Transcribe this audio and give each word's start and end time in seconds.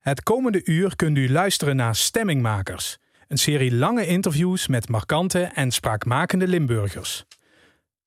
Het 0.00 0.22
komende 0.22 0.60
uur 0.64 0.96
kunt 0.96 1.16
u 1.16 1.30
luisteren 1.30 1.76
naar 1.76 1.94
Stemmingmakers, 1.94 2.98
een 3.28 3.38
serie 3.38 3.74
lange 3.74 4.06
interviews 4.06 4.66
met 4.66 4.88
markante 4.88 5.42
en 5.42 5.70
spraakmakende 5.70 6.48
Limburgers. 6.48 7.24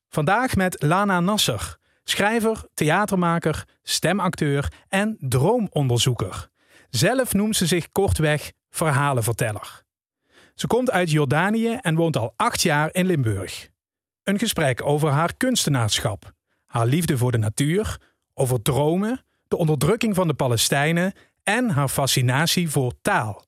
Vandaag 0.10 0.56
met 0.56 0.82
Lana 0.82 1.20
Nasser, 1.20 1.78
schrijver, 2.04 2.66
theatermaker, 2.74 3.68
stemacteur 3.84 4.72
en 4.90 5.18
droomonderzoeker. 5.20 6.50
Zelf 6.90 7.34
noemt 7.34 7.56
ze 7.56 7.66
zich 7.66 7.92
kortweg 7.92 8.52
verhalenverteller. 8.70 9.84
Ze 10.56 10.68
komt 10.68 10.92
uit 10.92 11.12
Jordanië 11.12 11.78
en 11.82 11.96
woont 11.96 12.18
al 12.18 12.34
acht 12.36 12.62
jaar 12.62 12.90
in 12.94 13.06
Limburg. 13.06 13.70
Een 14.24 14.40
gesprek 14.40 14.86
over 14.86 15.10
haar 15.10 15.34
kunstenaarschap, 15.38 16.32
haar 16.66 16.86
liefde 16.86 17.18
voor 17.18 17.32
de 17.32 17.38
natuur, 17.38 18.02
over 18.34 18.62
dromen, 18.62 19.26
de 19.48 19.58
onderdrukking 19.58 20.16
van 20.16 20.28
de 20.28 20.34
Palestijnen 20.34 21.14
en 21.44 21.70
haar 21.70 21.90
fascinatie 21.90 22.70
voor 22.70 22.94
taal. 23.02 23.46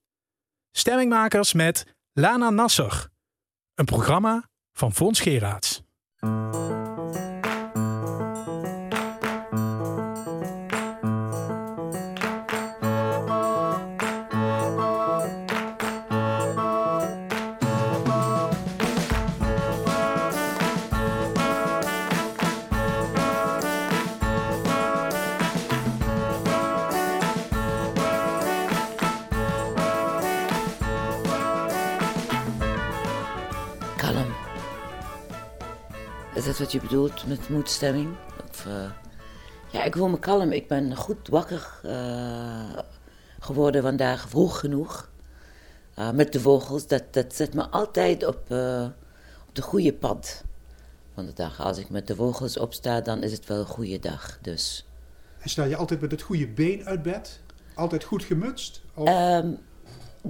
Stemmingmakers 0.71 1.53
met 1.53 1.95
Lana 2.11 2.49
Nasser, 2.49 3.07
een 3.73 3.85
programma 3.85 4.49
van 4.73 4.93
Fons 4.93 5.19
Geraerts. 5.19 5.81
Is 36.45 36.51
dat 36.51 36.59
wat 36.59 36.71
je 36.71 36.79
bedoelt 36.79 37.27
met 37.27 37.49
moedstemming? 37.49 38.15
Of, 38.49 38.65
eh, 38.65 38.91
Ja, 39.71 39.83
ik 39.83 39.95
voel 39.95 40.07
me 40.07 40.19
kalm. 40.19 40.51
Ik 40.51 40.67
ben 40.67 40.95
goed 40.95 41.27
wakker 41.27 41.79
eh, 41.83 42.77
geworden 43.39 43.81
vandaag, 43.81 44.29
vroeg 44.29 44.59
genoeg. 44.59 45.09
Eh, 45.93 46.11
met 46.11 46.33
de 46.33 46.39
vogels. 46.39 46.87
Dat, 46.87 47.03
dat 47.13 47.35
zet 47.35 47.53
me 47.53 47.69
altijd 47.69 48.25
op, 48.25 48.37
op 49.47 49.53
de 49.53 49.61
goede 49.61 49.93
pad 49.93 50.43
van 51.13 51.25
de 51.25 51.33
dag. 51.33 51.61
Als 51.61 51.77
ik 51.77 51.89
met 51.89 52.07
de 52.07 52.15
vogels 52.15 52.57
opsta, 52.57 53.01
dan 53.01 53.23
is 53.23 53.31
het 53.31 53.45
wel 53.45 53.59
een 53.59 53.65
goede 53.65 53.99
dag. 53.99 54.37
Dus. 54.41 54.87
En 55.39 55.49
sta 55.49 55.63
je 55.63 55.75
altijd 55.75 56.01
met 56.01 56.11
het 56.11 56.21
goede 56.21 56.47
been 56.47 56.85
uit 56.85 57.01
bed? 57.01 57.39
Altijd 57.75 58.03
goed 58.03 58.23
gemutst? 58.23 58.81
Of... 58.93 59.07
Ehm, 59.07 59.53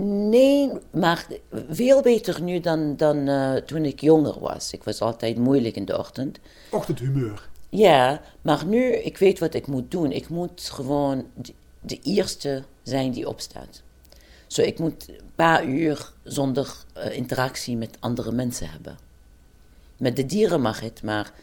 nee, 0.03 0.71
maar 0.91 1.27
veel 1.69 2.01
beter 2.01 2.41
nu 2.41 2.59
dan, 2.59 2.97
dan 2.97 3.27
eh, 3.27 3.55
toen 3.55 3.85
ik 3.85 4.01
jonger 4.01 4.39
was. 4.39 4.73
Ik 4.73 4.83
was 4.83 5.01
altijd 5.01 5.37
moeilijk 5.37 5.75
in 5.75 5.85
de 5.85 5.97
ochtend. 5.97 6.39
Ochtendhumeur. 6.71 7.49
Ja, 7.69 8.21
maar 8.41 8.65
nu, 8.65 8.95
ik 8.95 9.17
weet 9.17 9.39
wat 9.39 9.53
ik 9.53 9.67
moet 9.67 9.91
doen. 9.91 10.11
Ik 10.11 10.29
moet 10.29 10.69
gewoon 10.73 11.25
de, 11.33 11.53
de 11.79 11.99
eerste 12.03 12.63
zijn 12.83 13.11
die 13.11 13.27
opstaat. 13.27 13.83
Zo, 14.47 14.61
ik 14.61 14.79
moet 14.79 15.09
een 15.09 15.31
paar 15.35 15.65
uur 15.65 16.11
zonder 16.23 16.75
eh, 16.93 17.17
interactie 17.17 17.77
met 17.77 17.97
andere 17.99 18.31
mensen 18.31 18.69
hebben. 18.69 18.97
Met 19.97 20.15
de 20.15 20.25
dieren 20.25 20.61
mag 20.61 20.79
het, 20.79 21.03
maar 21.03 21.33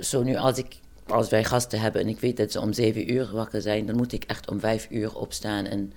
zo 0.00 0.22
nu 0.22 0.36
als, 0.36 0.58
ik, 0.58 0.80
als 1.06 1.28
wij 1.28 1.44
gasten 1.44 1.80
hebben 1.80 2.00
en 2.00 2.08
ik 2.08 2.20
weet 2.20 2.36
dat 2.36 2.52
ze 2.52 2.60
om 2.60 2.72
zeven 2.72 3.12
uur 3.12 3.30
wakker 3.32 3.62
zijn, 3.62 3.86
dan 3.86 3.96
moet 3.96 4.12
ik 4.12 4.24
echt 4.24 4.50
om 4.50 4.60
vijf 4.60 4.86
uur 4.90 5.16
opstaan 5.16 5.64
en 5.64 5.92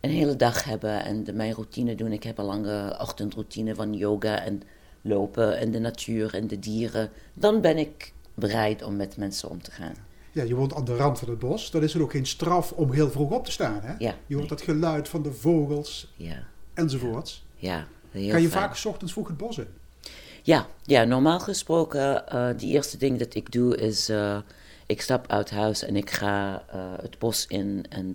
een 0.00 0.10
hele 0.10 0.36
dag 0.36 0.64
hebben 0.64 1.04
en 1.04 1.24
de, 1.24 1.32
mijn 1.32 1.52
routine 1.52 1.94
doen. 1.94 2.12
Ik 2.12 2.22
heb 2.22 2.38
een 2.38 2.44
lange 2.44 2.96
ochtendroutine 3.00 3.74
van 3.74 3.94
yoga 3.94 4.42
en 4.44 4.62
lopen 5.02 5.58
en 5.58 5.70
de 5.70 5.78
natuur 5.78 6.34
en 6.34 6.46
de 6.46 6.58
dieren. 6.58 7.10
Dan 7.34 7.60
ben 7.60 7.76
ik 7.78 8.12
bereid 8.34 8.82
om 8.82 8.96
met 8.96 9.16
mensen 9.16 9.50
om 9.50 9.62
te 9.62 9.70
gaan. 9.70 9.94
Ja, 10.32 10.42
je 10.42 10.54
woont 10.54 10.74
aan 10.74 10.84
de 10.84 10.96
rand 10.96 11.18
van 11.18 11.28
het 11.28 11.38
bos. 11.38 11.70
Dan 11.70 11.82
is 11.82 11.94
er 11.94 12.02
ook 12.02 12.10
geen 12.10 12.26
straf 12.26 12.72
om 12.72 12.92
heel 12.92 13.10
vroeg 13.10 13.30
op 13.30 13.44
te 13.44 13.50
staan. 13.50 13.80
Hè? 13.82 13.94
Ja, 13.98 14.14
Je 14.26 14.36
hoort 14.36 14.48
dat 14.48 14.62
geluid 14.62 15.08
van 15.08 15.22
de 15.22 15.32
vogels 15.32 16.12
Ja, 16.16 16.46
enzovoorts. 16.74 17.44
ja. 17.56 17.86
heel 18.10 18.30
Kan 18.30 18.42
je 18.42 18.48
vaak 18.48 18.76
's 18.76 18.84
ochtends 18.84 19.12
vroeg 19.12 19.28
het 19.28 19.36
bos 19.36 19.58
in? 19.58 19.66
Ja, 20.42 20.66
ja 20.84 21.04
normaal 21.04 21.40
gesproken, 21.40 22.28
eh 22.28 22.48
de 22.58 22.66
eerste 22.66 22.96
ding 22.96 23.18
dat 23.18 23.34
ik 23.34 23.52
doe 23.52 23.76
is, 23.76 24.08
eh, 24.08 24.38
ik 24.86 25.00
stap 25.00 25.30
uit 25.30 25.50
huis 25.50 25.82
en 25.82 25.96
ik 25.96 26.10
ga 26.10 26.64
eh, 26.70 26.80
het 27.00 27.18
bos 27.18 27.46
in 27.46 27.84
en 27.88 28.12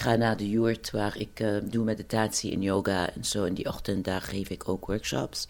ik 0.00 0.06
ga 0.06 0.16
naar 0.16 0.36
de 0.36 0.50
yurt 0.50 0.90
waar 0.90 1.16
ik 1.18 1.40
eh, 1.40 1.56
doe 1.62 1.84
meditatie 1.84 2.52
en 2.52 2.62
yoga 2.62 3.14
en 3.14 3.24
zo. 3.24 3.44
In 3.44 3.54
die 3.54 3.66
ochtend 3.66 4.04
daar 4.04 4.20
geef 4.20 4.48
ik 4.48 4.68
ook 4.68 4.86
workshops. 4.86 5.46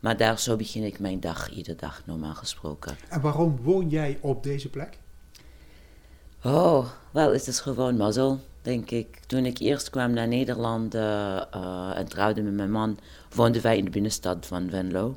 Maar 0.00 0.16
daar 0.16 0.38
zo 0.38 0.56
begin 0.56 0.82
ik 0.82 0.98
mijn 0.98 1.20
dag, 1.20 1.50
iedere 1.50 1.76
dag 1.76 2.02
normaal 2.04 2.34
gesproken. 2.34 2.96
En 3.08 3.20
waarom 3.20 3.58
woon 3.62 3.88
jij 3.88 4.18
op 4.20 4.42
deze 4.42 4.70
plek? 4.70 4.98
Oh, 6.42 6.86
wel, 7.10 7.32
het 7.32 7.46
is 7.46 7.60
gewoon 7.60 7.96
mazzel, 7.96 8.40
denk 8.62 8.90
ik. 8.90 9.20
Toen 9.26 9.46
ik 9.46 9.58
eerst 9.58 9.90
kwam 9.90 10.12
naar 10.12 10.28
Nederland 10.28 10.94
eh, 10.94 11.98
en 11.98 12.08
trouwde 12.08 12.42
met 12.42 12.54
mijn 12.54 12.70
man, 12.70 12.98
woonden 13.34 13.62
wij 13.62 13.76
in 13.76 13.84
de 13.84 13.90
binnenstad 13.90 14.46
van 14.46 14.70
Venlo. 14.70 15.16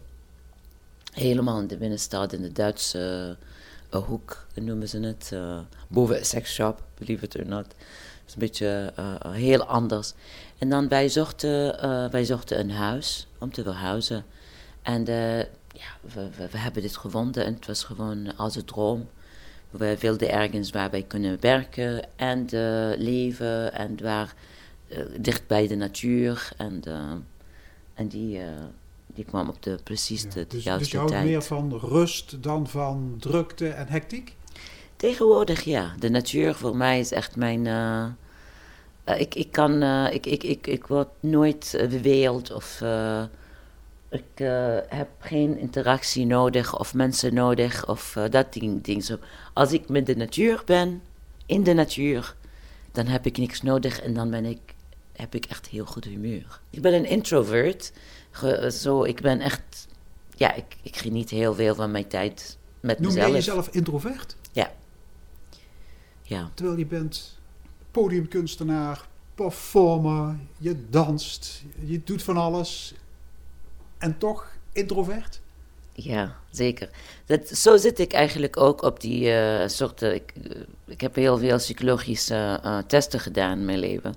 Helemaal 1.14 1.60
in 1.60 1.68
de 1.68 1.78
binnenstad, 1.78 2.34
in 2.34 2.42
de 2.42 2.52
Duitse 2.52 3.38
eh, 3.90 4.04
hoek, 4.06 4.46
noemen 4.54 4.90
ze 4.90 5.00
het. 5.00 5.34
boven 5.88 6.18
een 6.18 6.26
seksshop, 6.26 6.84
believe 6.98 7.26
it 7.26 7.38
or 7.38 7.46
not. 7.46 7.66
Is 8.30 8.34
een 8.36 8.40
beetje 8.40 8.94
eh, 8.96 9.32
heel 9.32 9.64
anders. 9.66 10.14
En 10.58 10.70
dan 10.70 10.88
wij 10.88 11.10
zochten, 11.10 11.80
eh, 11.82 12.10
wij 12.10 12.26
zochten 12.26 12.60
een 12.60 12.72
huis 12.72 13.28
om 13.40 13.52
te 13.52 13.64
verhuizen. 13.64 14.26
En 14.82 15.08
eh, 15.08 15.38
ja, 15.74 15.92
we, 16.14 16.30
we, 16.38 16.48
we 16.52 16.58
hebben 16.58 16.82
dit 16.82 16.98
gevonden 16.98 17.46
en 17.46 17.54
het 17.54 17.66
was 17.68 17.84
gewoon 17.84 18.38
als 18.38 18.56
een 18.56 18.66
droom. 18.66 19.10
We 19.70 19.98
wilden 20.00 20.30
ergens 20.32 20.70
waar 20.72 20.90
wij 20.90 21.04
kunnen 21.04 21.38
werken 21.40 22.08
en 22.16 22.46
eh, 22.50 22.98
leven 22.98 23.74
en 23.74 24.02
waar 24.02 24.34
eh, 24.88 25.00
dicht 25.20 25.48
bij 25.48 25.68
de 25.68 25.76
natuur. 25.76 26.50
En, 26.58 26.82
eh, 26.84 27.12
en 27.94 28.08
die, 28.08 28.40
eh, 28.40 28.46
die 29.08 29.26
kwam 29.26 29.50
op 29.50 29.64
de 29.64 29.80
precies 29.84 30.22
de, 30.22 30.30
Ja, 30.30 30.34
de 30.34 30.48
dus, 30.48 30.50
dus 30.56 30.64
juiste 30.64 30.92
je 30.92 30.98
houdt 30.98 31.12
tijd. 31.12 31.26
meer 31.26 31.42
van 31.42 31.78
rust 31.80 32.44
dan 32.44 32.68
van 32.68 33.16
drukte 33.20 33.68
en 33.70 33.88
hectiek? 33.88 34.36
Tegenwoordig 35.00 35.64
ja. 35.64 35.94
De 36.00 36.10
natuur 36.10 36.56
voor 36.56 36.76
mij 36.76 37.00
is 37.00 37.12
echt 37.12 37.36
mijn. 37.36 37.68
eh, 37.68 38.04
eh, 39.04 39.20
ik, 39.20 39.36
ik 39.36 39.52
kan. 39.52 39.82
eh, 39.82 40.14
ik, 40.14 40.26
ik, 40.26 40.44
ik, 40.44 40.68
ik 40.68 40.88
word 40.88 41.08
nooit 41.20 41.86
beweeld 41.90 42.52
of. 42.54 42.82
ik 44.10 44.38
heb 44.88 45.08
geen 45.20 45.58
interactie 45.58 46.26
nodig 46.26 46.80
of 46.80 46.94
mensen 46.94 47.34
nodig 47.34 47.88
of 47.88 48.18
dat 48.30 48.54
ding, 48.54 48.84
ding 48.84 49.04
zo. 49.04 49.18
Als 49.54 49.72
ik 49.72 49.90
met 49.90 50.06
de 50.06 50.16
natuur 50.16 50.62
ben, 50.66 51.02
in 51.46 51.64
de 51.64 51.74
natuur, 51.74 52.36
dan 52.92 53.06
heb 53.06 53.26
ik 53.26 53.38
niks 53.38 53.62
nodig 53.62 54.02
en 54.02 54.14
dan 54.14 54.30
ben 54.30 54.46
ik, 54.46 54.60
heb 55.16 55.36
ik 55.36 55.46
echt 55.46 55.68
heel 55.68 55.86
goed 55.86 56.06
humeur. 56.06 56.60
Ik 56.70 56.82
ben 56.82 56.94
een 56.94 57.06
introvert. 57.06 57.92
Ge- 58.32 58.72
zo, 58.72 59.04
ik 59.04 59.22
ben 59.22 59.40
echt. 59.40 59.88
Ja, 60.36 60.54
ik, 60.54 60.66
ik 60.82 60.98
geniet 60.98 61.30
heel 61.30 61.54
veel 61.54 61.76
van 61.76 61.92
mijn 61.92 62.08
tijd 62.08 62.58
met 62.80 63.00
Noem 63.00 63.08
mezelf. 63.08 63.28
jij 63.28 63.36
jezelf 63.36 63.68
introvert? 63.72 64.36
Ja. 66.30 66.50
Terwijl 66.54 66.78
je 66.78 66.86
bent 66.86 67.38
podiumkunstenaar, 67.92 69.08
performer, 69.36 70.36
je 70.58 70.90
danst, 70.90 71.64
je 71.86 72.02
doet 72.04 72.24
van 72.24 72.38
alles. 72.38 72.94
En 73.98 74.18
toch 74.18 74.48
introvert? 74.72 75.42
Ja, 75.94 76.36
zeker. 76.52 76.90
Dat, 77.26 77.48
zo 77.48 77.78
zit 77.78 78.00
ik 78.00 78.14
eigenlijk 78.14 78.58
ook 78.58 78.82
op 78.82 79.00
die 79.00 79.32
eh 79.32 79.68
soorten. 79.68 80.16
Ik, 80.16 80.34
eh, 80.44 80.62
ik 80.86 81.02
heb 81.02 81.16
heel 81.16 81.38
veel 81.38 81.58
psychologische 81.58 82.60
eh, 82.64 82.78
testen 82.78 83.20
gedaan 83.20 83.60
in 83.60 83.66
mijn 83.66 83.80
leven. 83.80 84.16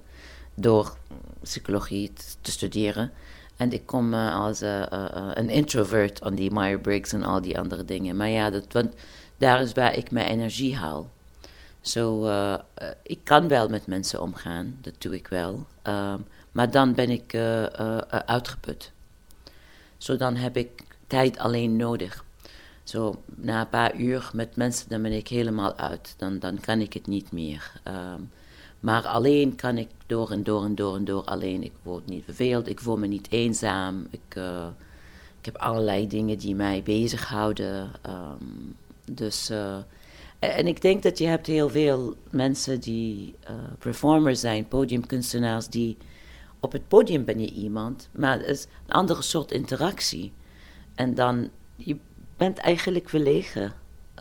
Door 0.54 0.96
psychologie 1.42 2.12
te 2.40 2.50
studeren. 2.50 3.12
En 3.56 3.72
ik 3.72 3.86
kom 3.86 4.14
als 4.14 4.60
een 4.60 5.48
introvert 5.48 6.22
aan 6.22 6.34
die 6.34 6.50
Myers-Briggs 6.50 7.12
en 7.12 7.22
al 7.22 7.40
die 7.40 7.58
andere 7.58 7.84
dingen. 7.84 8.16
Maar 8.16 8.28
ja, 8.28 8.50
dat, 8.50 8.72
want 8.72 8.94
daar 9.36 9.62
is 9.62 9.72
waar 9.72 9.96
ik 9.96 10.10
mijn 10.10 10.26
energie 10.26 10.76
haal. 10.76 11.10
Zo, 11.82 12.26
eh, 12.26 12.54
eh, 12.54 12.88
ik 13.02 13.18
kan 13.22 13.48
wel 13.48 13.68
met 13.68 13.86
mensen 13.86 14.22
omgaan, 14.22 14.78
dat 14.80 14.94
doe 14.98 15.14
ik 15.14 15.28
wel. 15.28 15.66
Ehm, 15.82 16.18
maar 16.52 16.70
dan 16.70 16.94
ben 16.94 17.10
ik 17.10 17.32
eh, 17.32 17.64
uitgeput. 18.08 18.92
Zo 19.96 20.16
dan 20.16 20.36
heb 20.36 20.56
ik 20.56 20.84
tijd 21.06 21.38
alleen 21.38 21.76
nodig. 21.76 22.24
Zo 22.84 23.22
na 23.26 23.60
een 23.60 23.68
paar 23.68 23.96
uur 23.96 24.30
met 24.34 24.56
mensen, 24.56 24.88
dan 24.88 25.02
ben 25.02 25.12
ik 25.12 25.28
helemaal 25.28 25.76
uit. 25.76 26.14
Dan, 26.16 26.38
dan 26.38 26.60
kan 26.60 26.80
ik 26.80 26.92
het 26.92 27.06
niet 27.06 27.32
meer. 27.32 27.72
Ehm, 27.82 28.20
maar 28.80 29.06
alleen 29.06 29.54
kan 29.54 29.78
ik 29.78 29.88
door 30.06 30.30
en 30.30 30.42
door 30.42 30.64
en 30.64 30.74
door 30.74 30.96
en 30.96 31.04
door 31.04 31.24
alleen. 31.24 31.62
Ik 31.62 31.72
word 31.82 32.06
niet 32.06 32.24
verveeld, 32.24 32.68
ik 32.68 32.80
voel 32.80 32.96
me 32.96 33.06
niet 33.06 33.30
eenzaam. 33.30 34.06
Ik, 34.10 34.36
ik 35.38 35.44
heb 35.44 35.56
allerlei 35.56 36.08
dingen 36.08 36.38
die 36.38 36.54
mij 36.54 36.82
bezighouden. 36.82 37.90
Ehm, 38.02 38.44
dus, 39.04 39.50
En 40.50 40.66
ik 40.66 40.80
denk 40.80 41.02
dat 41.02 41.18
je 41.18 41.26
hebt 41.26 41.46
heel 41.46 41.68
veel 41.68 42.14
mensen 42.30 42.80
die 42.80 43.34
uh, 43.50 43.56
performers 43.78 44.40
zijn, 44.40 44.68
podiumkunstenaars, 44.68 45.68
die 45.68 45.96
op 46.60 46.72
het 46.72 46.88
podium 46.88 47.24
ben 47.24 47.40
je 47.40 47.50
iemand, 47.50 48.08
maar 48.12 48.38
het 48.38 48.46
is 48.46 48.66
een 48.86 48.92
andere 48.92 49.22
soort 49.22 49.52
interactie. 49.52 50.32
En 50.94 51.14
dan, 51.14 51.50
je 51.76 51.96
bent 52.36 52.58
eigenlijk 52.58 53.08
verlegen. 53.08 53.72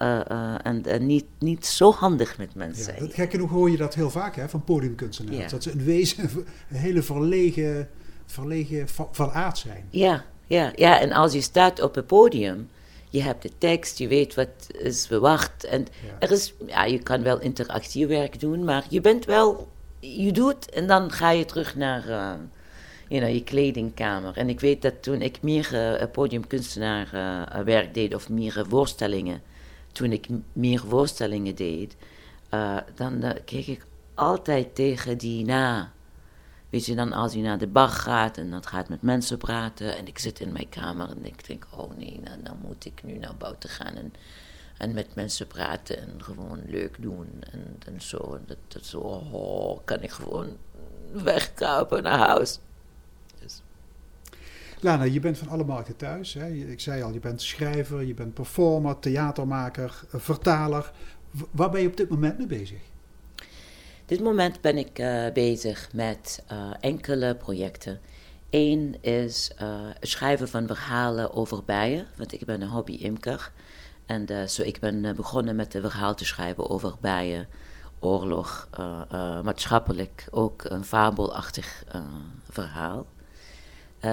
Uh, 0.01 0.19
uh, 0.31 0.56
en 0.63 0.83
uh, 0.88 1.00
niet, 1.00 1.25
niet 1.39 1.65
zo 1.65 1.91
handig 1.91 2.38
met 2.38 2.56
mensen. 2.56 2.94
Ja, 2.94 3.00
dat, 3.00 3.13
gek 3.13 3.31
genoeg 3.31 3.50
hoor 3.50 3.69
je 3.69 3.77
dat 3.77 3.95
heel 3.95 4.09
vaak 4.09 4.35
hè, 4.35 4.50
van 4.50 4.63
podiumkunstenaars. 4.63 5.38
Ja. 5.38 5.47
Dat 5.47 5.63
ze 5.63 5.71
een 5.71 5.83
wezen 5.83 6.29
een 6.69 6.75
hele 6.75 7.01
verlegen, 7.01 7.89
verlegen 8.25 8.88
van 9.12 9.31
aard 9.31 9.57
zijn. 9.57 9.85
Ja, 9.89 10.25
ja, 10.47 10.71
ja, 10.75 11.00
en 11.00 11.12
als 11.12 11.33
je 11.33 11.41
staat 11.41 11.81
op 11.81 11.95
het 11.95 12.07
podium, 12.07 12.69
je 13.12 13.22
hebt 13.22 13.42
de 13.42 13.52
tekst, 13.58 13.98
je 13.98 14.08
weet 14.08 14.34
wat 14.34 14.68
is 14.78 15.08
verwacht. 15.08 15.63
En 15.63 15.80
ja. 15.80 16.19
er 16.19 16.31
is, 16.31 16.54
ja, 16.68 16.84
je 16.84 17.00
kan 17.00 17.24
wel 17.24 17.40
interactiewerk 17.40 18.40
doen, 18.40 18.63
maar 18.63 18.86
je 18.90 19.02
bent 19.02 19.25
wel, 19.25 19.68
je 20.00 20.31
doet 20.31 20.69
en 20.69 20.88
dan 20.88 21.12
ga 21.12 21.30
je 21.30 21.46
terug 21.46 21.75
naar 21.75 22.10
uh, 22.10 22.34
you 23.08 23.22
know, 23.22 23.34
je 23.34 23.44
kledingkamer. 23.44 24.38
En 24.38 24.50
ik 24.50 24.60
weet 24.60 24.81
dat 24.81 25.04
toen 25.04 25.22
ik 25.22 25.42
meer 25.42 25.69
uh, 25.74 26.08
podiumkunstenaar 26.12 27.10
uh, 27.13 27.63
werk 27.63 27.94
deed, 27.94 28.16
of 28.16 28.30
meer 28.30 28.66
voorstellingen, 28.69 29.42
toen 29.92 30.12
ik 30.12 30.28
meer 30.54 30.84
voorstellingen 30.88 31.56
deed, 31.56 31.96
dan 32.96 33.24
kreeg 33.46 33.68
ik 33.68 33.86
altijd 34.16 34.75
tegen 34.75 35.18
die 35.18 35.46
na 35.46 35.92
Weet 36.71 36.85
je, 36.85 36.95
dan 36.95 37.13
als 37.13 37.33
je 37.33 37.41
naar 37.41 37.57
de 37.57 37.68
bar 37.68 37.89
gaat 37.89 38.38
en 38.38 38.50
dat 38.50 38.65
gaat 38.65 38.89
met 38.89 39.01
mensen 39.01 39.38
praten 39.38 39.97
en 39.97 40.07
ik 40.07 40.19
zit 40.19 40.39
in 40.39 40.51
mijn 40.51 40.69
kamer 40.69 41.09
en 41.09 41.25
ik 41.25 41.47
denk, 41.47 41.65
oh 41.69 41.97
nee, 41.97 42.19
nou, 42.23 42.44
dan 42.44 42.57
moet 42.62 42.85
ik 42.85 43.03
nu 43.03 43.18
naar 43.18 43.35
buiten 43.38 43.69
gaan 43.69 43.95
en, 43.95 44.13
en 44.77 44.94
met 44.94 45.15
mensen 45.15 45.47
praten 45.47 45.97
en 45.97 46.23
gewoon 46.23 46.62
leuk 46.65 47.01
doen 47.01 47.27
en, 47.51 47.77
en 47.85 48.01
zo. 48.01 48.39
Dat, 48.45 48.57
dat 48.68 48.85
zo, 48.85 48.97
oh, 48.97 49.79
kan 49.85 50.01
ik 50.01 50.12
gewoon 50.12 50.57
wegkruipen 51.12 52.03
naar 52.03 52.27
huis. 52.27 52.59
Dus. 53.39 53.62
Lana, 54.79 55.03
je 55.03 55.19
bent 55.19 55.38
van 55.38 55.47
alle 55.47 55.63
markten 55.65 55.95
thuis. 55.95 56.33
Hè? 56.33 56.47
Ik 56.50 56.79
zei 56.79 57.01
al, 57.01 57.13
je 57.13 57.19
bent 57.19 57.41
schrijver, 57.41 58.03
je 58.03 58.13
bent 58.13 58.33
performer, 58.33 59.00
theatermaker, 59.00 60.03
vertaler. 60.07 60.91
Waar 61.51 61.69
ben 61.69 61.81
je 61.81 61.88
op 61.88 61.97
dit 61.97 62.09
moment 62.09 62.38
mee 62.38 62.47
bezig? 62.47 62.91
Dit 64.12 64.22
moment 64.22 64.62
ben 64.62 64.78
ik 64.78 65.00
uh, 65.00 65.31
bezig 65.34 65.90
met 65.94 66.44
uh, 66.52 66.72
enkele 66.80 67.36
projecten. 67.36 68.00
Eén 68.50 68.96
is 69.02 69.52
uh, 69.62 69.68
het 70.00 70.10
schrijven 70.10 70.50
van 70.50 70.68
verhalen 70.68 71.34
over 71.34 71.63
bijen, 71.63 72.08
want 72.16 72.34
ik 72.34 72.46
ben 72.46 72.62
een 72.62 72.68
hobby-imker. 72.68 73.52
En 74.06 74.50
zo 74.50 74.62
ik 74.62 74.80
ben 74.80 75.16
begonnen 75.16 75.56
met 75.56 75.74
een 75.74 75.81
verhaal 75.81 76.16
te 76.16 76.25
schrijven 76.25 76.69
over 76.69 76.96
bijen, 77.02 77.48
oorlog, 78.00 78.69
maatschappelijk, 79.44 80.28
ook 80.31 80.64
een 80.64 80.84
fabelachtig 80.84 81.84
verhaal. 82.50 83.06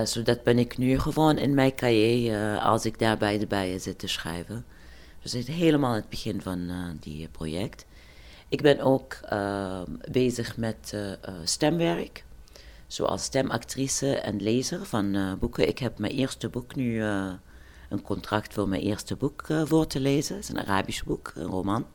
zo 0.06 0.23
dat 0.23 0.43
ben 0.43 0.59
ik 0.59 0.79
nu 0.79 0.99
gewoon 0.99 1.39
in 1.39 1.55
mijn 1.55 1.75
cahier, 1.75 2.59
als 2.59 2.85
ik 2.85 2.99
daar 2.99 3.17
bij 3.17 3.39
de 3.39 3.47
bijen 3.47 3.81
zit 3.81 3.99
te 3.99 4.09
schrijven. 4.09 4.65
Dus 5.23 5.33
het 5.33 5.49
is 5.49 5.55
helemaal 5.55 5.94
het 5.94 6.09
begin 6.09 6.43
van 6.43 6.71
die 7.01 7.29
project. 7.29 7.87
Ik 8.49 8.62
ben 8.62 8.81
ook 8.81 9.19
uh, 9.33 9.81
bezig 10.11 10.56
met 10.56 10.93
uh, 10.95 11.12
stemwerk, 11.45 12.25
zoals 12.87 13.23
stemactrice 13.23 14.17
en 14.17 14.43
lezer 14.43 14.87
van 14.87 15.15
uh, 15.15 15.33
boeken. 15.35 15.69
Ik 15.69 15.79
heb 15.79 15.99
mijn 15.99 16.12
eerste 16.12 16.49
boek 16.49 16.75
nu, 16.75 17.03
een 17.89 18.03
contract 18.03 18.55
voor 18.55 18.69
mijn 18.69 18.83
eerste 18.83 19.17
boek 19.17 19.47
voor 19.65 19.87
te 19.87 20.00
lezen. 20.00 20.35
Het 20.35 20.45
is 20.45 20.50
een 20.50 20.61
Arabisch 20.61 21.03
boek, 21.03 21.33
een 21.35 21.47
roman. 21.47 21.87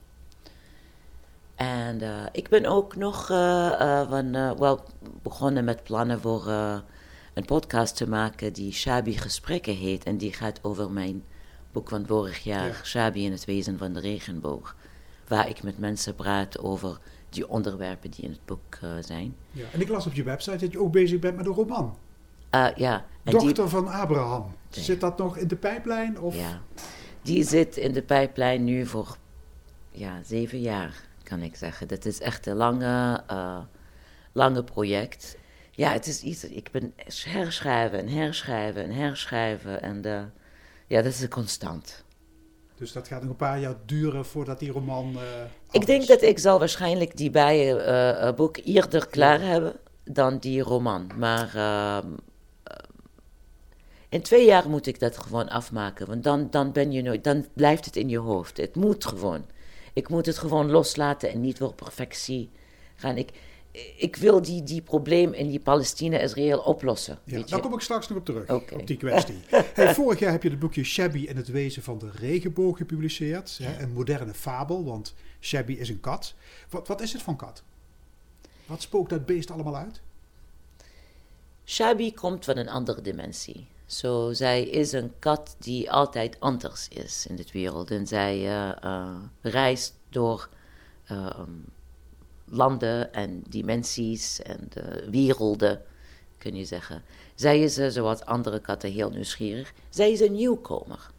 En 1.55 2.01
ik 2.31 2.49
ben 2.49 2.65
ook 2.65 2.95
nog 2.95 3.25
van, 4.07 4.31
wel 4.57 4.83
begonnen 5.21 5.63
met 5.63 5.83
plannen 5.83 6.19
voor 6.19 6.47
een 7.33 7.45
podcast 7.45 7.95
te 7.95 8.09
maken 8.09 8.53
die 8.53 8.71
Shabi 8.71 9.17
Gesprekken 9.17 9.75
heet. 9.75 10.03
En 10.03 10.17
die 10.17 10.33
gaat 10.33 10.59
over 10.63 10.91
mijn 10.91 11.23
boek 11.71 11.89
van 11.89 12.07
vorig 12.07 12.39
jaar, 12.39 12.67
ja. 12.67 12.83
Shabi 12.83 13.25
in 13.25 13.31
het 13.31 13.45
wezen 13.45 13.77
van 13.77 13.93
de 13.93 13.99
regenboog 13.99 14.75
waar 15.27 15.49
ik 15.49 15.63
met 15.63 15.77
mensen 15.77 16.15
praat 16.15 16.59
over 16.59 16.99
die 17.29 17.49
onderwerpen 17.49 18.11
die 18.11 18.23
in 18.23 18.31
het 18.31 18.45
boek 18.45 18.77
uh, 18.83 18.91
zijn. 18.99 19.35
Ja, 19.51 19.65
en 19.71 19.81
ik 19.81 19.89
las 19.89 20.05
op 20.05 20.13
je 20.13 20.23
website 20.23 20.57
dat 20.57 20.71
je 20.71 20.79
ook 20.79 20.91
bezig 20.91 21.19
bent 21.19 21.35
met 21.35 21.45
een 21.45 21.53
roman. 21.53 21.97
Uh, 22.55 22.67
ja. 22.75 23.05
En 23.23 23.31
Dochter 23.31 23.53
die... 23.53 23.65
van 23.65 23.87
Abraham. 23.87 24.41
Nee. 24.75 24.83
Zit 24.83 25.01
dat 25.01 25.17
nog 25.17 25.37
in 25.37 25.47
de 25.47 25.55
pijplijn? 25.55 26.19
Of? 26.19 26.35
Ja, 26.35 26.61
die 27.21 27.43
zit 27.43 27.77
in 27.77 27.91
de 27.91 28.01
pijplijn 28.01 28.63
nu 28.63 28.85
voor 28.85 29.17
ja, 29.91 30.23
zeven 30.23 30.61
jaar, 30.61 31.03
kan 31.23 31.41
ik 31.41 31.55
zeggen. 31.55 31.87
Dat 31.87 32.05
is 32.05 32.19
echt 32.19 32.45
een 32.45 32.55
lange, 32.55 33.23
uh, 33.31 33.59
lange 34.31 34.63
project. 34.63 35.37
Ja, 35.71 35.91
het 35.91 36.07
is 36.07 36.21
iets, 36.21 36.43
ik 36.43 36.71
ben 36.71 36.93
herschrijven 37.23 37.99
en 37.99 38.07
herschrijven 38.07 38.83
en 38.83 38.91
herschrijven. 38.91 39.81
En 39.81 40.31
ja, 40.87 41.01
dat 41.01 41.13
is 41.13 41.21
een 41.21 41.29
constant. 41.29 42.03
Dus 42.83 42.91
dat 42.91 43.07
gaat 43.07 43.21
nog 43.21 43.29
een 43.29 43.35
paar 43.35 43.59
jaar 43.59 43.75
duren 43.85 44.25
voordat 44.25 44.59
die 44.59 44.71
roman. 44.71 45.11
Uh, 45.13 45.21
ik 45.71 45.85
denk 45.85 46.07
dat 46.07 46.21
ik 46.21 46.39
zal 46.39 46.59
waarschijnlijk 46.59 47.17
die 47.17 47.29
bijenboek 47.29 48.57
uh, 48.57 48.75
eerder 48.75 49.07
klaar 49.07 49.39
ja. 49.39 49.45
hebben 49.45 49.75
dan 50.03 50.37
die 50.37 50.61
roman. 50.61 51.11
Maar 51.17 51.51
uh, 51.55 51.97
in 54.09 54.21
twee 54.21 54.45
jaar 54.45 54.69
moet 54.69 54.85
ik 54.87 54.99
dat 54.99 55.17
gewoon 55.17 55.49
afmaken. 55.49 56.07
Want 56.07 56.23
dan, 56.23 56.47
dan, 56.49 56.71
ben 56.71 56.91
je 56.91 57.01
nooit, 57.01 57.23
dan 57.23 57.45
blijft 57.53 57.85
het 57.85 57.95
in 57.95 58.09
je 58.09 58.17
hoofd. 58.17 58.57
Het 58.57 58.75
moet 58.75 59.05
gewoon. 59.05 59.45
Ik 59.93 60.09
moet 60.09 60.25
het 60.25 60.37
gewoon 60.37 60.71
loslaten 60.71 61.31
en 61.31 61.41
niet 61.41 61.57
voor 61.57 61.73
perfectie 61.73 62.49
gaan. 62.95 63.17
Ik, 63.17 63.29
ik 63.97 64.15
wil 64.15 64.41
die, 64.41 64.63
die 64.63 64.81
probleem 64.81 65.33
in 65.33 65.47
die 65.47 65.59
Palestina-Israël 65.59 66.59
oplossen. 66.59 67.19
Ja, 67.23 67.43
daar 67.43 67.61
kom 67.61 67.73
ik 67.73 67.79
straks 67.79 68.07
nog 68.07 68.17
op 68.17 68.25
terug, 68.25 68.49
okay. 68.49 68.79
op 68.79 68.87
die 68.87 68.97
kwestie. 68.97 69.39
hey, 69.73 69.93
vorig 69.93 70.19
jaar 70.19 70.31
heb 70.31 70.43
je 70.43 70.49
het 70.49 70.59
boekje 70.59 70.83
Shabby 70.83 71.27
en 71.27 71.35
het 71.35 71.47
wezen 71.47 71.83
van 71.83 71.97
de 71.97 72.09
regenboog 72.11 72.77
gepubliceerd. 72.77 73.59
Hè, 73.63 73.81
een 73.81 73.91
moderne 73.91 74.33
fabel, 74.33 74.83
want 74.83 75.13
Shabby 75.39 75.73
is 75.73 75.89
een 75.89 75.99
kat. 75.99 76.33
Wat, 76.69 76.87
wat 76.87 77.01
is 77.01 77.13
het 77.13 77.21
van 77.21 77.35
kat? 77.35 77.63
Wat 78.65 78.81
spookt 78.81 79.09
dat 79.09 79.25
beest 79.25 79.51
allemaal 79.51 79.75
uit? 79.75 80.01
Shabby 81.65 82.13
komt 82.13 82.45
van 82.45 82.57
een 82.57 82.69
andere 82.69 83.01
dimensie. 83.01 83.67
Zo, 83.85 84.27
so, 84.27 84.33
zij 84.33 84.63
is 84.63 84.91
een 84.91 85.11
kat 85.19 85.55
die 85.59 85.91
altijd 85.91 86.39
anders 86.39 86.87
is 86.87 87.25
in 87.27 87.35
de 87.35 87.45
wereld. 87.51 87.91
En 87.91 88.07
zij 88.07 88.37
uh, 88.37 88.71
uh, 88.83 89.15
reist 89.41 89.93
door... 90.09 90.49
Uh, 91.11 91.29
landen 92.53 93.13
en 93.13 93.43
dimensies 93.49 94.41
en 94.41 94.67
de 94.69 95.07
werelden, 95.11 95.81
kun 96.37 96.55
je 96.55 96.65
zeggen. 96.65 97.01
Zij 97.35 97.61
is, 97.61 97.77
uh, 97.77 97.87
zoals 97.87 98.25
andere 98.25 98.59
katten, 98.59 98.91
heel 98.91 99.09
nieuwsgierig. 99.09 99.73
Zij 99.89 100.11
is 100.11 100.19
een 100.19 100.31
nieuwkomer. 100.31 101.11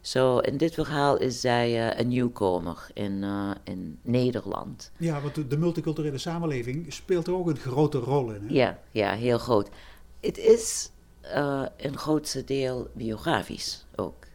Zo, 0.00 0.38
in 0.38 0.56
dit 0.56 0.74
verhaal 0.74 1.16
is 1.16 1.40
zij 1.40 1.90
uh, 1.92 1.98
een 1.98 2.08
nieuwkomer 2.08 2.86
in, 2.94 3.22
uh, 3.22 3.50
in 3.64 3.98
Nederland. 4.02 4.90
Ja, 4.96 5.20
want 5.20 5.34
de, 5.34 5.46
de, 5.46 5.56
multiculturele 5.56 6.18
samenleving 6.18 6.92
speelt 6.92 7.26
er 7.26 7.34
ook 7.34 7.48
een 7.48 7.56
grote 7.56 7.98
rol 7.98 8.30
in. 8.32 8.42
Hè? 8.46 8.54
Ja, 8.54 8.78
ja, 8.90 9.14
heel 9.14 9.38
groot. 9.38 9.68
Het 10.20 10.38
is 10.38 10.90
een 11.76 11.98
grootste 11.98 12.44
deel 12.44 12.88
biografisch 12.92 13.86
ook. 13.96 14.26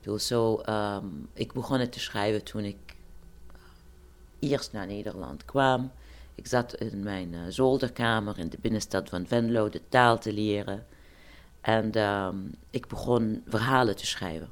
Dus 0.00 0.26
zo, 0.26 0.60
um, 0.68 1.28
ik 1.34 1.52
begon 1.52 1.78
het 1.78 1.92
te 1.92 2.00
schrijven 2.00 2.44
toen 2.44 2.64
ik 2.64 2.91
eerst 4.42 4.72
naar 4.72 4.86
Nederland 4.86 5.44
kwam. 5.44 5.90
Ik 6.34 6.46
zat 6.46 6.74
in 6.74 7.02
mijn 7.02 7.32
uh, 7.32 7.40
zolderkamer 7.48 8.38
in 8.38 8.48
de 8.48 8.58
binnenstad 8.60 9.08
van 9.08 9.26
Venlo 9.26 9.68
de 9.68 9.80
taal 9.88 10.18
te 10.18 10.32
leren. 10.32 10.86
En 11.60 11.98
um, 11.98 12.54
ik 12.70 12.86
begon 12.86 13.42
verhalen 13.46 13.96
te 13.96 14.06
schrijven. 14.06 14.50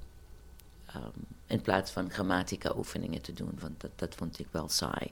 Um, 0.97 1.27
in 1.47 1.61
plaats 1.61 1.91
van 1.91 2.11
grammatica-oefeningen 2.11 3.23
te 3.23 3.33
doen, 3.33 3.59
want 3.61 3.81
dat, 3.81 3.91
dat 3.97 4.15
vond 4.15 4.39
ik 4.39 4.47
wel 4.51 4.69
saai. 4.69 5.11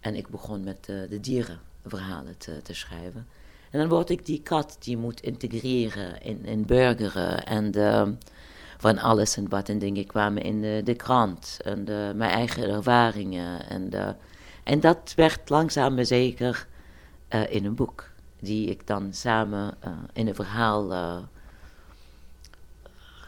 En 0.00 0.14
ik 0.14 0.28
begon 0.28 0.64
met 0.64 0.88
uh, 0.90 1.08
de 1.08 1.20
dierenverhalen 1.20 2.38
te, 2.38 2.62
te 2.62 2.74
schrijven. 2.74 3.26
En 3.70 3.78
dan 3.78 3.88
word 3.88 4.10
ik 4.10 4.26
die 4.26 4.42
kat 4.42 4.76
die 4.80 4.96
moet 4.96 5.20
integreren 5.20 6.22
in, 6.22 6.44
in 6.44 6.66
burgeren 6.66 7.46
en 7.46 7.70
de, 7.70 8.14
van 8.80 8.98
alles 8.98 9.36
en 9.36 9.48
wat 9.48 9.68
en 9.68 9.78
dingen 9.78 10.06
kwamen 10.06 10.42
in 10.42 10.60
de, 10.60 10.80
de 10.84 10.94
krant 10.94 11.58
en 11.64 11.84
de, 11.84 12.12
mijn 12.14 12.30
eigen 12.30 12.68
ervaringen. 12.68 13.68
En, 13.68 13.90
de, 13.90 14.14
en 14.64 14.80
dat 14.80 15.12
werd 15.16 15.48
langzaam 15.48 15.94
maar 15.94 16.04
zeker 16.04 16.66
uh, 17.30 17.52
in 17.52 17.64
een 17.64 17.74
boek, 17.74 18.10
die 18.38 18.68
ik 18.68 18.86
dan 18.86 19.12
samen 19.12 19.74
uh, 19.84 19.92
in 20.12 20.26
een 20.26 20.34
verhaal 20.34 20.92
uh, 20.92 21.18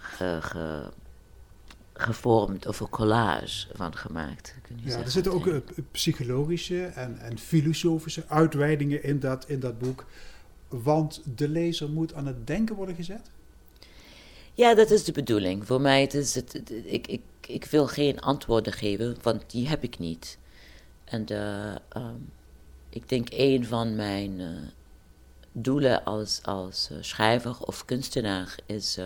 ge, 0.00 0.38
ge, 0.40 0.90
gevormd 1.92 2.66
of 2.66 2.80
een 2.80 2.88
collage 2.88 3.66
van 3.74 3.96
gemaakt. 3.96 4.54
Kun 4.62 4.76
je 4.76 4.82
ja, 4.82 4.88
zeggen. 4.88 5.04
er 5.04 5.10
zitten 5.10 5.32
ook 5.32 5.62
psychologische 5.90 6.84
en, 6.84 7.18
en 7.18 7.38
filosofische 7.38 8.24
uitweidingen 8.28 9.02
in 9.04 9.20
dat, 9.20 9.48
in 9.48 9.60
dat 9.60 9.78
boek. 9.78 10.04
Want 10.68 11.22
de 11.36 11.48
lezer 11.48 11.88
moet 11.90 12.14
aan 12.14 12.26
het 12.26 12.46
denken 12.46 12.76
worden 12.76 12.94
gezet? 12.94 13.30
Ja, 14.54 14.74
dat 14.74 14.90
is 14.90 15.04
de 15.04 15.12
bedoeling. 15.12 15.66
Voor 15.66 15.80
mij 15.80 16.00
het 16.00 16.14
is 16.14 16.34
het, 16.34 16.70
ik, 16.84 17.06
ik, 17.06 17.22
ik 17.46 17.64
wil 17.64 17.86
geen 17.86 18.20
antwoorden 18.20 18.72
geven, 18.72 19.16
want 19.22 19.50
die 19.50 19.68
heb 19.68 19.82
ik 19.82 19.98
niet. 19.98 20.38
En 21.04 21.32
uh, 21.32 21.74
um, 21.96 22.32
ik 22.88 23.08
denk 23.08 23.28
een 23.30 23.66
van 23.66 23.94
mijn 23.94 24.40
uh, 24.40 24.48
doelen 25.52 26.04
als, 26.04 26.40
als 26.42 26.88
uh, 26.92 26.98
schrijver 27.00 27.60
of 27.60 27.84
kunstenaar 27.84 28.56
is 28.66 28.98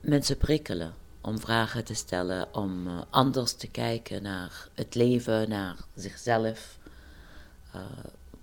mensen 0.00 0.36
prikkelen. 0.36 0.94
Om 1.20 1.40
vragen 1.40 1.84
te 1.84 1.94
stellen, 1.94 2.54
om 2.54 2.88
anders 3.10 3.52
te 3.52 3.68
kijken 3.68 4.22
naar 4.22 4.68
het 4.74 4.94
leven, 4.94 5.48
naar 5.48 5.76
zichzelf. 5.94 6.78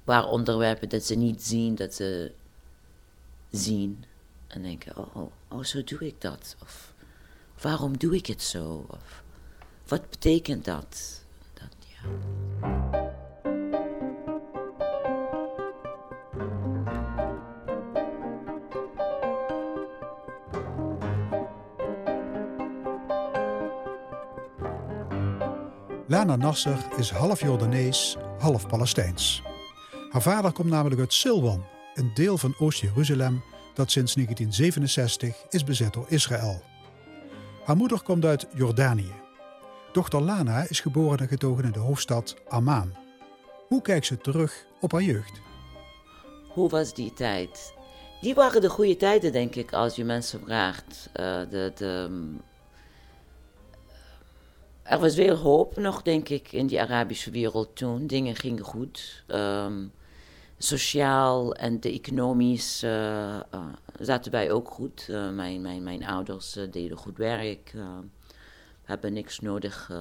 waar 0.04 0.28
onderwerpen 0.28 0.90
dat 0.90 1.04
ze 1.04 1.16
niet 1.16 1.44
zien, 1.44 1.76
dat 1.76 1.94
ze 1.94 2.32
zien. 3.52 4.04
En 4.50 4.62
denken, 4.62 4.98
oh, 4.98 5.16
oh, 5.16 5.32
oh, 5.48 5.64
zo 5.64 5.84
doe 5.84 6.00
ik 6.00 6.22
dat. 6.22 6.56
Of 6.62 6.94
waarom 7.62 7.98
doe 7.98 8.16
ik 8.16 8.26
het 8.26 8.42
zo? 8.42 8.86
Of 8.88 9.24
wat 9.88 10.10
betekent 10.10 10.66
dat? 10.66 11.22
dat 11.54 11.76
ja. 11.80 12.10
Lana 26.08 26.36
Nasser 26.36 26.88
is 26.98 27.10
half 27.10 27.42
Jordanees, 27.42 28.18
half 28.40 28.68
Palestijns. 28.68 29.42
Haar 30.10 30.22
vader 30.22 30.52
komt 30.52 30.70
namelijk 30.70 31.02
uit 31.02 31.14
Silwan, 31.14 31.66
een 31.94 32.12
deel 32.14 32.38
van 32.38 32.56
Oost-Jeruzalem 32.58 33.44
dat 33.80 33.92
sinds 33.92 34.14
1967 34.14 35.36
is 35.50 35.64
bezet 35.64 35.94
door 35.94 36.06
Israël. 36.08 36.62
Haar 37.64 37.76
moeder 37.76 38.02
komt 38.02 38.26
uit 38.26 38.48
Jordanië. 38.54 39.14
Dochter 39.92 40.22
Lana 40.22 40.66
is 40.70 40.80
geboren 40.80 41.18
en 41.20 41.28
getogen 41.28 41.64
in 41.64 41.72
de 41.72 41.80
hoofdstad 41.80 42.36
Amman. 42.48 42.96
Hoe 43.68 43.82
kijkt 43.82 44.06
ze 44.06 44.18
terug 44.18 44.66
op 44.80 44.92
haar 44.92 45.02
jeugd? 45.02 45.42
Hoe 46.48 46.70
was 46.70 46.94
die 46.94 47.14
tijd? 47.14 47.74
Die 48.22 48.34
waren 48.34 48.62
de 48.62 48.70
goede 48.70 48.98
tijden, 48.98 49.32
denk 49.32 49.56
ik, 49.56 49.74
als 49.74 49.96
je 49.96 50.04
mensen 50.04 50.40
vraagt. 50.40 51.10
Uh, 51.14 51.40
de, 51.50 51.72
de, 51.76 52.10
er 54.84 55.00
was 55.00 55.16
veel 55.16 55.36
hoop 55.36 55.78
nog, 55.78 56.02
denk 56.02 56.30
ik, 56.30 56.52
in 56.52 56.68
die 56.68 56.82
Arabische 56.82 57.32
wereld 57.32 57.76
toen. 57.76 58.08
Dingen 58.08 58.36
gingen 58.36 58.64
goed. 58.64 59.24
Um, 59.28 59.92
sociaal 60.62 61.54
en 61.54 61.80
de 61.80 61.92
economisch 61.92 62.84
uh, 62.84 63.40
zaten 64.00 64.32
wij 64.32 64.52
ook 64.52 64.70
goed. 64.70 65.08
Uh, 65.10 65.30
mijn, 65.30 65.62
mijn, 65.62 65.84
mijn 65.84 66.06
ouders 66.06 66.58
deden 66.72 66.98
goed 66.98 67.18
werk. 67.18 67.74
hebben 68.84 69.14
niks 69.14 69.40
nodig, 69.40 69.92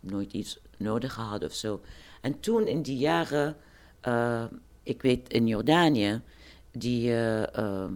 nooit 0.00 0.32
iets 0.32 0.58
nodig 0.76 1.12
gehad 1.12 1.44
of 1.44 1.52
zo. 1.52 1.80
En 2.20 2.40
toen 2.40 2.66
in 2.66 2.82
die 2.82 2.98
jaren, 2.98 3.56
ik 4.82 5.02
weet 5.02 5.28
in 5.28 5.46
Jordanië, 5.46 6.20
die, 6.72 7.10
het 7.10 7.90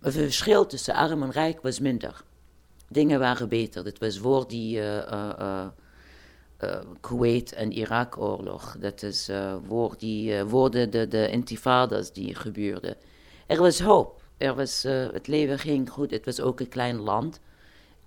verschil 0.00 0.66
tussen 0.66 0.94
arm 0.94 1.22
en 1.22 1.30
rijk 1.30 1.62
was 1.62 1.80
minder. 1.80 2.24
Dingen 2.88 3.18
waren 3.18 3.48
beter. 3.48 3.84
Dit 3.84 3.98
was 3.98 4.18
voor 4.18 4.48
die 4.48 4.78
uh, 4.78 5.66
Kuwait- 7.00 7.52
en 7.52 7.72
Irak-oorlog. 7.72 8.76
Dat 8.78 9.02
is 9.02 9.28
uh, 9.28 9.56
voor, 9.66 9.94
die, 9.98 10.32
uh, 10.32 10.48
voor 10.48 10.70
de, 10.70 10.88
de, 10.88 11.08
de 11.08 11.30
intifadas 11.30 12.12
die 12.12 12.34
gebeurden. 12.34 12.96
Er 13.46 13.60
was 13.60 13.80
hoop. 13.80 14.22
Er 14.36 14.54
was, 14.54 14.82
het 14.82 15.26
leven 15.26 15.58
ging 15.58 15.90
goed. 15.90 16.10
Het 16.10 16.24
was 16.24 16.40
ook 16.40 16.60
een 16.60 16.68
klein 16.68 16.96
land. 16.96 17.40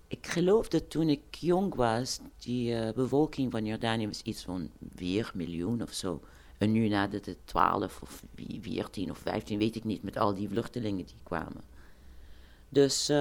Ik 0.07 0.27
geloof 0.27 0.67
dat 0.67 0.89
toen 0.89 1.09
ik 1.09 1.21
jong 1.29 1.75
was, 1.75 2.19
die 2.37 2.93
bevolking 2.93 3.51
van 3.51 3.65
Jordanië 3.65 4.07
was 4.07 4.21
iets 4.21 4.43
van 4.43 4.69
4 4.95 5.31
miljoen 5.33 5.81
of 5.81 5.93
zo. 5.93 6.21
En 6.57 6.71
nu 6.71 6.87
nadat 6.87 7.25
het 7.25 7.37
12 7.45 8.01
of 8.01 8.23
14 8.61 9.11
of 9.11 9.17
15, 9.17 9.59
weet 9.59 9.75
ik 9.75 9.83
niet, 9.83 10.03
met 10.03 10.17
al 10.17 10.33
die 10.33 10.49
vluchtelingen 10.49 11.05
die 11.05 11.15
kwamen. 11.23 11.63
Dus 12.69 13.11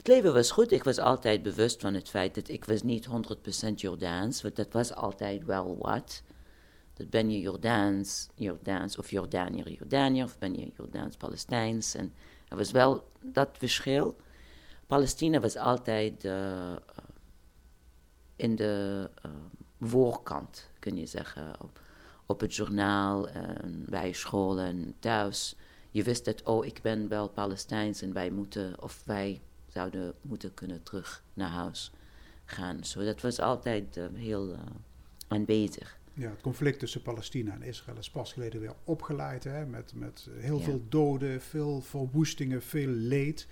het 0.00 0.08
leven 0.08 0.32
was 0.32 0.50
goed. 0.50 0.72
Ik 0.72 0.84
was 0.84 0.98
altijd 0.98 1.42
bewust 1.42 1.80
van 1.80 1.94
het 1.94 2.08
feit 2.08 2.34
dat 2.34 2.48
ik 2.48 2.64
was 2.64 2.82
niet 2.82 3.08
100% 3.08 3.74
Jordaans, 3.74 4.42
want 4.42 4.56
dat 4.56 4.72
was 4.72 4.94
altijd 4.94 5.44
wel 5.44 5.78
wat. 5.78 6.22
Dat 6.94 7.10
ben 7.10 7.30
je 7.30 7.40
Jordaans, 7.40 8.28
Jordaans 8.34 8.98
of 8.98 9.10
Jordaniër, 9.10 9.70
Jordaniër, 9.70 10.24
of 10.24 10.38
ben 10.38 10.54
je 10.54 10.70
Jordaans, 10.76 11.16
Palestijns. 11.16 11.94
En 11.94 12.12
er 12.48 12.56
was 12.56 12.70
wel 12.70 13.08
dat 13.20 13.48
verschil. 13.52 14.16
Palestina 14.86 15.40
was 15.40 15.56
altijd 15.56 16.24
uh, 16.24 16.76
in 18.36 18.56
de 18.56 19.10
uh, 19.26 19.32
voorkant, 19.80 20.70
kun 20.78 20.96
je 20.96 21.06
zeggen, 21.06 21.60
op, 21.60 21.80
op 22.26 22.40
het 22.40 22.54
journaal, 22.54 23.28
en 23.28 23.84
bij 23.88 24.12
scholen 24.12 24.66
en 24.66 24.94
thuis. 24.98 25.56
Je 25.90 26.02
wist 26.02 26.24
dat, 26.24 26.42
oh, 26.42 26.64
ik 26.66 26.82
ben 26.82 27.08
wel 27.08 27.28
Palestijns 27.28 28.02
en 28.02 28.12
wij 28.12 28.30
moeten, 28.30 28.82
of 28.82 29.02
wij 29.04 29.40
zouden 29.72 30.14
moeten 30.22 30.54
kunnen 30.54 30.82
terug 30.82 31.24
naar 31.34 31.50
huis 31.50 31.92
gaan. 32.44 32.84
Zo, 32.84 33.04
dat 33.04 33.20
was 33.20 33.38
altijd 33.38 33.96
uh, 33.96 34.06
heel 34.14 34.48
uh, 34.48 34.58
aanwezig. 35.28 35.98
Ja, 36.14 36.30
het 36.30 36.40
conflict 36.40 36.78
tussen 36.78 37.02
Palestina 37.02 37.52
en 37.52 37.62
Israël 37.62 37.98
is 37.98 38.10
pas 38.10 38.32
geleden 38.32 38.60
weer 38.60 38.74
opgeleid. 38.84 39.44
Hè, 39.44 39.66
met, 39.66 39.92
met 39.94 40.28
heel 40.32 40.60
veel 40.60 40.82
doden, 40.88 41.40
veel 41.40 41.80
verwoestingen, 41.80 42.62
veel 42.62 42.88
leed. 42.88 43.46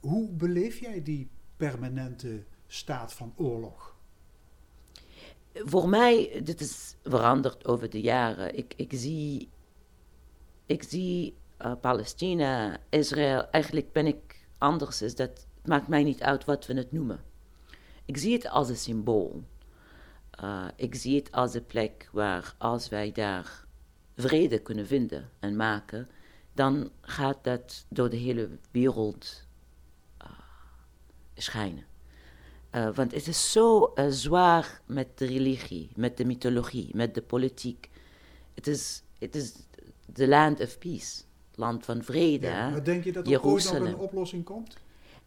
Hoe 0.00 0.30
beleef 0.30 0.78
jij 0.78 1.02
die 1.02 1.28
permanente 1.56 2.42
staat 2.66 3.12
van 3.12 3.32
oorlog? 3.36 3.96
Voor 5.54 5.88
mij, 5.88 6.40
dit 6.44 6.60
is 6.60 6.96
veranderd 7.02 7.66
over 7.66 7.90
de 7.90 8.00
jaren. 8.00 8.56
Ik, 8.56 8.74
ik 8.76 8.90
zie, 8.94 9.48
ik 10.66 10.82
zie 10.82 11.34
uh, 11.60 11.72
Palestina, 11.80 12.78
Israël, 12.88 13.50
eigenlijk 13.50 13.92
ben 13.92 14.06
ik 14.06 14.33
anders 14.64 15.02
is, 15.02 15.14
dat 15.14 15.46
maakt 15.64 15.88
mij 15.88 16.02
niet 16.02 16.22
uit 16.22 16.44
wat 16.44 16.66
we 16.66 16.74
het 16.74 16.92
noemen. 16.92 17.20
Ik 18.04 18.16
zie 18.16 18.32
het 18.32 18.48
als 18.48 18.68
een 18.68 18.76
symbool. 18.76 19.44
Uh, 20.42 20.66
ik 20.76 20.94
zie 20.94 21.16
het 21.16 21.32
als 21.32 21.54
een 21.54 21.66
plek 21.66 22.08
waar 22.12 22.54
als 22.58 22.88
wij 22.88 23.12
daar 23.12 23.66
vrede 24.16 24.58
kunnen 24.58 24.86
vinden 24.86 25.30
en 25.40 25.56
maken, 25.56 26.08
dan 26.52 26.90
gaat 27.00 27.44
dat 27.44 27.84
door 27.88 28.10
de 28.10 28.16
hele 28.16 28.48
wereld 28.70 29.46
uh, 30.22 30.28
schijnen. 31.34 31.84
Uh, 32.72 32.94
want 32.94 33.12
het 33.12 33.26
is 33.26 33.52
zo 33.52 33.92
zwaar 34.08 34.80
met 34.86 35.18
de 35.18 35.26
religie, 35.26 35.90
met 35.96 36.16
de 36.16 36.24
mythologie, 36.24 36.90
met 36.92 37.14
de 37.14 37.22
politiek. 37.22 37.90
Het 38.54 38.66
is, 38.66 39.02
het 39.18 39.34
is 39.34 39.52
the 40.12 40.28
land 40.28 40.60
of 40.60 40.78
peace 40.78 41.22
land 41.56 41.84
van 41.84 42.04
vrede. 42.04 42.46
Ja, 42.46 42.70
maar 42.70 42.84
denk 42.84 43.04
je 43.04 43.12
dat 43.12 43.26
er 43.26 43.42
ooit 43.42 43.72
nog 43.72 43.74
een 43.74 43.96
oplossing 43.96 44.44
komt? 44.44 44.76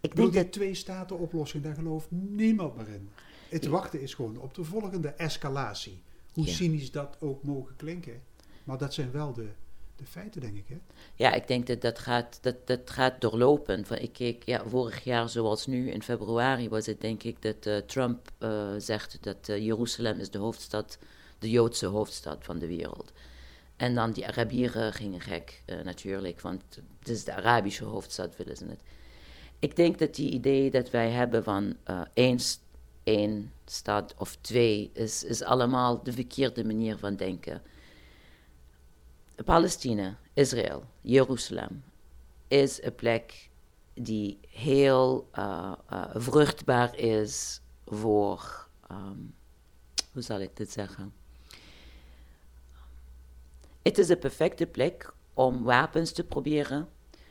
Ik 0.01 0.15
denk 0.15 0.31
die 0.31 0.43
dat... 0.43 0.51
twee 0.51 0.73
staten 0.73 1.19
oplossing, 1.19 1.63
daar 1.63 1.75
gelooft 1.75 2.07
niemand 2.11 2.75
meer 2.75 2.87
in. 2.87 3.09
Het 3.49 3.67
wachten 3.67 4.01
is 4.01 4.13
gewoon 4.13 4.37
op 4.37 4.53
de 4.53 4.63
volgende 4.63 5.07
escalatie. 5.07 6.01
Hoe 6.33 6.47
cynisch 6.47 6.91
dat 6.91 7.17
ook 7.19 7.43
mogen 7.43 7.75
klinken. 7.75 8.21
Maar 8.63 8.77
dat 8.77 8.93
zijn 8.93 9.11
wel 9.11 9.33
de, 9.33 9.47
de 9.95 10.05
feiten, 10.05 10.41
denk 10.41 10.57
ik. 10.57 10.65
Hè? 10.67 10.77
Ja, 11.15 11.33
ik 11.33 11.47
denk 11.47 11.67
dat 11.67 11.81
dat 11.81 11.99
gaat, 11.99 12.39
dat, 12.41 12.67
dat 12.67 12.89
gaat 12.89 13.21
doorlopen. 13.21 14.01
Ik 14.01 14.13
keek, 14.13 14.43
ja, 14.43 14.63
vorig 14.67 15.03
jaar 15.03 15.29
zoals 15.29 15.67
nu, 15.67 15.91
in 15.91 16.03
februari 16.03 16.69
was 16.69 16.85
het 16.85 17.01
denk 17.01 17.23
ik 17.23 17.41
dat 17.41 17.65
uh, 17.65 17.77
Trump 17.77 18.31
uh, 18.39 18.67
zegt 18.77 19.17
dat 19.21 19.49
uh, 19.49 19.57
Jeruzalem 19.65 20.19
is 20.19 20.29
de 20.29 20.37
hoofdstad, 20.37 20.97
de 21.39 21.49
Joodse 21.49 21.85
hoofdstad 21.85 22.37
van 22.43 22.59
de 22.59 22.67
wereld. 22.67 23.11
En 23.77 23.95
dan 23.95 24.11
die 24.11 24.27
Arabieren 24.27 24.93
gingen 24.93 25.21
gek, 25.21 25.63
uh, 25.65 25.81
natuurlijk, 25.81 26.41
want 26.41 26.63
het 26.99 27.09
is 27.09 27.23
de 27.23 27.33
Arabische 27.33 27.83
hoofdstad, 27.83 28.35
willen 28.35 28.57
ze 28.57 28.65
het. 28.65 28.81
Ik 29.59 29.75
denk 29.75 29.99
dat 29.99 30.15
die 30.15 30.31
idee 30.31 30.71
dat 30.71 30.89
wij 30.89 31.09
hebben 31.09 31.43
van 31.43 31.75
uh, 31.89 32.01
één, 32.13 32.39
één 33.03 33.51
stad 33.65 34.13
of 34.17 34.37
twee, 34.41 34.89
is, 34.93 35.23
is 35.23 35.43
allemaal 35.43 36.03
de 36.03 36.13
verkeerde 36.13 36.65
manier 36.65 36.97
van 36.97 37.15
denken. 37.15 37.61
Palestina, 39.45 40.17
Israël, 40.33 40.83
Jeruzalem, 41.01 41.83
is 42.47 42.83
een 42.83 42.95
plek 42.95 43.49
die 43.93 44.39
heel 44.49 45.29
uh, 45.35 45.73
vruchtbaar 46.13 46.97
is 46.97 47.61
voor, 47.85 48.67
um, 48.91 49.35
hoe 50.11 50.21
zal 50.21 50.39
ik 50.39 50.55
dit 50.55 50.71
zeggen? 50.71 51.13
Het 53.87 53.97
is 53.97 54.07
de 54.07 54.17
perfecte 54.17 54.65
plek 54.65 55.13
om 55.33 55.63
wapens 55.63 56.11
te 56.11 56.23
proberen. 56.23 56.87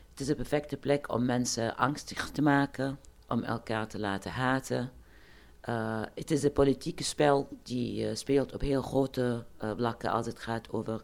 Het 0.09 0.19
is 0.19 0.25
de 0.25 0.35
perfecte 0.35 0.77
plek 0.77 1.13
om 1.13 1.25
mensen 1.25 1.75
angstig 1.75 2.29
te 2.29 2.41
maken, 2.41 2.99
om 3.27 3.43
elkaar 3.43 3.87
te 3.87 3.99
laten 3.99 4.31
haten. 4.31 4.91
Uh, 5.69 6.01
het 6.15 6.31
is 6.31 6.43
een 6.43 6.53
politieke 6.53 7.03
spel 7.03 7.47
die 7.63 8.03
uh, 8.03 8.15
speelt 8.15 8.53
op 8.53 8.61
heel 8.61 8.81
grote 8.81 9.45
uh, 9.63 9.71
vlakken 9.75 10.11
als 10.11 10.25
het 10.25 10.39
gaat 10.39 10.71
over 10.71 11.03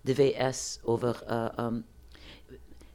de 0.00 0.14
VS, 0.14 0.78
over... 0.82 1.22
Um, 1.60 1.84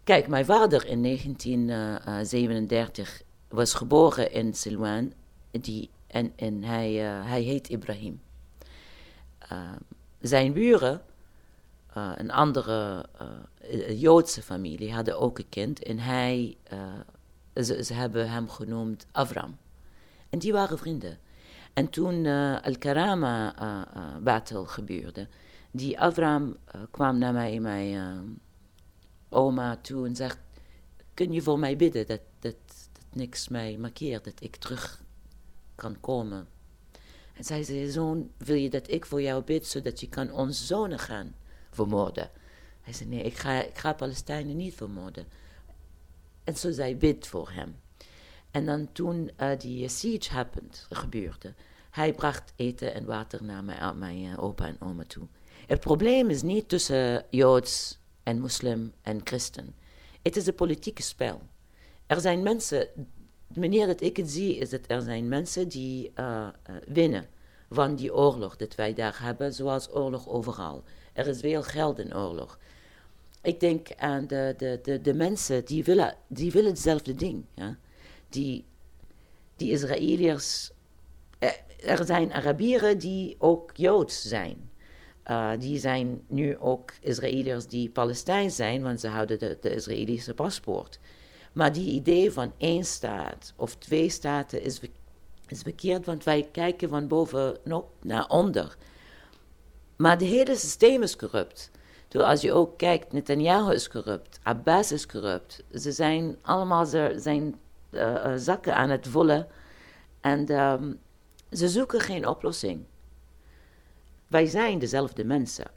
Kijk, 0.03 0.27
mijn 0.27 0.45
vader 0.45 0.85
in 0.85 1.03
1937 1.03 3.21
was 3.47 3.73
geboren 3.73 4.31
in 4.31 4.53
Silwan 4.53 5.13
die, 5.51 5.89
en, 6.07 6.33
en 6.35 6.63
hij, 6.63 6.91
hij 7.25 7.41
heet 7.41 7.69
Ibrahim. 7.69 8.21
zijn 10.19 10.53
buren 10.53 11.01
uh, 11.98 12.12
een 12.15 12.31
andere 12.31 13.05
uh, 13.72 14.01
Joodse 14.01 14.41
familie 14.41 14.93
hadden 14.93 15.19
ook 15.19 15.39
een 15.39 15.50
kind 15.50 15.84
en 15.84 16.00
hij, 16.00 16.58
ze, 17.55 17.84
ze, 17.84 17.93
hebben 17.93 18.29
hem 18.29 18.50
genoemd 18.50 19.05
Avram. 19.12 19.58
En 20.29 20.39
die 20.39 20.53
waren 20.53 20.77
vrienden. 20.77 21.17
En 21.74 21.89
toen 21.89 22.25
Al-Karama-battle 22.62 24.65
gebeurde, 24.65 25.27
die 25.72 26.00
Avram 26.00 26.58
kwam 26.91 27.17
naar 27.17 27.34
mij, 27.34 27.60
mijn 27.60 28.41
oma 29.29 29.77
toe 29.81 30.05
en 30.05 30.15
zegt, 30.15 30.38
kun 31.13 31.31
je 31.31 31.41
voor 31.41 31.60
mij 31.60 31.75
bidden 31.75 32.08
dat, 32.08 32.22
dat, 32.39 32.55
dat 32.91 33.05
niks 33.13 33.48
mij 33.48 33.77
markeert, 33.77 34.24
dat 34.24 34.34
ik 34.39 34.55
terug 34.55 35.01
kan 35.75 36.00
komen. 36.00 36.48
En 37.34 37.43
zij 37.43 37.63
zei, 37.63 37.89
zoon, 37.89 38.31
wil 38.38 38.55
je 38.55 38.69
dat 38.69 38.91
ik 38.91 39.05
voor 39.05 39.22
jou 39.22 39.43
bid, 39.43 39.67
zodat 39.67 40.00
je 40.00 40.10
kan 40.10 40.31
onze 40.31 40.65
zonen 40.65 41.00
gaan 41.00 41.36
vermoorden. 41.71 42.29
Hij 42.81 42.93
zei, 42.93 43.09
nee, 43.09 43.23
ik 43.23 43.38
ga, 43.38 43.63
ik 43.63 43.77
ga 43.77 43.93
Palestijnen 43.93 44.57
niet 44.57 44.73
vermoorden. 44.73 45.25
En 46.43 46.55
zo 46.55 46.71
zei 46.71 46.95
bid 46.95 47.27
voor 47.27 47.51
hem. 47.51 47.75
En 48.51 48.65
dan 48.65 48.91
toen 48.91 49.31
uh, 49.38 49.49
die 49.57 49.88
siege 49.88 50.47
gebeurde, 50.89 51.53
hij 51.89 52.13
bracht 52.13 52.53
eten 52.55 52.93
en 52.93 53.05
water 53.05 53.43
naar 53.43 53.63
mijn, 53.63 53.97
mijn 53.97 54.17
uh, 54.17 54.43
opa 54.43 54.65
en 54.65 54.75
oma 54.79 55.03
toe. 55.07 55.27
Het 55.67 55.79
probleem 55.79 56.29
is 56.29 56.41
niet 56.41 56.69
tussen 56.69 57.25
Joods 57.29 57.99
en 58.23 58.39
moslim 58.39 58.93
en 59.01 59.21
christen. 59.23 59.75
Het 60.21 60.35
is 60.35 60.47
een 60.47 60.55
politieke 60.55 61.01
spel. 61.01 61.41
Er 62.07 62.21
zijn 62.21 62.43
mensen, 62.43 62.88
de 63.47 63.59
manier 63.59 63.88
dat 63.88 64.01
ik 64.01 64.17
het 64.17 64.31
zie, 64.31 64.57
is 64.57 64.69
dat 64.69 64.81
er 64.88 65.01
zijn 65.01 65.27
mensen 65.27 65.67
die 65.67 66.11
winnen 66.88 67.27
van 67.69 67.95
die 67.95 68.13
oorlog 68.13 68.55
dat 68.55 68.75
wij 68.75 68.93
daar 68.93 69.21
hebben, 69.21 69.53
zoals 69.53 69.91
oorlog 69.91 70.27
overal. 70.27 70.83
Er 71.19 71.27
is 71.27 71.39
veel 71.39 71.63
geld 71.63 71.99
in 71.99 72.15
oorlog. 72.15 72.59
Ik 73.41 73.59
denk 73.59 73.88
aan 73.97 74.27
de, 74.27 74.53
de, 74.57 74.79
de, 74.83 75.01
de 75.01 75.13
mensen 75.13 75.65
die 75.65 75.83
willen, 75.83 76.15
die 76.27 76.51
willen 76.51 76.69
hetzelfde 76.69 77.15
ding. 77.15 77.45
Ja? 77.53 77.77
Die, 78.29 78.65
die 79.55 79.71
Israëliërs. 79.71 80.71
Eh, 81.39 81.49
er 81.83 82.05
zijn 82.05 82.33
Arabieren 82.33 82.97
die 82.97 83.35
ook 83.39 83.71
Joods 83.73 84.27
zijn. 84.27 84.69
Uh, 85.25 85.51
die 85.59 85.79
zijn 85.79 86.21
nu 86.27 86.57
ook 86.57 86.93
Israëliërs 87.01 87.67
die 87.67 87.89
Palestijn 87.89 88.51
zijn, 88.51 88.81
want 88.81 88.99
ze 88.99 89.07
houden 89.07 89.39
de, 89.39 89.57
Israëlische 89.61 90.33
paspoort. 90.33 90.99
Maar 91.53 91.73
die 91.73 91.91
idee 91.91 92.31
van 92.31 92.53
één 92.57 92.83
staat 92.83 93.53
of 93.55 93.75
twee 93.75 94.09
staten 94.09 94.61
is, 94.61 94.79
is 95.47 95.61
verkeerd, 95.61 96.05
want 96.05 96.23
wij 96.23 96.49
kijken 96.51 96.89
van 96.89 97.07
bovenop 97.07 97.91
naar 98.01 98.27
onder. 98.27 98.77
Maar 100.00 100.12
het 100.12 100.22
hele 100.22 100.56
systeem 100.56 101.01
is 101.03 101.15
corrupt. 101.15 101.72
Dus 102.08 102.22
als 102.22 102.41
je 102.41 102.53
ook 102.53 102.77
kijkt, 102.77 103.12
Netanyahu 103.12 103.74
is 103.74 103.89
corrupt, 103.89 104.39
Abbas 104.44 104.91
is 104.91 105.06
corrupt. 105.06 105.63
Ze 105.74 105.91
zijn 105.91 106.38
allemaal 106.41 106.86
zijn 107.15 107.56
uh, 107.91 108.34
zakken 108.36 108.75
aan 108.75 108.89
het 108.89 109.08
vullen 109.08 109.48
en 110.22 110.60
um, 110.60 111.00
ze 111.51 111.70
zoeken 111.70 112.00
geen 112.00 112.27
oplossing. 112.27 112.84
Wij 114.27 114.46
zijn 114.46 114.79
dezelfde 114.79 115.24
mensen. 115.24 115.72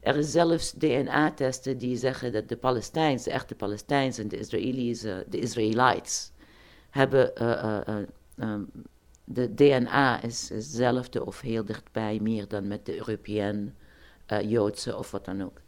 Er 0.00 0.16
is 0.16 0.30
zelfs 0.30 0.72
DNA-testen 0.72 1.78
die 1.78 1.96
zeggen 1.96 2.32
dat 2.32 2.48
de 2.48 2.56
Palestijns, 2.56 3.22
de 3.22 3.30
echte 3.30 3.54
Palestijns 3.54 4.18
en 4.18 4.28
de 4.28 4.38
Israëli's, 4.38 5.00
de 5.00 5.26
Israëlites, 5.38 6.30
hebben 6.90 7.42
um, 8.36 8.68
de 9.28 9.54
DNA 9.54 10.22
is 10.22 10.48
hetzelfde 10.48 11.26
of 11.26 11.40
heel 11.40 11.64
dichtbij, 11.64 12.18
meer 12.20 12.48
dan 12.48 12.66
met 12.66 12.86
de 12.86 12.96
Europeaan, 12.96 13.74
uh, 14.32 14.50
Joodse 14.50 14.96
of 14.96 15.10
wat 15.10 15.24
dan 15.24 15.42
ook. 15.42 15.60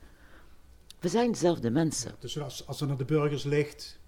We 1.01 1.09
zijn 1.09 1.33
dezelfde 1.33 1.71
mensen. 1.71 2.15
dus 2.19 2.41
als, 2.41 2.67
als 2.67 2.81
er 2.81 2.87
naar 2.87 2.97
de 2.97 3.05
burgers 3.05 3.45
ligt, 3.45 3.99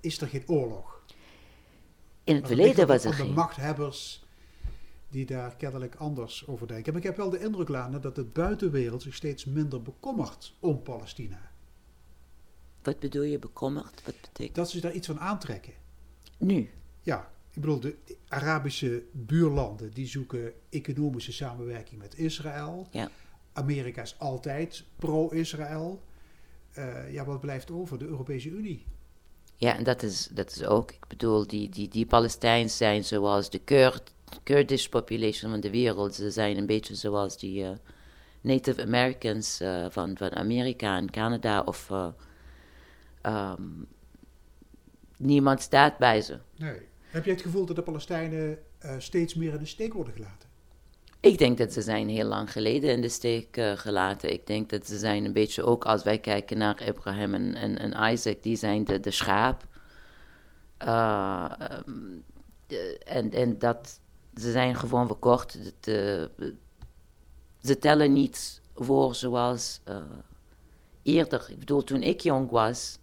is 0.00 0.20
er 0.20 0.28
geen 0.28 0.48
oorlog. 0.48 1.02
In 2.24 2.34
het 2.34 2.46
verleden 2.46 2.86
was 2.86 3.04
er 3.04 3.12
geen. 3.12 3.26
de 3.26 3.32
machthebbers 3.32 4.24
die 5.08 5.26
daar 5.26 5.56
kennelijk 5.56 5.94
anders 5.94 6.46
over 6.46 6.66
denken. 6.66 6.92
Maar 6.92 7.02
ik 7.02 7.06
heb 7.06 7.16
wel 7.16 7.30
de 7.30 7.40
indruk, 7.40 7.68
Lana, 7.68 7.98
dat 7.98 8.14
de 8.14 8.24
buitenwereld 8.24 9.02
zich 9.02 9.14
steeds 9.14 9.44
minder 9.44 9.82
bekommert 9.82 10.54
om 10.60 10.82
Palestina. 10.82 11.50
Wat 12.82 12.98
bedoel 12.98 13.22
je 13.22 13.38
bekommerd? 13.38 14.02
Wat 14.04 14.20
betekent 14.20 14.54
dat? 14.54 14.70
ze 14.70 14.80
daar 14.80 14.92
iets 14.92 15.06
van 15.06 15.20
aantrekken. 15.20 15.72
Nu? 16.38 16.70
Ja, 17.02 17.30
ik 17.56 17.62
bedoel, 17.62 17.80
de 17.80 17.96
Arabische 18.28 19.02
buurlanden 19.12 19.90
die 19.90 20.06
zoeken 20.06 20.52
economische 20.70 21.32
samenwerking 21.32 22.00
met 22.00 22.18
Israël. 22.18 22.88
Ja. 22.90 23.10
Amerika 23.52 24.02
is 24.02 24.18
altijd 24.18 24.84
pro-Israël. 24.96 26.02
Uh, 26.78 27.12
ja, 27.12 27.24
wat 27.24 27.40
blijft 27.40 27.70
over? 27.70 27.98
De 27.98 28.06
Europese 28.06 28.48
Unie. 28.48 28.86
Ja, 29.56 29.76
en 29.76 29.84
dat 29.84 30.02
is, 30.02 30.28
dat 30.32 30.50
is 30.50 30.64
ook, 30.64 30.90
ik 30.90 31.06
bedoel, 31.08 31.46
die, 31.46 31.68
die, 31.68 31.88
die 31.88 32.06
Palestijns 32.06 32.76
zijn 32.76 33.04
zoals 33.04 33.50
de 33.50 33.58
Kurd, 33.58 34.12
Kurdish 34.42 34.86
population 34.86 35.50
van 35.50 35.60
de 35.60 35.70
wereld. 35.70 36.14
Ze 36.14 36.30
zijn 36.30 36.56
een 36.56 36.66
beetje 36.66 36.94
zoals 36.94 37.38
die 37.38 37.62
uh, 37.62 37.70
Native 38.40 38.82
Americans 38.82 39.60
uh, 39.60 39.86
van, 39.90 40.16
van 40.16 40.32
Amerika 40.32 40.96
en 40.96 41.10
Canada. 41.10 41.60
Of 41.60 41.90
um, 43.22 43.86
niemand 45.16 45.60
staat 45.60 45.98
bij 45.98 46.20
ze. 46.20 46.38
Nee. 46.56 46.80
Heb 47.06 47.24
je 47.24 47.30
het 47.30 47.42
gevoel 47.42 47.66
dat 47.66 47.76
de 47.76 47.82
Palestijnen 47.82 48.58
uh, 48.84 48.94
steeds 48.98 49.34
meer 49.34 49.52
in 49.52 49.58
de 49.58 49.66
steek 49.66 49.92
worden 49.92 50.12
gelaten? 50.14 50.48
Ik 51.20 51.38
denk 51.38 51.58
dat 51.58 51.72
ze 51.72 51.82
zijn 51.82 52.08
heel 52.08 52.26
lang 52.26 52.52
geleden 52.52 52.90
in 52.90 53.00
de 53.00 53.08
steek 53.08 53.56
uh, 53.56 53.72
gelaten. 53.72 54.32
Ik 54.32 54.46
denk 54.46 54.70
dat 54.70 54.86
ze 54.86 54.98
zijn 54.98 55.24
een 55.24 55.32
beetje 55.32 55.62
ook 55.62 55.84
als 55.84 56.02
wij 56.02 56.18
kijken 56.18 56.58
naar 56.58 56.82
Abraham 56.88 57.34
en, 57.34 57.78
en, 57.78 58.12
Isaac, 58.12 58.42
die 58.42 58.56
zijn 58.56 58.84
de, 58.84 59.00
de 59.00 59.10
schaap. 59.10 59.66
Uh, 60.84 61.52
en, 63.04 63.30
en 63.32 63.58
dat 63.58 64.00
ze 64.34 64.50
zijn 64.50 64.76
gewoon 64.76 65.06
verkocht. 65.06 65.58
De, 65.80 66.30
ze 67.62 67.78
tellen 67.78 68.12
niet 68.12 68.60
voor 68.74 69.14
zoals 69.14 69.80
eerder. 71.02 71.46
Ik 71.50 71.58
bedoel, 71.58 71.84
toen 71.84 72.02
ik 72.02 72.20
jong 72.20 72.50
was, 72.50 72.98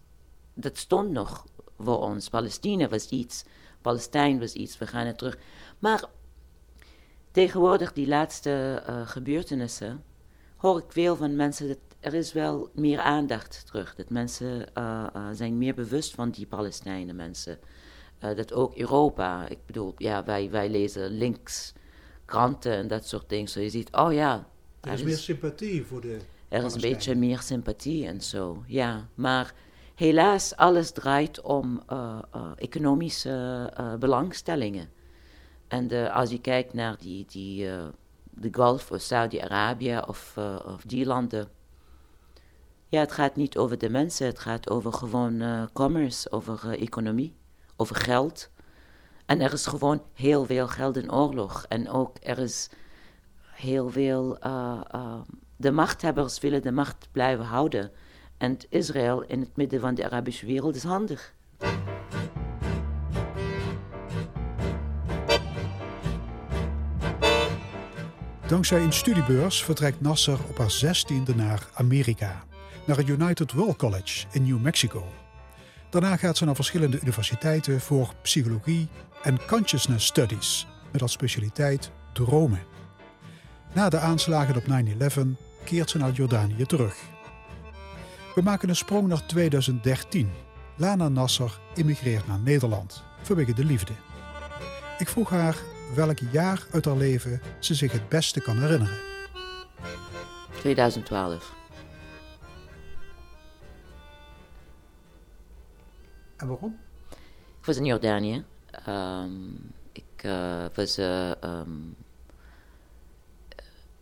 dat 0.54 0.78
stond 0.78 1.10
nog 1.10 1.46
voor 1.78 1.98
ons. 1.98 2.28
Palestina 2.28 2.88
was 2.88 3.08
iets 3.08 3.44
Palestijn 3.84 4.38
was 4.38 4.52
iets, 4.52 4.78
we 4.78 4.86
gaan 4.86 5.06
het 5.06 5.18
terug. 5.18 5.38
Maar 5.78 6.04
tegenwoordig, 7.30 7.92
die 7.92 8.06
laatste 8.06 8.82
uh, 8.88 9.08
gebeurtenissen, 9.08 10.04
hoor 10.56 10.78
ik 10.78 10.84
veel 10.88 11.16
van 11.16 11.36
mensen 11.36 11.68
dat 11.68 11.78
er 12.00 12.14
is 12.14 12.32
wel 12.32 12.70
meer 12.74 12.98
aandacht 12.98 13.66
terug. 13.66 13.94
Dat 13.94 14.10
mensen 14.10 14.66
uh, 14.78 15.06
uh, 15.16 15.28
zijn 15.32 15.58
meer 15.58 15.74
bewust 15.74 16.14
van 16.14 16.30
die 16.30 16.46
Palestijnen 16.46 17.16
mensen. 17.16 17.58
dat 18.18 18.52
ook 18.52 18.76
Europa, 18.76 19.48
ik 19.48 19.58
bedoel, 19.66 19.94
ja, 19.96 20.24
wij, 20.24 20.50
wij 20.50 20.70
lezen 20.70 21.10
links 21.10 21.72
kranten 22.24 22.72
en 22.72 22.88
dat 22.88 23.08
soort 23.08 23.28
dingen. 23.28 23.48
Zo 23.48 23.60
je 23.60 23.70
ziet, 23.70 23.92
oh 23.92 24.12
ja. 24.12 24.48
Er 24.80 24.92
is, 24.92 25.02
meer 25.02 25.16
sympathie 25.16 25.84
voor 25.84 26.00
de. 26.00 26.18
Er 26.48 26.64
is 26.64 26.74
een 26.74 26.80
beetje 26.80 27.14
meer 27.14 27.40
sympathie 27.40 28.06
en 28.06 28.20
zo, 28.20 28.64
ja. 28.66 29.08
Maar 29.14 29.54
helaas 29.94 30.56
alles 30.56 30.90
draait 30.90 31.40
om 31.40 31.82
uh, 31.92 32.18
uh, 32.36 32.50
economische 32.56 33.70
uh, 33.80 33.94
belangstellingen. 33.94 34.88
En 35.68 36.10
als 36.12 36.30
je 36.30 36.40
kijkt 36.40 36.72
naar 36.72 36.96
die, 36.98 37.24
die, 37.28 37.68
de 38.30 38.48
Golf 38.52 38.90
of 38.90 39.00
Saudi-Arabië 39.00 40.00
of, 40.06 40.38
of 40.66 40.82
die 40.82 41.06
landen. 41.06 41.48
Ja, 42.88 43.00
het 43.00 43.12
gaat 43.12 43.36
niet 43.36 43.56
over 43.56 43.78
de 43.78 43.90
mensen, 43.90 44.26
het 44.26 44.38
gaat 44.38 44.70
over 44.70 44.92
gewoon 44.92 45.68
commerce, 45.72 46.30
over 46.30 46.78
economie, 46.78 47.34
over 47.76 47.96
geld. 47.96 48.50
En 49.26 49.40
er 49.40 49.52
is 49.52 49.66
gewoon 49.66 50.02
heel 50.12 50.44
veel 50.44 50.68
geld 50.68 50.96
in 50.96 51.12
oorlog. 51.12 51.64
En 51.68 51.88
ook 51.88 52.16
er 52.22 52.38
is 52.38 52.70
heel 53.50 53.90
veel. 53.90 54.38
de 55.56 55.70
machthebbers 55.70 56.38
willen 56.38 56.62
de 56.62 56.72
macht 56.72 57.08
blijven 57.12 57.44
houden. 57.44 57.92
En 58.36 58.58
Israël 58.68 59.22
in 59.22 59.40
het 59.40 59.56
midden 59.56 59.80
van 59.80 59.94
de 59.94 60.04
Arabische 60.04 60.46
wereld 60.46 60.76
is 60.76 60.84
handig. 60.84 61.34
Dankzij 68.46 68.82
een 68.82 68.92
studiebeurs 68.92 69.64
vertrekt 69.64 70.00
Nasser 70.00 70.38
op 70.48 70.58
haar 70.58 70.70
zestiende 70.70 71.34
naar 71.34 71.68
Amerika, 71.74 72.44
naar 72.86 72.96
het 72.96 73.08
United 73.08 73.52
World 73.52 73.76
College 73.76 74.26
in 74.32 74.42
New 74.42 74.60
Mexico. 74.60 75.04
Daarna 75.90 76.16
gaat 76.16 76.36
ze 76.36 76.44
naar 76.44 76.54
verschillende 76.54 77.00
universiteiten 77.00 77.80
voor 77.80 78.12
psychologie 78.22 78.88
en 79.22 79.46
consciousness 79.46 80.06
studies, 80.06 80.66
met 80.92 81.02
als 81.02 81.12
specialiteit 81.12 81.90
dromen. 82.12 82.62
Na 83.72 83.88
de 83.88 83.98
aanslagen 83.98 84.56
op 84.56 84.64
9-11 84.64 85.20
keert 85.64 85.90
ze 85.90 85.98
naar 85.98 86.12
Jordanië 86.12 86.66
terug. 86.66 87.13
We 88.34 88.42
maken 88.42 88.68
een 88.68 88.76
sprong 88.76 89.08
naar 89.08 89.26
2013. 89.26 90.30
Lana 90.76 91.08
Nasser 91.08 91.60
immigreert 91.74 92.26
naar 92.26 92.38
Nederland 92.38 93.02
vanwege 93.22 93.54
de 93.54 93.64
liefde. 93.64 93.92
Ik 94.98 95.08
vroeg 95.08 95.30
haar 95.30 95.56
welk 95.94 96.18
jaar 96.32 96.66
uit 96.72 96.84
haar 96.84 96.96
leven 96.96 97.40
ze 97.58 97.74
zich 97.74 97.92
het 97.92 98.08
beste 98.08 98.40
kan 98.40 98.58
herinneren. 98.58 98.98
2012. 100.58 101.54
En 106.36 106.48
waarom? 106.48 106.78
Ik 107.60 107.64
was 107.64 107.76
in 107.76 107.84
Jordanië. 107.84 108.44
Ehm, 108.70 109.32
ik 109.92 110.24
uh, 110.24 110.64
was 110.74 110.98
uh, 110.98 111.30
um, 111.44 111.96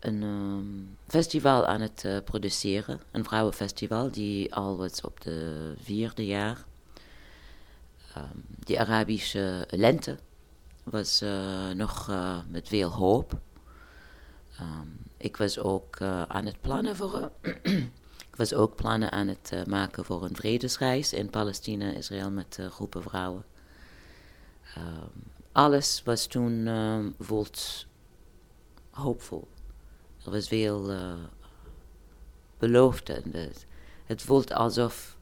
een 0.04 0.22
um, 0.22 0.96
festival 1.06 1.66
aan 1.66 1.80
het 1.80 2.02
uh, 2.06 2.18
produceren. 2.24 3.00
Een 3.10 3.24
vrouwenfestival 3.24 4.10
die 4.10 4.54
al 4.54 4.76
op 5.02 5.20
de 5.20 5.72
vierde 5.82 6.26
jaar. 6.26 6.64
die 8.58 8.80
Arabische 8.80 9.66
lente 9.70 10.18
was 10.82 11.24
nog 11.74 12.10
met 12.48 12.68
veel 12.68 12.90
hoop. 12.90 13.40
ik 15.16 15.36
was 15.36 15.58
ook 15.58 16.00
aan 16.28 16.46
het 16.46 16.60
plannen 16.60 16.96
voor 16.96 17.30
ik 18.30 18.36
was 18.36 18.54
ook 18.54 18.76
plannen 18.76 19.12
aan 19.12 19.28
het 19.28 19.66
maken 19.66 20.04
voor 20.04 20.24
een 20.24 20.36
vredesreis 20.36 21.12
in 21.12 21.30
Palestina, 21.30 21.90
Israël 21.90 22.30
met 22.30 22.58
groepen 22.70 23.02
vrouwen. 23.02 23.44
Um, 24.78 25.32
alles 25.52 26.02
was 26.04 26.26
toen 26.26 26.66
um, 26.66 27.14
voelt 27.18 27.86
hoopvol. 28.90 29.48
Er 30.24 30.30
was 30.30 30.48
veel 30.48 30.90
uh, 30.90 31.14
beloofde. 32.58 33.22
Het, 34.04 34.22
voelt 34.22 34.52
alsof 34.52 35.16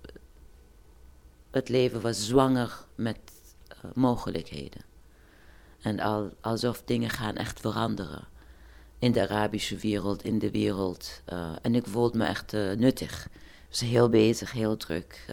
het 1.51 1.69
leven 1.69 2.01
was 2.01 2.27
zwanger 2.27 2.85
met 2.95 3.19
mogelijkheden. 3.95 4.85
En 5.81 6.01
al, 6.01 6.31
alsof 6.41 6.83
dingen 6.85 7.11
gaan 7.11 7.37
echt 7.37 7.61
veranderen 7.61 8.29
in 8.99 9.13
de 9.13 9.29
Arabische 9.29 9.77
wereld, 9.77 10.25
in 10.25 10.39
de 10.39 10.51
wereld. 10.51 11.23
Uh, 11.33 11.51
en 11.63 11.75
ik 11.75 11.87
voelde 11.87 12.19
me 12.19 12.25
echt 12.25 12.53
nuttig. 12.53 13.29
Dus 13.69 13.81
heel 13.81 14.09
bezig, 14.09 14.53
heel 14.53 14.77
druk. 14.77 15.27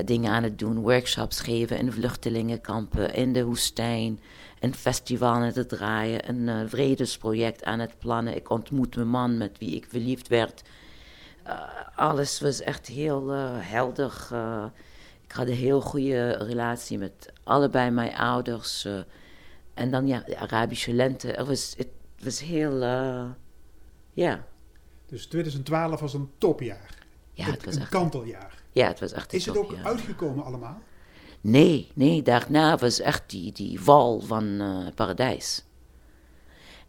Uh, 0.00 0.06
dingen 0.06 0.32
aan 0.32 0.42
het 0.42 0.58
doen, 0.58 0.80
workshops 0.80 1.40
geven 1.40 1.78
in 1.78 1.92
vluchtelingenkampen, 1.92 3.14
in 3.14 3.32
de 3.32 3.44
woestijn. 3.44 4.20
Een 4.60 4.74
festival 4.74 5.32
aan 5.32 5.42
het 5.42 5.68
draaien, 5.68 6.28
een 6.28 6.68
vredesproject 6.68 7.64
aan 7.64 7.78
het 7.78 7.98
plannen. 7.98 8.36
Ik 8.36 8.50
ontmoet 8.50 8.96
mijn 8.96 9.08
man 9.08 9.38
met 9.38 9.58
wie 9.58 9.74
ik 9.74 9.86
verliefd 9.88 10.28
werd. 10.28 10.62
alles 11.94 12.40
was 12.40 12.60
echt 12.60 12.86
heel 12.86 13.28
helder. 13.58 14.28
ik 15.24 15.32
had 15.32 15.46
een 15.46 15.54
heel 15.54 15.80
goede 15.80 16.30
relatie 16.30 16.98
met 16.98 17.32
allebei 17.44 17.90
mijn 17.90 18.16
ouders. 18.16 18.88
en 19.74 19.90
dan 19.90 20.06
ja, 20.06 20.22
de 20.26 20.38
Arabische 20.38 20.92
lente. 20.92 21.32
Er 21.32 21.44
was, 21.44 21.74
het, 21.76 21.88
was 22.22 22.40
heel, 22.40 22.82
uh, 22.82 23.24
ja. 24.12 24.44
Dus 25.06 25.26
2012 25.26 26.00
was 26.00 26.14
een 26.14 26.30
topjaar. 26.38 26.98
Ja, 27.32 27.44
het 27.44 27.64
was 27.64 27.74
een 27.74 27.80
echt, 27.80 27.90
kanteljaar. 27.90 28.59
Ja, 28.72 28.86
het 28.86 29.00
was 29.00 29.12
echt 29.12 29.32
Is 29.32 29.46
het 29.46 29.56
ook 29.56 29.74
uitgekomen 29.84 30.44
allemaal? 30.44 30.82
Nee, 31.40 31.90
nee, 31.94 32.22
daarna 32.22 32.76
was 32.76 33.00
echt 33.00 33.30
die, 33.30 33.52
die 33.52 33.80
val 33.80 34.20
van 34.20 34.44
uh, 34.44 34.86
paradijs. 34.94 35.64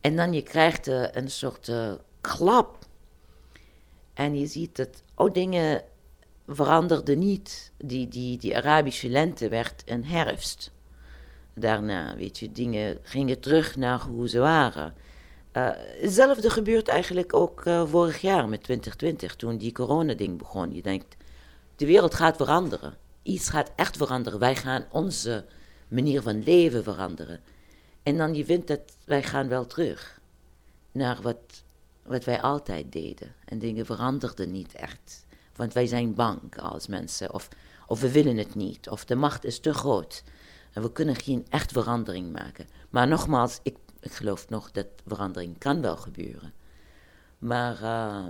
En 0.01 0.15
dan 0.15 0.33
je 0.33 0.41
krijgt 0.41 0.87
uh, 0.87 1.05
een 1.11 1.31
soort 1.31 1.67
uh, 1.67 1.91
klap. 2.21 2.77
En 4.13 4.39
je 4.39 4.47
ziet 4.47 4.75
dat, 4.75 5.03
oh, 5.15 5.33
dingen 5.33 5.83
veranderden 6.47 7.19
niet. 7.19 7.71
Die, 7.77 8.07
die, 8.07 8.37
die 8.37 8.57
Arabische 8.57 9.09
lente 9.09 9.49
werd 9.49 9.83
een 9.85 10.05
herfst. 10.05 10.71
Daarna, 11.53 12.15
weet 12.15 12.39
je, 12.39 12.51
dingen 12.51 12.97
gingen 13.03 13.39
terug 13.39 13.75
naar 13.75 13.99
hoe 13.99 14.29
ze 14.29 14.39
waren. 14.39 14.93
Uh, 15.53 15.69
hetzelfde 16.01 16.49
gebeurt 16.49 16.87
eigenlijk 16.87 17.33
ook 17.33 17.63
vorig 17.85 18.21
jaar 18.21 18.49
met 18.49 18.63
2020, 18.63 19.35
toen 19.35 19.57
die 19.57 19.71
coronading 19.71 20.37
begon. 20.37 20.73
Je 20.73 20.81
denkt, 20.81 21.15
de 21.81 21.87
wereld 21.87 22.15
gaat 22.15 22.35
veranderen. 22.35 22.97
Iets 23.23 23.49
gaat 23.49 23.71
echt 23.75 23.97
veranderen. 23.97 24.39
Wij 24.39 24.55
gaan 24.55 24.85
onze 24.91 25.45
manier 25.87 26.21
van 26.21 26.43
leven 26.43 26.83
veranderen. 26.83 27.39
En 28.03 28.17
dan 28.17 28.33
je 28.35 28.45
vindt 28.45 28.67
dat 28.67 28.79
wij 29.05 29.23
gaan 29.23 29.47
wel 29.47 29.65
terug 29.65 30.19
naar 30.91 31.21
wat, 31.21 31.63
wat 32.03 32.23
wij 32.23 32.41
altijd 32.41 32.91
deden. 32.91 33.35
En 33.45 33.59
dingen 33.59 33.85
veranderden 33.85 34.51
niet 34.51 34.73
echt. 34.73 35.25
Want 35.55 35.73
wij 35.73 35.85
zijn 35.85 36.13
bang 36.13 36.59
als 36.59 36.87
mensen. 36.87 37.33
Of, 37.33 37.47
of 37.87 38.01
we 38.01 38.11
willen 38.11 38.37
het 38.37 38.55
niet. 38.55 38.89
Of 38.89 39.05
de 39.05 39.15
macht 39.15 39.43
is 39.43 39.59
te 39.59 39.73
groot. 39.73 40.23
En 40.73 40.81
we 40.81 40.91
kunnen 40.91 41.15
geen 41.15 41.45
echt 41.49 41.71
verandering 41.71 42.31
maken. 42.31 42.67
Maar 42.89 43.07
nogmaals, 43.07 43.59
ik 43.63 43.77
geloof 44.01 44.49
nog 44.49 44.71
dat 44.71 44.87
verandering 45.07 45.57
kan 45.57 45.81
wel 45.81 45.97
gebeuren. 45.97 46.53
Maar 47.37 47.81
uh, 47.81 48.25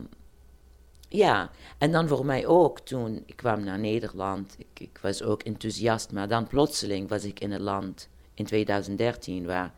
ja, 1.13 1.49
en 1.77 1.91
dan 1.91 2.07
voor 2.07 2.25
mij 2.25 2.45
ook 2.45 2.79
toen 2.79 3.23
ik 3.25 3.35
kwam 3.35 3.63
naar 3.63 3.79
Nederland. 3.79 4.55
Ik, 4.57 4.79
ik, 4.79 4.99
was 5.01 5.23
ook 5.23 5.43
enthousiast, 5.43 6.11
maar 6.11 6.27
dan 6.27 6.47
plotseling 6.47 7.09
was 7.09 7.23
ik 7.23 7.39
in 7.39 7.51
een 7.51 7.61
land 7.61 8.09
in 8.33 8.45
2013 8.45 9.45
waar 9.45 9.73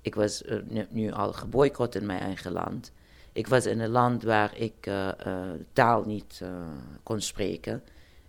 ik 0.00 0.14
was 0.14 0.42
uh, 0.42 0.86
nu, 0.88 1.12
al 1.12 1.32
geboycott 1.32 1.94
in 1.94 2.06
mijn 2.06 2.20
eigen 2.20 2.52
land. 2.52 2.92
Ik 3.32 3.46
was 3.46 3.66
in 3.66 3.80
een 3.80 3.90
land 3.90 4.22
waar 4.22 4.56
ik 4.56 4.86
uh, 4.86 5.08
taal 5.72 6.04
niet 6.04 6.42
kon 7.02 7.20
spreken. 7.20 7.82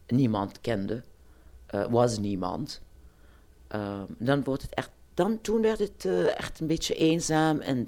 Niemand 0.07 0.61
kende. 0.61 1.03
was 1.89 2.17
niemand. 2.17 2.81
Ehm, 3.67 4.05
dan 4.17 4.43
wordt 4.43 4.61
het 4.61 4.73
echt 4.73 4.91
dan, 5.13 5.41
toen 5.41 5.61
werd 5.61 5.79
het 5.79 6.05
echt 6.35 6.59
een 6.59 6.67
beetje 6.67 6.95
eenzaam 6.95 7.59
en 7.59 7.87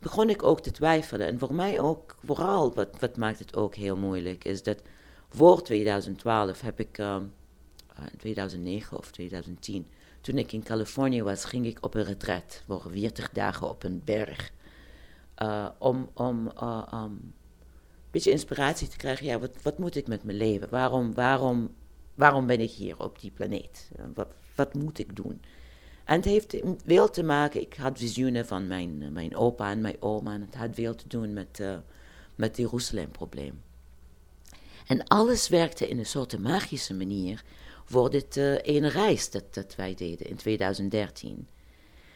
begon 0.00 0.30
ik 0.30 0.42
ook 0.42 0.60
te 0.60 0.70
twijfelen. 0.70 1.26
En 1.26 1.38
voor 1.38 1.54
mij 1.54 1.80
ook, 1.80 2.16
vooral, 2.24 2.74
wat, 2.74 2.88
wat 2.98 3.16
maakt 3.16 3.38
het 3.38 3.56
ook 3.56 3.74
heel 3.74 3.96
moeilijk, 3.96 4.44
is 4.44 4.62
dat 4.62 4.82
voor 5.28 5.62
2012 5.62 6.60
heb 6.60 6.80
ik, 6.80 6.98
uh, 6.98 7.16
in 8.10 8.18
2009 8.18 8.98
of 8.98 9.10
2010, 9.10 9.86
toen 10.20 10.38
ik 10.38 10.52
in 10.52 10.62
Californië 10.62 11.22
was, 11.22 11.44
ging 11.44 11.66
ik 11.66 11.78
op 11.80 11.94
een 11.94 12.04
retret 12.04 12.62
voor 12.66 12.86
40 12.90 13.30
dagen 13.30 13.68
op 13.68 13.82
een 13.82 14.02
berg. 14.04 14.52
Uh, 15.42 15.68
om 15.78 16.10
om 16.14 16.50
een 16.54 17.34
beetje 18.10 18.30
inspiratie 18.30 18.88
te 18.88 18.96
krijgen. 18.96 19.26
Ja, 19.26 19.38
wat, 19.38 19.62
wat 19.62 19.78
moet 19.78 19.96
ik 19.96 20.06
met 20.06 20.24
mijn 20.24 20.36
leven? 20.36 20.68
Waarom, 20.70 21.14
waarom, 21.14 21.74
waarom 22.14 22.46
ben 22.46 22.60
ik 22.60 22.70
hier 22.70 22.98
op 22.98 23.20
die 23.20 23.30
planeet? 23.30 23.90
wat, 24.14 24.28
wat 24.54 24.74
moet 24.74 24.98
ik 24.98 25.16
doen? 25.16 25.40
En 26.10 26.16
het 26.16 26.24
heeft 26.24 26.56
veel 26.86 27.10
te 27.10 27.22
maken, 27.22 27.60
ik 27.60 27.74
had 27.74 27.98
visioenen 27.98 28.46
van 28.46 28.66
mijn, 28.66 29.02
eh, 29.02 29.08
mijn 29.08 29.36
opa 29.36 29.70
en 29.70 29.80
mijn 29.80 30.02
oma. 30.02 30.34
En 30.34 30.40
het 30.40 30.54
had 30.54 30.68
veel 30.72 30.94
te 30.94 31.08
doen 31.08 31.32
met, 31.32 31.58
uh, 31.60 31.76
met 32.34 32.48
het 32.48 32.56
Jeruzalem-probleem. 32.56 33.62
En 34.86 35.04
alles 35.04 35.48
werkte 35.48 35.88
in 35.88 35.98
een 35.98 36.06
soort 36.06 36.38
magische 36.38 36.94
manier 36.94 37.44
voor 37.84 38.10
dit 38.10 38.36
uh, 38.36 38.54
ene 38.62 38.88
reis 38.88 39.30
dat, 39.30 39.54
dat 39.54 39.74
wij 39.74 39.94
deden 39.94 40.26
in 40.26 40.36
2013. 40.36 41.48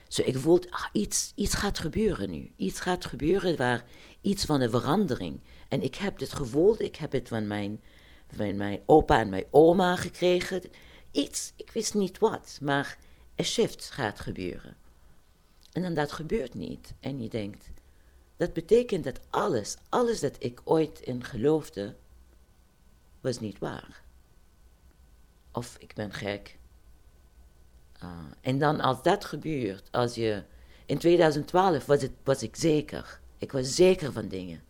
Zo, 0.09 0.23
ik 0.25 0.37
voelde, 0.37 0.71
ah, 0.71 0.87
iets, 0.93 1.33
iets 1.35 1.55
gaat 1.55 1.79
gebeuren 1.79 2.31
nu. 2.31 2.51
Iets 2.57 2.81
gaat 2.81 3.05
gebeuren 3.05 3.57
waar 3.57 3.85
iets 4.21 4.45
van 4.45 4.61
een 4.61 4.71
verandering. 4.71 5.41
En 5.69 5.83
ik 5.83 5.95
heb 5.95 6.19
dit 6.19 6.33
gevoeld, 6.33 6.81
ik 6.81 6.97
heb 6.97 7.13
het 7.13 7.29
van 7.29 7.47
mijn, 7.47 7.81
van 8.37 8.57
mijn 8.57 8.81
opa 8.87 9.21
en 9.21 9.29
mijn 9.29 9.47
oma 9.51 9.97
gekregen. 9.97 10.63
Iets, 11.11 11.53
ik 11.57 11.71
wist 11.71 11.95
niet 11.95 12.19
wat, 12.19 12.59
maar 12.63 12.99
een 13.35 13.45
shift 13.45 13.91
gaat 13.91 14.21
gebeuren. 14.21 14.77
En 15.73 15.83
dan 15.83 15.95
dat 15.95 16.13
gebeurt 16.13 16.55
niet. 16.55 16.95
En 17.01 17.23
je 17.23 17.29
denkt, 17.29 17.71
dat 18.37 18.53
betekent 18.53 19.05
dat 19.05 19.21
alles, 19.31 19.77
alles 19.89 20.21
dat 20.21 20.37
ik 20.39 20.61
ooit 20.65 21.01
in 21.01 21.25
geloofde, 21.25 21.95
was 23.21 23.41
niet 23.41 23.59
waar. 23.59 24.03
Of 25.53 25.77
ik 25.79 25.95
ben 25.95 26.13
gek. 26.13 26.59
Uh, 28.03 28.19
en 28.41 28.59
dan 28.59 28.81
als 28.81 29.03
dat 29.03 29.25
gebeurt, 29.25 29.89
als 29.93 30.15
je... 30.15 30.43
In 30.87 30.99
2012 30.99 31.87
was, 31.87 32.03
het, 32.03 32.13
was 32.23 32.43
ik 32.43 32.57
zeker. 32.57 33.21
Ik 33.39 33.53
was 33.53 33.75
zeker 33.75 34.13
van 34.13 34.29
dingen. 34.29 34.63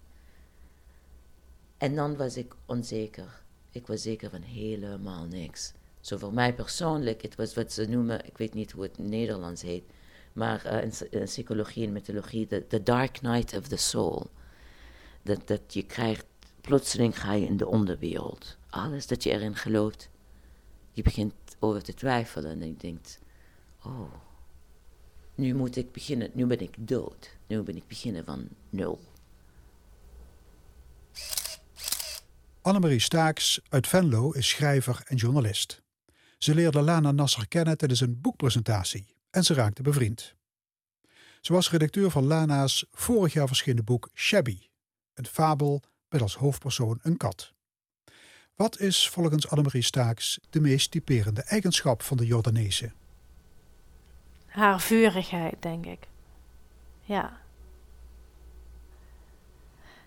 En 1.79 1.94
dan 1.94 2.16
was 2.16 2.37
ik 2.37 2.55
onzeker. 2.66 3.42
Ik 3.70 3.87
was 3.87 4.03
zeker 4.03 4.31
van 4.31 4.42
helemaal 4.42 5.24
niks. 5.24 5.72
Zo 6.05 6.17
voor 6.17 6.35
mij 6.35 6.55
persoonlijk, 6.55 7.23
het 7.23 7.35
was 7.35 7.55
wat 7.55 7.73
ze 7.73 7.87
noemen, 7.87 8.27
ik 8.27 8.38
weet 8.38 8.55
niet 8.55 8.73
hoe 8.73 8.83
het 8.83 8.99
in 8.99 9.09
Nederlands 9.09 9.62
heet, 9.62 9.85
maar 10.33 10.83
in, 11.11 11.25
psychologie 11.25 11.87
en 11.87 11.93
mythologie, 11.93 12.47
de 12.69 12.83
dark 12.83 13.21
night 13.21 13.57
of 13.57 13.69
the 13.69 13.77
soul. 13.77 14.31
Dat, 15.23 15.47
dat 15.47 15.61
je 15.75 15.83
krijgt, 15.83 16.27
plotseling 16.61 17.21
ga 17.21 17.33
je 17.33 17.47
in 17.47 17.57
de 17.57 17.67
onderwereld. 17.67 18.57
Alles 18.71 19.07
dat 19.07 19.23
je 19.23 19.31
erin 19.31 19.57
gelooft, 19.57 20.09
je 20.93 21.03
begint 21.03 21.35
over 21.59 21.83
te 21.83 21.95
twijfelen 21.95 22.61
en 22.61 22.67
je 22.67 22.77
denkt, 22.77 23.19
oh, 23.83 24.12
nu 25.35 25.55
moet 25.55 25.77
ik 25.77 25.93
beginnen, 25.93 26.31
nu 26.33 26.47
ben 26.47 26.61
ik 26.61 26.75
dood. 26.79 27.37
Nu 27.47 27.62
ben 27.62 27.77
ik 27.77 27.87
beginnen 27.87 28.25
van 28.25 28.49
nul. 28.71 29.01
Annemarie 32.62 33.01
Staaks 33.01 33.61
uit 33.69 33.87
Venlo 33.87 34.31
is 34.31 34.49
schrijver 34.49 35.03
en 35.07 35.17
journalist. 35.17 35.84
Ze 36.45 36.55
leerde 36.55 36.83
Lana 36.83 37.13
Nasser 37.13 37.49
kennen 37.49 37.77
tijdens 37.79 38.01
een 38.01 38.21
boekpresentatie 38.21 39.17
en 39.31 39.45
ze 39.45 39.55
raakte 39.55 39.83
bevriend. 39.83 40.35
Ze 41.41 41.53
was 41.53 41.71
redacteur 41.71 42.11
van 42.11 42.25
Lana's 42.25 42.87
vorig 42.91 43.33
jaar 43.33 43.47
verschenen 43.47 43.85
boek 43.85 44.11
Shabby, 44.15 44.59
een 45.15 45.27
fabel 45.27 45.83
met 46.09 46.23
als 46.23 46.35
hoofdpersoon 46.37 46.99
een 47.03 47.17
kat. 47.17 47.53
Wat 48.55 48.81
is 48.81 49.09
volgens 49.09 49.49
Annemarie 49.49 49.83
Staaks 49.83 50.41
de 50.51 50.61
meest 50.61 50.91
typerende 50.91 51.43
eigenschap 51.43 52.03
van 52.03 52.17
de 52.17 52.27
Jordaanese? 52.27 52.93
Haar 54.47 54.81
vurigheid, 54.81 55.63
denk 55.63 55.87
ik. 55.87 56.09
Ja. 57.01 57.41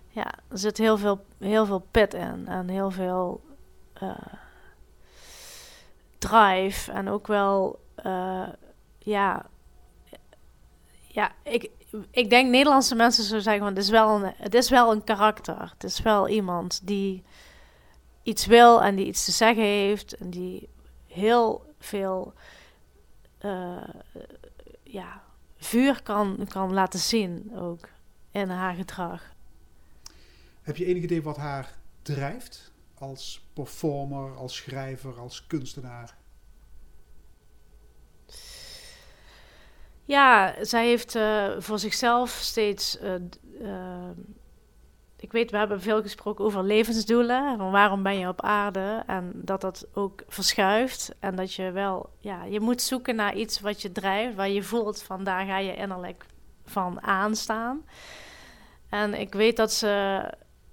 Ja, 0.10 0.34
er 0.47 0.58
zit 0.58 0.78
heel 0.78 0.97
veel, 0.97 1.26
heel 1.38 1.65
veel 1.65 1.88
pit 1.91 2.13
in 2.13 2.47
en 2.47 2.69
heel 2.69 2.91
veel 2.91 3.43
uh, 4.02 4.17
drive 6.17 6.91
en 6.91 7.10
ook 7.10 7.27
wel, 7.27 7.80
uh, 8.06 8.47
ja, 8.97 9.45
ja, 11.08 11.32
ik, 11.43 11.69
ik 12.12 12.30
denk 12.30 12.49
Nederlandse 12.49 12.95
mensen 12.95 13.23
zo 13.23 13.39
zeggen, 13.39 13.63
want 13.63 13.77
het 13.77 13.86
is, 13.86 13.91
wel 13.91 14.15
een, 14.15 14.34
het 14.38 14.53
is 14.53 14.69
wel 14.69 14.91
een 14.91 15.03
karakter. 15.03 15.71
Het 15.73 15.84
is 15.84 16.01
wel 16.01 16.27
iemand 16.27 16.88
die 16.88 17.23
iets 18.23 18.45
wil 18.45 18.82
en 18.84 18.95
die 18.95 19.06
iets 19.06 19.25
te 19.25 19.32
zeggen 19.32 19.63
heeft 19.63 20.17
en 20.17 20.30
die 20.30 20.69
heel 21.08 21.73
veel 21.80 22.34
uh, 23.45 23.89
ja, 24.84 25.23
vuur 25.58 26.01
kan, 26.03 26.45
kan 26.49 26.73
laten 26.73 26.99
zien 26.99 27.51
ook 27.56 27.89
in 28.32 28.49
haar 28.49 28.73
gedrag. 28.73 29.36
Heb 30.62 30.77
je 30.77 30.86
enig 30.86 31.03
idee 31.03 31.21
wat 31.21 31.38
haar 31.38 31.75
drijft 32.01 32.71
als 32.99 33.47
performer, 33.53 34.36
als 34.36 34.55
schrijver, 34.55 35.19
als 35.19 35.47
kunstenaar? 35.47 36.17
Ja, 40.03 40.55
zij 40.62 40.88
heeft 40.88 41.15
uh, 41.15 41.47
voor 41.57 41.79
zichzelf 41.79 42.29
steeds. 42.29 43.01
Uh, 43.01 43.13
uh, 43.62 44.10
ik 45.19 45.31
weet, 45.31 45.51
we 45.51 45.57
hebben 45.57 45.81
veel 45.81 46.01
gesproken 46.01 46.45
over 46.45 46.63
levensdoelen. 46.63 47.57
Van 47.57 47.71
waarom 47.71 48.03
ben 48.03 48.19
je 48.19 48.27
op 48.27 48.41
aarde? 48.41 49.03
En 49.07 49.31
dat 49.36 49.62
dat 49.62 49.88
ook 49.93 50.23
verschuift. 50.27 51.15
En 51.19 51.36
dat 51.36 51.53
je 51.53 51.71
wel, 51.71 52.10
ja, 52.19 52.43
je 52.43 52.60
moet 52.60 52.81
zoeken 52.81 53.15
naar 53.15 53.36
iets 53.36 53.60
wat 53.60 53.81
je 53.81 53.91
drijft, 53.91 54.36
waar 54.36 54.49
je 54.49 54.63
voelt 54.63 55.01
van 55.01 55.23
daar 55.23 55.45
ga 55.45 55.57
je 55.57 55.75
innerlijk 55.75 56.25
van 56.65 57.01
aanstaan. 57.01 57.86
En 58.89 59.13
ik 59.13 59.33
weet 59.33 59.57
dat 59.57 59.71
ze 59.71 60.23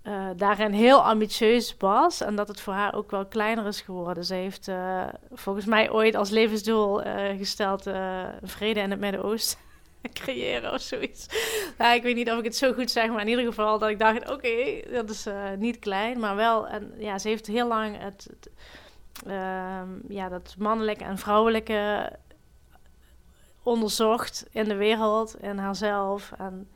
uh, 0.05 0.27
daarin 0.37 0.73
heel 0.73 1.03
ambitieus 1.03 1.75
was 1.79 2.21
en 2.21 2.37
dat 2.37 2.49
het 2.49 2.61
voor 2.61 2.73
haar 2.73 2.95
ook 2.95 3.11
wel 3.11 3.27
kleiner 3.27 3.67
is 3.67 3.81
geworden. 3.81 4.25
Ze 4.25 4.35
heeft 4.35 4.69
uh, 4.69 5.05
volgens 5.33 5.65
mij 5.65 5.91
ooit 5.91 6.15
als 6.15 6.31
levensdoel 6.31 7.07
uh, 7.07 7.39
gesteld 7.39 7.83
vrede 8.43 8.81
in 8.81 8.91
het 8.91 9.01
Midden-Oosten 9.01 9.59
creëren 10.13 10.73
of 10.73 10.81
zoiets. 10.81 11.27
Nou, 11.79 11.95
ik 11.95 12.03
weet 12.03 12.15
niet 12.15 12.31
of 12.31 12.39
ik 12.39 12.45
het 12.45 12.57
zo 12.57 12.73
goed 12.73 12.91
zeg, 12.91 13.09
maar 13.09 13.21
in 13.21 13.29
ieder 13.29 13.45
geval 13.45 13.79
dat 13.79 13.89
ik 13.89 13.99
dacht, 13.99 14.31
oké, 14.31 14.81
dat 14.93 15.11
is 15.11 15.27
niet 15.59 15.79
klein, 15.79 16.19
maar 16.19 16.37
wel. 16.37 16.69
En 16.69 16.95
ja, 16.99 17.19
ze 17.19 17.29
heeft 17.29 17.47
heel 17.47 17.69
lang 17.69 17.99
het, 17.99 18.29
ehm, 19.27 19.89
ja, 20.09 20.29
dat 20.29 20.55
mannelijke 20.59 21.05
en 21.05 21.19
vrouwelijke 21.19 22.13
onderzocht 23.63 24.47
in 24.51 24.65
de 24.65 24.77
wereld, 24.77 25.37
in 25.41 25.59
haarzelf 25.59 26.33
en 26.39 26.69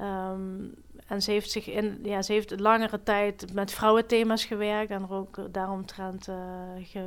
um, 0.00 0.74
en 1.06 1.22
ze 1.22 1.30
heeft 1.30 1.50
zich 1.50 1.66
in, 1.66 1.98
ja, 2.02 2.22
ze 2.22 2.32
heeft 2.32 2.60
langere 2.60 3.02
tijd 3.02 3.52
met 3.52 3.72
vrouwenthema's 3.72 4.44
gewerkt 4.44 4.90
en 4.90 5.02
er 5.02 5.12
ook 5.12 5.52
daaromtrent 5.52 6.28
uh, 6.28 7.04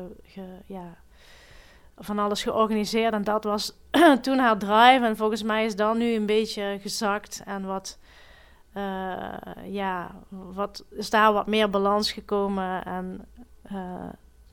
ja, 0.65 0.97
van 1.97 2.19
alles 2.19 2.43
georganiseerd. 2.43 3.13
En 3.13 3.23
dat 3.23 3.43
was 3.43 3.73
toen 4.21 4.37
haar 4.37 4.57
drive. 4.57 5.05
En 5.05 5.17
volgens 5.17 5.43
mij 5.43 5.65
is 5.65 5.75
dat 5.75 5.95
nu 5.95 6.13
een 6.13 6.25
beetje 6.25 6.77
gezakt. 6.81 7.41
En 7.45 7.65
wat, 7.65 7.99
uh, 8.73 9.33
ja, 9.65 10.15
wat 10.29 10.85
is 10.89 11.09
daar 11.09 11.33
wat 11.33 11.47
meer 11.47 11.69
balans 11.69 12.11
gekomen. 12.11 12.85
En 12.85 13.25
uh, 13.71 14.09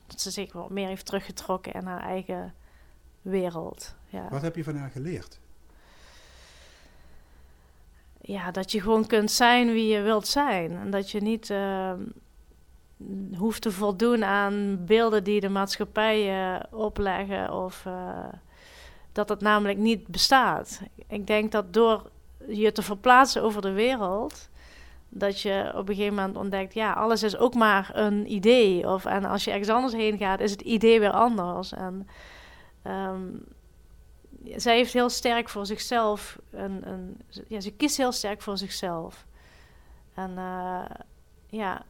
dat 0.07 0.21
ze 0.21 0.31
zich 0.31 0.53
wat 0.53 0.69
meer 0.69 0.87
heeft 0.87 1.05
teruggetrokken 1.05 1.73
in 1.73 1.85
haar 1.85 2.01
eigen 2.01 2.53
wereld. 3.21 3.95
Ja. 4.05 4.27
Wat 4.29 4.41
heb 4.41 4.55
je 4.55 4.63
van 4.63 4.75
haar 4.75 4.89
geleerd? 4.89 5.39
Ja, 8.27 8.51
dat 8.51 8.71
je 8.71 8.81
gewoon 8.81 9.07
kunt 9.07 9.31
zijn 9.31 9.71
wie 9.71 9.87
je 9.87 10.01
wilt 10.01 10.27
zijn. 10.27 10.71
En 10.71 10.89
dat 10.89 11.11
je 11.11 11.21
niet 11.21 11.49
uh, 11.49 11.91
hoeft 13.37 13.61
te 13.61 13.71
voldoen 13.71 14.23
aan 14.23 14.85
beelden 14.85 15.23
die 15.23 15.39
de 15.39 15.49
maatschappij 15.49 16.61
opleggen. 16.71 17.53
Of 17.53 17.83
uh, 17.87 18.25
dat 19.11 19.29
het 19.29 19.41
namelijk 19.41 19.77
niet 19.77 20.07
bestaat. 20.07 20.81
Ik 21.07 21.27
denk 21.27 21.51
dat 21.51 21.73
door 21.73 22.09
je 22.47 22.71
te 22.71 22.81
verplaatsen 22.81 23.43
over 23.43 23.61
de 23.61 23.71
wereld. 23.71 24.49
Dat 25.09 25.41
je 25.41 25.71
op 25.75 25.89
een 25.89 25.95
gegeven 25.95 26.15
moment 26.15 26.37
ontdekt, 26.37 26.73
ja, 26.73 26.93
alles 26.93 27.23
is 27.23 27.37
ook 27.37 27.53
maar 27.53 27.91
een 27.93 28.31
idee. 28.31 28.89
Of, 28.89 29.05
en 29.05 29.25
als 29.25 29.43
je 29.43 29.51
ergens 29.51 29.69
anders 29.69 29.93
heen 29.93 30.17
gaat, 30.17 30.39
is 30.39 30.51
het 30.51 30.61
idee 30.61 30.99
weer 30.99 31.11
anders. 31.11 31.73
En 31.73 32.07
um, 32.87 33.43
zij 34.55 34.75
heeft 34.75 34.93
heel 34.93 35.09
sterk 35.09 35.49
voor 35.49 35.65
zichzelf. 35.65 36.39
Een, 36.51 36.87
een, 36.89 37.17
ja, 37.47 37.59
ze 37.59 37.71
kiest 37.71 37.97
heel 37.97 38.11
sterk 38.11 38.41
voor 38.41 38.57
zichzelf. 38.57 39.25
En 40.13 40.31
uh, 40.31 40.85
ja. 41.47 41.85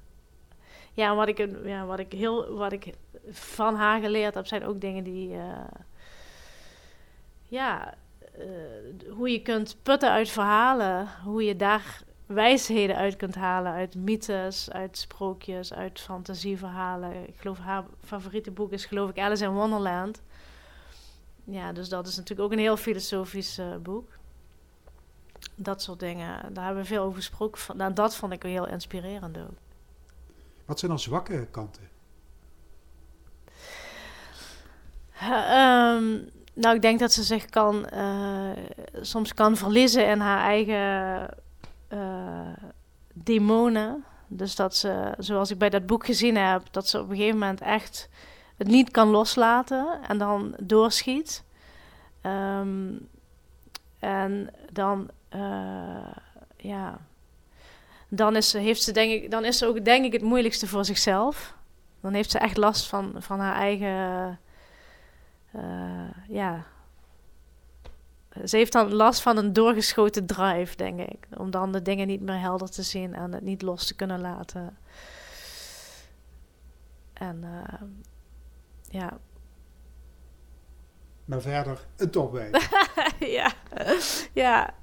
Ja, 0.93 1.15
wat 1.15 1.27
ik, 1.27 1.47
ja, 1.63 1.85
wat 1.85 1.99
ik 1.99 2.11
heel 2.11 2.55
wat 2.55 2.71
ik 2.71 2.93
van 3.31 3.75
haar 3.75 4.01
geleerd 4.01 4.33
heb, 4.33 4.47
zijn 4.47 4.65
ook 4.65 4.81
dingen 4.81 5.03
die. 5.03 5.29
Uh, 5.29 5.57
ja, 7.47 7.93
uh, 8.39 9.11
hoe 9.11 9.31
je 9.31 9.41
kunt 9.41 9.77
putten 9.83 10.09
uit 10.09 10.29
verhalen, 10.29 11.07
hoe 11.23 11.43
je 11.43 11.55
daar 11.55 12.01
wijsheden 12.25 12.95
uit 12.95 13.15
kunt 13.15 13.35
halen 13.35 13.71
uit 13.71 13.95
mythes, 13.95 14.71
uit 14.71 14.97
sprookjes, 14.97 15.73
uit 15.73 15.99
fantasieverhalen. 15.99 17.27
Ik 17.27 17.35
geloof 17.37 17.59
haar 17.59 17.83
favoriete 18.03 18.51
boek 18.51 18.71
is 18.71 18.85
geloof 18.85 19.09
ik 19.09 19.19
Alice 19.19 19.43
in 19.43 19.51
Wonderland 19.51 20.21
ja, 21.49 21.71
dus 21.71 21.89
dat 21.89 22.07
is 22.07 22.15
natuurlijk 22.15 22.41
ook 22.41 22.51
een 22.51 22.63
heel 22.63 22.77
filosofisch 22.77 23.59
uh, 23.59 23.75
boek. 23.75 24.09
Dat 25.55 25.81
soort 25.81 25.99
dingen, 25.99 26.53
daar 26.53 26.65
hebben 26.65 26.83
we 26.83 26.89
veel 26.89 27.03
over 27.03 27.17
gesproken. 27.17 27.77
Nou, 27.77 27.93
dat 27.93 28.15
vond 28.15 28.33
ik 28.33 28.43
heel 28.43 28.67
inspirerend 28.67 29.37
ook. 29.37 29.57
Wat 30.65 30.79
zijn 30.79 30.91
dan 30.91 30.99
zwakke 30.99 31.47
kanten? 31.51 31.89
Uh, 35.21 36.19
nou, 36.53 36.75
ik 36.75 36.81
denk 36.81 36.99
dat 36.99 37.11
ze 37.11 37.23
zich 37.23 37.45
kan, 37.45 37.89
uh, 37.93 38.51
soms 39.01 39.33
kan 39.33 39.57
verliezen 39.57 40.07
in 40.07 40.19
haar 40.19 40.41
eigen 40.41 41.29
uh, 41.93 42.53
demonen. 43.13 44.03
Dus 44.27 44.55
dat 44.55 44.75
ze, 44.75 45.13
zoals 45.17 45.51
ik 45.51 45.57
bij 45.57 45.69
dat 45.69 45.85
boek 45.85 46.05
gezien 46.05 46.35
heb, 46.35 46.61
dat 46.71 46.87
ze 46.87 46.99
op 46.99 47.09
een 47.09 47.15
gegeven 47.15 47.39
moment 47.39 47.61
echt 47.61 48.09
het 48.57 48.67
niet 48.67 48.91
kan 48.91 49.07
loslaten 49.07 49.99
en 50.07 50.17
dan 50.17 50.55
doorschiet. 50.59 51.43
Um, 52.21 53.09
en 53.99 54.49
dan, 54.71 55.09
uh, 55.35 56.11
ja, 56.57 56.99
dan 58.07 58.35
is, 58.35 58.49
ze, 58.49 58.57
heeft 58.57 58.81
ze 58.81 58.91
denk 58.91 59.11
ik, 59.11 59.31
dan 59.31 59.45
is 59.45 59.57
ze 59.57 59.65
ook 59.65 59.85
denk 59.85 60.05
ik 60.05 60.13
het 60.13 60.21
moeilijkste 60.21 60.67
voor 60.67 60.85
zichzelf. 60.85 61.55
Dan 62.01 62.13
heeft 62.13 62.31
ze 62.31 62.39
echt 62.39 62.57
last 62.57 62.87
van, 62.87 63.15
van 63.17 63.39
haar 63.39 63.55
eigen, 63.55 64.39
uh, 65.55 66.11
ja. 66.27 66.65
Ze 68.45 68.57
heeft 68.57 68.71
dan 68.71 68.93
last 68.93 69.21
van 69.21 69.37
een 69.37 69.53
doorgeschoten 69.53 70.25
drive, 70.25 70.75
denk 70.75 70.99
ik. 70.99 71.27
Om 71.37 71.51
dan 71.51 71.71
de 71.71 71.81
dingen 71.81 72.07
niet 72.07 72.21
meer 72.21 72.39
helder 72.39 72.69
te 72.69 72.83
zien 72.83 73.13
en 73.13 73.33
het 73.33 73.43
niet 73.43 73.61
los 73.61 73.87
te 73.87 73.95
kunnen 73.95 74.21
laten. 74.21 74.77
En 77.13 77.43
uh, 77.43 77.81
ja. 78.89 79.17
Maar 81.25 81.41
verder 81.41 81.79
een 81.97 82.09
topwijn. 82.09 82.51
ja. 83.37 83.51
ja. 84.33 84.73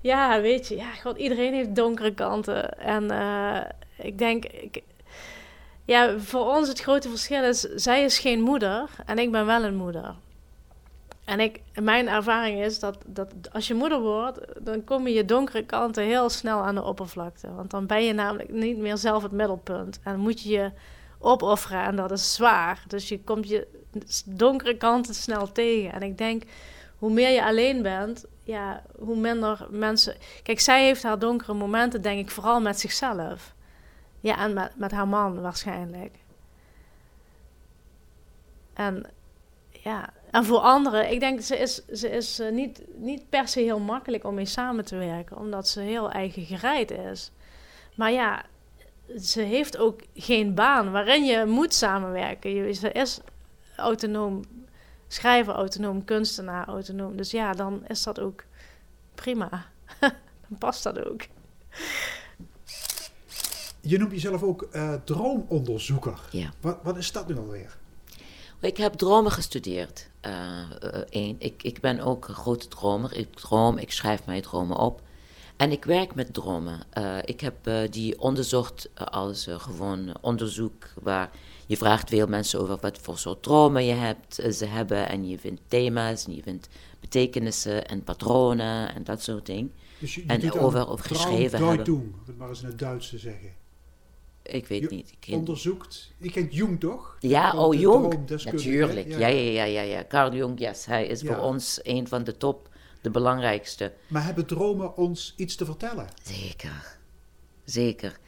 Ja, 0.00 0.40
weet 0.40 0.68
je. 0.68 0.76
Ja, 0.76 0.90
God, 0.90 1.16
iedereen 1.16 1.54
heeft 1.54 1.74
donkere 1.74 2.14
kanten. 2.14 2.78
En 2.78 3.12
uh, 3.12 3.60
ik 3.96 4.18
denk... 4.18 4.44
Ik, 4.44 4.82
ja, 5.84 6.18
voor 6.18 6.46
ons 6.46 6.68
het 6.68 6.80
grote 6.80 7.08
verschil 7.08 7.44
is... 7.44 7.60
Zij 7.60 8.04
is 8.04 8.18
geen 8.18 8.40
moeder 8.40 8.90
en 9.06 9.18
ik 9.18 9.32
ben 9.32 9.46
wel 9.46 9.64
een 9.64 9.76
moeder. 9.76 10.14
En 11.24 11.40
ik, 11.40 11.60
mijn 11.74 12.08
ervaring 12.08 12.62
is 12.62 12.78
dat, 12.78 12.98
dat 13.06 13.32
als 13.52 13.68
je 13.68 13.74
moeder 13.74 14.00
wordt, 14.00 14.40
dan 14.58 14.84
komen 14.84 15.12
je 15.12 15.24
donkere 15.24 15.64
kanten 15.64 16.04
heel 16.04 16.28
snel 16.28 16.58
aan 16.58 16.74
de 16.74 16.82
oppervlakte. 16.82 17.54
Want 17.54 17.70
dan 17.70 17.86
ben 17.86 18.04
je 18.04 18.12
namelijk 18.12 18.52
niet 18.52 18.78
meer 18.78 18.96
zelf 18.96 19.22
het 19.22 19.32
middelpunt. 19.32 20.00
En 20.02 20.18
moet 20.18 20.42
je 20.42 20.50
je 20.50 20.70
opofferen 21.22 21.82
en 21.82 21.96
dat 21.96 22.10
is 22.10 22.34
zwaar. 22.34 22.84
Dus 22.86 23.08
je 23.08 23.20
komt 23.20 23.48
je 23.48 23.68
donkere 24.26 24.76
kanten 24.76 25.14
snel 25.14 25.52
tegen. 25.52 25.92
En 25.92 26.02
ik 26.02 26.18
denk, 26.18 26.42
hoe 26.98 27.12
meer 27.12 27.30
je 27.30 27.44
alleen 27.44 27.82
bent, 27.82 28.24
ja, 28.42 28.82
hoe 28.98 29.16
minder 29.16 29.66
mensen. 29.70 30.16
Kijk, 30.42 30.60
zij 30.60 30.84
heeft 30.84 31.02
haar 31.02 31.18
donkere 31.18 31.54
momenten, 31.54 32.02
denk 32.02 32.18
ik, 32.18 32.30
vooral 32.30 32.60
met 32.60 32.80
zichzelf. 32.80 33.54
Ja, 34.20 34.38
en 34.38 34.52
met, 34.52 34.76
met 34.76 34.90
haar 34.90 35.08
man 35.08 35.40
waarschijnlijk. 35.40 36.14
En 38.74 39.06
ja, 39.70 40.12
en 40.30 40.44
voor 40.44 40.58
anderen, 40.58 41.10
ik 41.10 41.20
denk, 41.20 41.40
ze 41.40 41.58
is, 41.58 41.86
ze 41.86 42.10
is 42.10 42.40
uh, 42.40 42.50
niet, 42.50 42.82
niet 42.96 43.28
per 43.28 43.48
se 43.48 43.60
heel 43.60 43.80
makkelijk 43.80 44.24
om 44.24 44.34
mee 44.34 44.46
samen 44.46 44.84
te 44.84 44.96
werken, 44.96 45.36
omdat 45.36 45.68
ze 45.68 45.80
heel 45.80 46.10
eigen 46.10 46.44
gereid 46.44 46.90
is. 46.90 47.30
Maar 47.94 48.12
ja, 48.12 48.44
ze 49.20 49.40
heeft 49.40 49.76
ook 49.76 50.00
geen 50.14 50.54
baan 50.54 50.90
waarin 50.90 51.24
je 51.24 51.44
moet 51.46 51.74
samenwerken. 51.74 52.54
Je, 52.54 52.72
ze 52.72 52.92
is 52.92 53.20
autonoom 53.76 54.42
schrijver, 55.08 55.54
autonoom 55.54 56.04
kunstenaar, 56.04 56.66
autonoom. 56.66 57.16
Dus 57.16 57.30
ja, 57.30 57.52
dan 57.52 57.86
is 57.86 58.02
dat 58.02 58.20
ook 58.20 58.44
prima. 59.14 59.66
dan 60.48 60.58
past 60.58 60.82
dat 60.82 61.04
ook. 61.04 61.22
Je 63.80 63.98
noemt 63.98 64.12
jezelf 64.12 64.42
ook 64.42 64.68
uh, 64.72 64.94
droomonderzoeker. 65.04 66.20
Ja. 66.30 66.52
Wat, 66.60 66.78
wat 66.82 66.96
is 66.96 67.12
dat 67.12 67.28
nu 67.28 67.38
alweer? 67.38 67.76
Ik 68.60 68.76
heb 68.76 68.92
dromen 68.92 69.32
gestudeerd. 69.32 70.10
Uh, 70.26 71.34
ik, 71.38 71.62
ik 71.62 71.80
ben 71.80 72.00
ook 72.00 72.28
een 72.28 72.34
grote 72.34 72.68
dromer. 72.68 73.16
Ik 73.16 73.34
droom, 73.34 73.78
ik 73.78 73.92
schrijf 73.92 74.26
mijn 74.26 74.42
dromen 74.42 74.76
op. 74.76 75.02
En 75.56 75.72
ik 75.72 75.84
werk 75.84 76.14
met 76.14 76.34
dromen. 76.34 76.80
Uh, 76.98 77.18
ik 77.24 77.40
heb 77.40 77.70
die 77.90 78.20
onderzocht 78.20 78.90
als 78.94 79.46
gewoon 79.50 80.16
onderzoek 80.20 80.88
waar 81.02 81.30
je 81.66 81.76
vraagt 81.76 82.08
veel 82.08 82.26
mensen 82.26 82.60
over 82.60 82.78
wat 82.80 82.98
voor 82.98 83.18
soort 83.18 83.42
dromen 83.42 83.84
je 83.84 83.92
hebt, 83.92 84.34
ze 84.34 84.66
hebben. 84.66 85.08
En 85.08 85.28
je 85.28 85.38
vindt 85.38 85.60
thema's 85.68 86.26
en 86.26 86.34
je 86.34 86.42
vindt 86.42 86.68
betekenissen 87.00 87.88
en 87.88 88.02
patronen 88.02 88.94
en 88.94 89.04
dat 89.04 89.22
soort 89.22 89.46
dingen. 89.46 89.72
Dus 89.98 90.14
je, 90.14 90.24
en 90.26 90.52
over, 90.52 90.88
over 90.88 91.04
geschreven 91.04 91.66
hebben. 91.66 91.84
Doen, 91.84 92.14
maar 92.38 92.48
eens 92.48 92.62
in 92.62 92.66
het 92.66 92.78
Duits 92.78 93.08
te 93.08 93.18
zeggen. 93.18 93.48
Ik 94.42 94.66
weet 94.66 94.80
je 94.80 94.88
niet. 94.90 95.12
Ik 95.20 95.34
onderzoekt. 95.34 96.12
Je 96.18 96.30
kent 96.30 96.54
Jung 96.54 96.80
toch? 96.80 97.16
Ja, 97.20 97.52
oh 97.52 97.74
Jung. 97.74 98.28
Natuurlijk. 98.44 99.08
Ja. 99.08 99.18
Ja, 99.18 99.26
ja, 99.28 99.64
ja, 99.64 99.82
ja, 99.82 100.04
Carl 100.08 100.34
Jung, 100.34 100.58
yes. 100.60 100.86
Hij 100.86 101.06
is 101.06 101.22
voor 101.22 101.38
ons 101.38 101.80
een 101.82 102.08
van 102.08 102.24
de 102.24 102.36
top, 102.36 102.68
de 103.02 103.10
belangrijkste. 103.10 103.92
Maar 104.06 104.24
hebben 104.24 104.46
dromen 104.46 104.96
ons 104.96 105.34
iets 105.36 105.56
te 105.56 105.64
vertellen? 105.64 106.08
Zeker. 106.22 106.98
Zeker. 107.64 108.18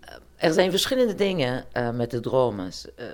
Eh, 0.00 0.14
er 0.36 0.52
zijn 0.52 0.70
verschillende 0.70 1.14
dingen 1.14 1.64
uh, 1.72 1.90
met 1.90 2.10
de 2.10 2.20
dromen. 2.20 2.72
Uh, 2.98 3.06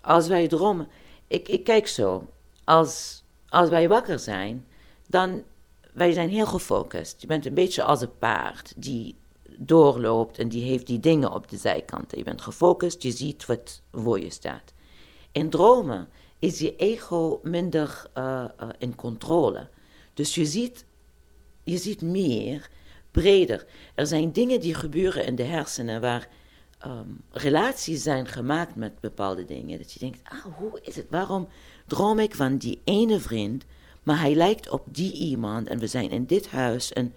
als 0.00 0.28
wij 0.28 0.48
dromen. 0.48 0.88
Ik, 1.26 1.48
ik 1.48 1.64
kijk 1.64 1.86
zo. 1.86 2.28
Als, 2.64 3.22
als 3.48 3.68
wij 3.68 3.88
wakker 3.88 4.18
zijn, 4.18 4.66
dan. 5.06 5.42
Wij 5.92 6.12
zijn 6.12 6.28
heel 6.28 6.46
gefocust. 6.46 7.20
Je 7.20 7.26
bent 7.26 7.46
een 7.46 7.54
beetje 7.54 7.82
als 7.82 8.00
een 8.00 8.18
paard 8.18 8.72
die 8.76 9.16
doorloopt 9.58 10.38
en 10.38 10.48
die 10.48 10.64
heeft 10.64 10.86
die 10.86 11.00
dingen 11.00 11.32
op 11.32 11.48
de 11.48 11.56
zijkanten. 11.56 12.18
Je 12.18 12.24
bent 12.24 12.40
gefocust, 12.40 13.02
je 13.02 13.10
ziet 13.10 13.46
wat 13.46 13.82
voor 13.92 14.20
je 14.20 14.30
staat. 14.30 14.72
In 15.32 15.50
dromen 15.50 16.08
is 16.38 16.58
je 16.58 16.76
ego 16.76 17.40
minder 17.42 18.06
uh, 18.18 18.44
in 18.78 18.94
controle. 18.94 19.68
Dus 20.20 20.34
je 20.34 20.46
ziet, 20.46 20.84
je 21.64 21.76
ziet 21.76 22.02
meer, 22.02 22.70
breder. 23.10 23.66
Er 23.94 24.06
zijn 24.06 24.32
dingen 24.32 24.60
die 24.60 24.74
gebeuren 24.74 25.26
in 25.26 25.34
de 25.34 25.42
hersenen 25.42 26.00
waar 26.00 26.28
um, 26.86 27.20
relaties 27.30 28.02
zijn 28.02 28.26
gemaakt 28.26 28.74
met 28.74 29.00
bepaalde 29.00 29.44
dingen. 29.44 29.78
Dat 29.78 29.92
je 29.92 29.98
denkt, 29.98 30.20
ah, 30.22 30.44
hoe 30.56 30.80
is 30.82 30.96
het? 30.96 31.06
Waarom 31.10 31.48
droom 31.86 32.18
ik 32.18 32.34
van 32.34 32.56
die 32.56 32.80
ene 32.84 33.20
vriend, 33.20 33.64
maar 34.02 34.20
hij 34.20 34.34
lijkt 34.34 34.68
op 34.68 34.84
die 34.86 35.12
iemand 35.12 35.68
en 35.68 35.78
we 35.78 35.86
zijn 35.86 36.10
in 36.10 36.26
dit 36.26 36.48
huis 36.48 36.92
en 36.92 37.14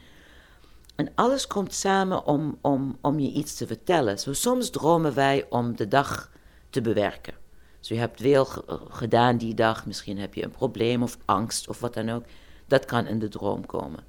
en 0.95 1.11
alles 1.15 1.47
komt 1.47 1.73
samen 1.73 2.25
om, 2.25 2.57
om, 2.61 2.97
om 3.01 3.19
je 3.19 3.31
iets 3.31 3.55
te 3.55 3.67
vertellen. 3.67 4.19
Zo 4.19 4.33
soms 4.33 4.69
dromen 4.69 5.13
wij 5.13 5.45
om 5.49 5.75
de 5.75 5.87
dag 5.87 6.31
te 6.69 6.81
bewerken. 6.81 7.33
Zo 7.79 7.93
je 7.93 7.99
hebt 7.99 8.21
veel 8.21 8.45
gedaan 8.89 9.37
die 9.37 9.53
dag, 9.53 9.85
misschien 9.85 10.17
heb 10.17 10.33
je 10.33 10.43
een 10.43 10.51
probleem 10.51 11.03
of 11.03 11.17
angst 11.25 11.67
of 11.67 11.79
wat 11.79 11.93
dan 11.93 12.09
ook. 12.09 12.23
Dat 12.67 12.85
kan 12.85 13.07
in 13.07 13.19
de 13.19 13.27
droom 13.27 13.65
komen. 13.65 14.03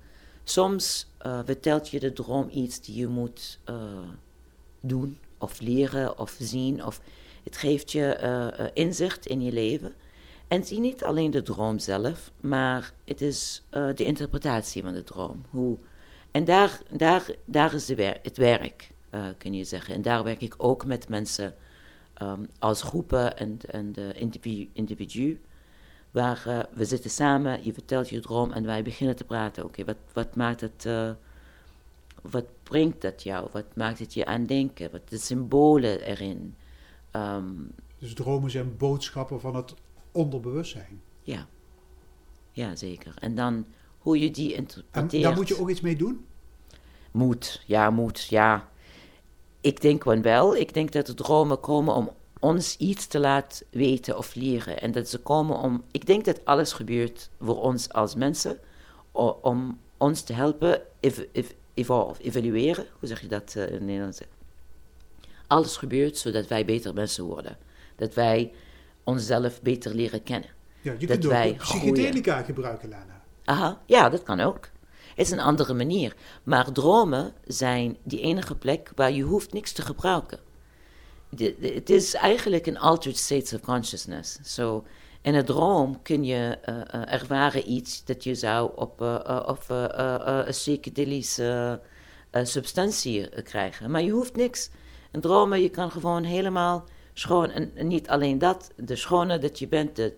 Soms 0.44 1.06
uh, 1.26 1.40
vertelt 1.44 1.88
je 1.88 2.00
de 2.00 2.12
droom 2.12 2.48
iets 2.52 2.80
die 2.80 2.96
je 2.96 3.06
moet 3.06 3.58
uh, 3.70 3.76
doen 4.80 5.18
of 5.38 5.60
leren 5.60 6.18
of 6.18 6.36
zien. 6.38 6.84
Of 6.84 7.00
het 7.44 7.56
geeft 7.56 7.92
je 7.92 8.18
uh, 8.58 8.66
inzicht 8.74 9.26
in 9.26 9.42
je 9.42 9.52
leven. 9.52 9.94
En 10.48 10.64
zie 10.64 10.80
niet 10.80 11.04
alleen 11.04 11.30
de 11.30 11.42
droom 11.42 11.78
zelf, 11.78 12.30
maar 12.40 12.92
het 13.04 13.20
is 13.20 13.62
de 13.70 14.04
interpretatie 14.04 14.82
van 14.82 14.92
de 14.92 15.04
droom. 15.04 15.42
Hoe 15.50 15.78
en 16.30 16.44
daar, 16.44 16.80
daar, 16.90 17.26
daar 17.44 17.74
is 17.74 17.88
het 17.88 18.36
werk, 18.36 18.90
kun 19.38 19.54
je 19.54 19.64
zeggen. 19.64 19.94
En 19.94 20.02
daar 20.02 20.24
werk 20.24 20.40
ik 20.40 20.54
ook 20.56 20.84
met 20.86 21.08
mensen 21.08 21.54
um, 22.22 22.48
als 22.58 22.82
groepen 22.82 23.38
en, 23.38 23.58
en 23.70 23.94
individu, 24.14 24.70
individu 24.72 25.40
waar 26.14 26.44
uh, 26.46 26.59
we 26.72 26.85
zitten 26.85 27.11
samen, 27.11 27.64
je 27.64 27.72
vertelt 27.72 28.09
je 28.09 28.20
droom 28.20 28.53
en 28.53 28.64
wij 28.64 28.83
beginnen 28.83 29.16
te 29.16 29.24
praten. 29.24 29.64
Oké, 29.64 29.85
wat, 29.85 29.96
wat 30.12 30.37
maakt 30.37 30.61
het, 30.61 30.85
uh, 30.87 31.11
wat 32.22 32.44
brengt 32.62 33.00
dat 33.03 33.22
jou? 33.22 33.48
Wat 33.53 33.64
maakt 33.77 33.98
het 33.98 34.14
je 34.14 34.27
aan 34.27 34.46
denken? 34.46 34.90
Wat 34.90 35.09
de 35.09 35.18
symbolen 35.18 36.00
erin? 36.00 36.55
Um, 37.12 37.70
dus 37.98 38.14
dromen 38.14 38.50
zijn 38.50 38.77
boodschappen 38.77 39.40
van 39.40 39.57
het 39.57 39.74
onderbewustzijn? 40.12 41.00
Ja, 41.22 41.46
ja 42.53 42.77
zeker. 42.77 43.14
En 43.18 43.35
dan 43.35 43.66
hoe 43.98 44.18
je 44.18 44.31
die 44.31 44.55
interpreteert. 44.55 45.12
En 45.12 45.22
daar 45.22 45.35
moet 45.35 45.48
je 45.48 45.61
ook 45.61 45.70
iets 45.70 45.81
mee 45.81 45.96
doen? 45.96 46.27
Moet, 47.11 47.62
ja, 47.66 47.90
moet, 47.90 48.24
ja. 48.24 48.68
Ik 49.61 49.81
denk 49.81 50.05
wel. 50.05 50.57
Ik 50.57 50.74
denk 50.74 50.92
dat 50.92 51.07
de 51.07 51.14
dromen 51.14 51.61
komen 51.61 51.94
om 51.94 52.11
ons 52.44 52.76
iets 52.76 53.07
te 53.07 53.18
laten 53.18 53.66
weten 53.70 54.18
of 54.18 54.35
leren. 54.35 54.80
En 54.80 54.92
dat 54.92 55.09
ze 55.09 55.18
komen 55.18 55.59
om. 55.59 55.85
Ik 55.90 56.07
denk 56.07 56.24
dat 56.24 56.44
alles 56.44 56.72
gebeurt 56.72 57.30
voor 57.40 57.61
ons 57.61 57.92
als 57.92 58.14
mensen. 58.14 58.59
Om 59.42 59.78
ons 59.96 60.22
te 60.22 60.33
helpen 60.33 60.83
ev 61.00 61.20
evolve, 61.74 62.22
evalueren. 62.22 62.87
Hoe 62.98 63.09
zeg 63.09 63.20
je 63.20 63.26
dat 63.26 63.54
uh, 63.57 63.66
in 63.66 63.72
het 63.72 63.83
Nederlands? 63.83 64.20
Alles 65.46 65.76
gebeurt 65.76 66.18
zodat 66.18 66.46
wij 66.46 66.64
beter 66.64 66.94
mensen 66.94 67.24
worden. 67.24 67.57
Dat 67.96 68.14
wij 68.14 68.52
onszelf 69.04 69.62
beter 69.62 69.94
leren 69.94 70.22
kennen. 70.22 70.50
Ja, 70.80 70.92
je 70.98 71.07
dat 71.07 71.18
kunt 71.18 71.33
wij 71.33 71.50
ook 71.50 71.57
psychedelica 71.57 72.42
gebruiken, 72.42 72.88
Lana. 72.88 73.22
Aha, 73.44 73.80
ja, 73.87 74.09
dat 74.09 74.22
kan 74.22 74.40
ook. 74.40 74.68
Het 75.14 75.26
is 75.26 75.30
een 75.30 75.40
andere 75.40 75.74
manier. 75.74 76.14
Maar 76.42 76.72
dromen 76.72 77.33
zijn 77.44 77.96
die 78.02 78.20
enige 78.20 78.57
plek 78.57 78.92
waar 78.94 79.12
je 79.12 79.22
hoeft 79.22 79.52
niks 79.52 79.72
te 79.72 79.83
gebruiken. 79.83 80.38
Het 81.61 81.90
is 81.90 82.14
eigenlijk 82.14 82.66
een 82.66 82.79
altered 82.79 83.16
state 83.16 83.55
of 83.55 83.61
consciousness. 83.61 84.38
So, 84.42 84.85
in 85.23 85.35
een 85.35 85.44
droom 85.44 86.03
kun 86.03 86.25
je 86.25 86.59
uh, 86.68 86.77
uh, 86.77 87.12
ervaren 87.12 87.70
iets 87.70 88.05
dat 88.05 88.25
je 88.25 88.35
zou 88.35 88.70
op, 88.75 89.01
op 89.47 89.64
een 89.68 90.44
psychedelische 90.44 91.81
substantie 92.33 93.42
krijgen. 93.42 93.90
Maar 93.90 94.03
je 94.03 94.11
hoeft 94.11 94.37
niks. 94.37 94.70
In 95.12 95.20
dromen, 95.20 95.62
je 95.62 95.68
kan 95.68 95.90
gewoon 95.90 96.23
helemaal 96.23 96.85
schoon. 97.12 97.51
En, 97.51 97.73
niet 97.75 98.09
alleen 98.09 98.38
dat, 98.38 98.73
de 98.77 98.97
schone 98.97 99.38
dat 99.38 99.59
je 99.59 99.68
bent, 99.68 99.97
de, 99.97 100.14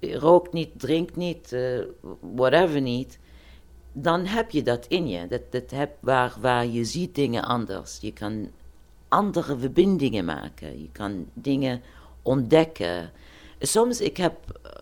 rookt 0.00 0.52
niet, 0.52 0.70
drinkt 0.76 1.16
niet, 1.16 1.56
whatever 2.20 2.80
niet, 2.80 3.18
dan 3.92 4.26
heb 4.26 4.50
je 4.50 4.62
dat 4.62 4.86
in 4.86 5.08
je. 5.08 5.26
Dat, 5.26 5.42
dat 5.50 5.70
heb 5.70 5.96
waar, 6.00 6.34
waar 6.40 6.66
je 6.66 6.84
ziet 6.84 7.14
dingen 7.14 7.44
anders. 7.44 7.98
Je 8.00 8.12
kan 8.12 8.50
andere 9.08 9.58
verbindingen 9.58 10.24
maken. 10.24 10.80
Je 10.80 10.88
kan 10.92 11.26
dingen 11.32 11.82
ontdekken. 12.22 13.10
Soms, 13.58 14.00
ik 14.00 14.16
heb 14.16 14.60
uh, 14.66 14.72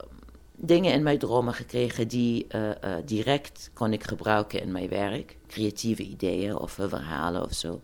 dingen 0.56 0.92
in 0.92 1.02
mijn 1.02 1.18
dromen 1.18 1.54
gekregen 1.54 2.08
die 2.08 2.46
uh, 2.54 2.70
direct 3.04 3.70
kon 3.74 3.92
ik 3.92 4.04
gebruiken 4.04 4.60
in 4.60 4.72
mijn 4.72 4.88
werk. 4.88 5.36
Creatieve 5.46 6.02
ideeën 6.02 6.58
of 6.58 6.72
verhalen 6.72 7.44
of 7.44 7.52
zo. 7.52 7.80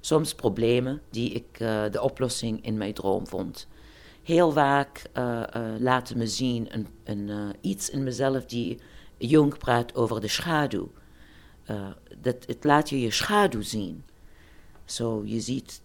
Soms 0.00 0.34
problemen 0.34 1.02
die 1.10 1.30
ik 1.30 1.58
de 1.92 2.00
oplossing 2.00 2.64
in 2.64 2.76
mijn 2.76 2.94
droom 2.94 3.26
vond 3.26 3.68
heel 4.22 4.52
vaak 4.52 5.02
laten 5.78 6.18
me 6.18 6.26
zien 6.26 6.66
een, 6.70 6.86
een, 7.04 7.54
iets 7.60 7.90
in 7.90 8.02
mezelf 8.02 8.44
die 8.44 8.78
jong 9.16 9.58
praat 9.58 9.94
over 9.94 10.20
de 10.20 10.28
schaduw. 10.28 10.90
dat, 12.18 12.36
het 12.46 12.64
laat 12.64 12.88
je 12.88 13.00
je 13.00 13.10
schaduw 13.10 13.62
zien. 13.62 14.04
Zo, 14.90 15.22
je 15.24 15.40
ziet 15.40 15.82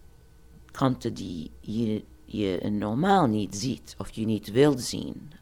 kanten 0.70 1.14
die 1.14 1.50
je, 1.60 2.04
je 2.24 2.70
normaal 2.70 3.26
niet 3.26 3.56
ziet 3.56 3.94
of 3.98 4.10
je 4.10 4.24
niet 4.24 4.50
wilt 4.50 4.80
zien 4.80 5.32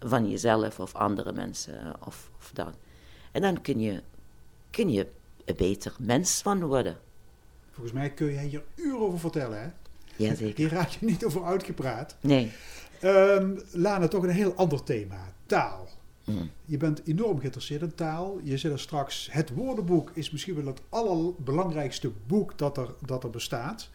van 0.00 0.30
jezelf 0.30 0.80
of 0.80 0.94
andere 0.94 1.32
mensen 1.32 1.94
of, 2.06 2.30
of 2.38 2.50
dat. 2.54 2.74
En 3.32 3.42
dan 3.42 3.60
kun 3.60 3.80
je, 3.80 4.02
kun 4.70 4.90
je 4.90 5.06
een 5.44 5.56
beter 5.56 5.94
mens 5.98 6.42
van 6.42 6.64
worden. 6.64 6.98
Volgens 7.70 7.94
mij 7.94 8.10
kun 8.10 8.32
je 8.32 8.38
hier 8.38 8.64
uren 8.74 9.00
over 9.00 9.18
vertellen, 9.18 9.60
hè? 9.62 9.68
Ja, 10.24 10.34
zeker. 10.34 10.56
Hier 10.56 10.70
raak 10.70 10.88
je 10.88 11.06
niet 11.06 11.24
over 11.24 11.44
uitgepraat. 11.44 12.16
Nee. 12.20 12.52
Um, 13.02 13.60
Lana, 13.72 14.08
toch 14.08 14.22
een 14.22 14.30
heel 14.30 14.54
ander 14.54 14.82
thema. 14.84 15.32
Taal. 15.46 15.88
Mm. 16.26 16.50
Je 16.64 16.76
bent 16.76 17.02
enorm 17.06 17.38
geïnteresseerd 17.38 17.82
in 17.82 17.94
taal. 17.94 18.38
Je 18.42 18.56
zit 18.56 18.72
er 18.72 18.80
straks. 18.80 19.28
Het 19.30 19.50
woordenboek 19.54 20.10
is 20.14 20.30
misschien 20.30 20.54
wel 20.54 20.66
het 20.66 20.80
allerbelangrijkste 20.88 22.10
boek 22.26 22.58
dat 22.58 22.76
er, 22.76 22.88
dat 23.06 23.24
er 23.24 23.30
bestaat. 23.30 23.88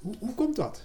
Hoe, 0.00 0.14
hoe 0.18 0.34
komt 0.34 0.56
dat? 0.56 0.82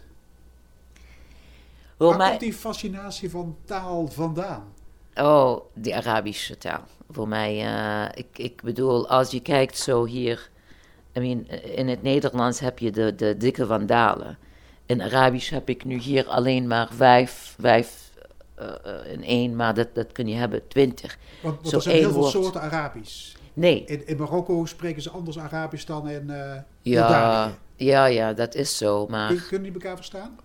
Waar 1.98 2.18
mij... 2.18 2.30
komt 2.30 2.40
die 2.40 2.54
fascinatie 2.54 3.30
van 3.30 3.58
taal 3.66 4.08
vandaan? 4.08 4.74
Oh, 5.16 5.60
die 5.74 5.96
Arabische 5.96 6.58
taal. 6.58 6.84
Voor 7.10 7.28
mij, 7.28 7.66
uh, 7.66 8.10
ik, 8.14 8.38
ik 8.38 8.62
bedoel, 8.62 9.10
als 9.10 9.32
je 9.32 9.42
kijkt 9.42 9.78
zo 9.78 10.06
hier... 10.06 10.52
I 11.16 11.20
mean, 11.20 11.48
in 11.62 11.88
het 11.88 12.02
Nederlands 12.02 12.60
heb 12.60 12.80
je 12.80 12.92
de, 12.92 13.16
de 13.16 13.38
dikke 13.38 13.66
vandalen. 13.66 14.38
In 14.86 15.02
Arabisch 15.02 15.50
heb 15.50 15.70
ik 15.70 15.86
nu 15.86 15.98
hier 15.98 16.28
alleen 16.28 16.68
maar 16.68 16.90
vijf, 16.94 17.56
vijf 17.60 18.12
uh, 18.86 19.12
in 19.12 19.24
één, 19.24 19.56
maar 19.56 19.74
dat, 19.74 19.96
dat 19.96 20.12
kun 20.12 20.28
je 20.28 20.36
hebben 20.36 20.68
twintig. 20.68 21.18
Want, 21.42 21.62
want 21.62 21.74
er 21.74 21.82
zijn 21.82 21.96
heel 21.96 22.12
veel 22.12 22.24
soorten 22.24 22.62
Arabisch. 22.62 23.36
Nee. 23.54 23.84
In, 23.86 24.08
in, 24.08 24.18
Marokko 24.18 24.66
spreken 24.66 25.02
ze 25.02 25.10
anders 25.10 25.40
Arabisch 25.40 25.86
dan 25.86 26.10
in 26.10 26.30
uh, 26.30 26.56
ja, 26.82 27.52
Ja, 27.76 28.06
ja, 28.06 28.34
dat 28.34 28.56
is 28.56 28.78
zo, 28.78 29.08
maar... 29.08 29.28
Kun, 29.28 29.46
kunnen 29.48 29.72
die 29.72 29.82
elkaar 29.82 29.96
verstaan? 29.96 30.40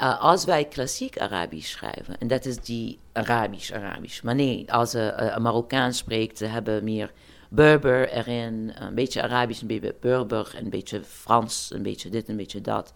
Uh, 0.00 0.20
als 0.20 0.44
wij 0.44 0.64
klassiek 0.64 1.18
Arabisch 1.18 1.70
schrijven, 1.70 2.18
en 2.18 2.28
dat 2.28 2.44
is 2.44 2.60
die 2.60 2.98
Arabisch-Arabisch. 3.12 4.22
Maar 4.22 4.34
nee, 4.34 4.72
als 4.72 4.94
uh, 4.94 5.36
Marokkaan 5.36 5.92
spreekt, 5.92 6.38
ze 6.38 6.44
hebben 6.44 6.84
meer 6.84 7.12
Berber 7.48 8.08
erin, 8.08 8.72
een 8.74 8.94
beetje 8.94 9.22
Arabisch, 9.22 9.60
een 9.60 9.66
beetje 9.66 9.94
Berber, 10.00 10.54
een 10.56 10.70
beetje 10.70 11.04
Frans, 11.04 11.70
een 11.74 11.82
beetje 11.82 12.10
dit, 12.10 12.28
een 12.28 12.36
beetje 12.36 12.60
dat. 12.60 12.92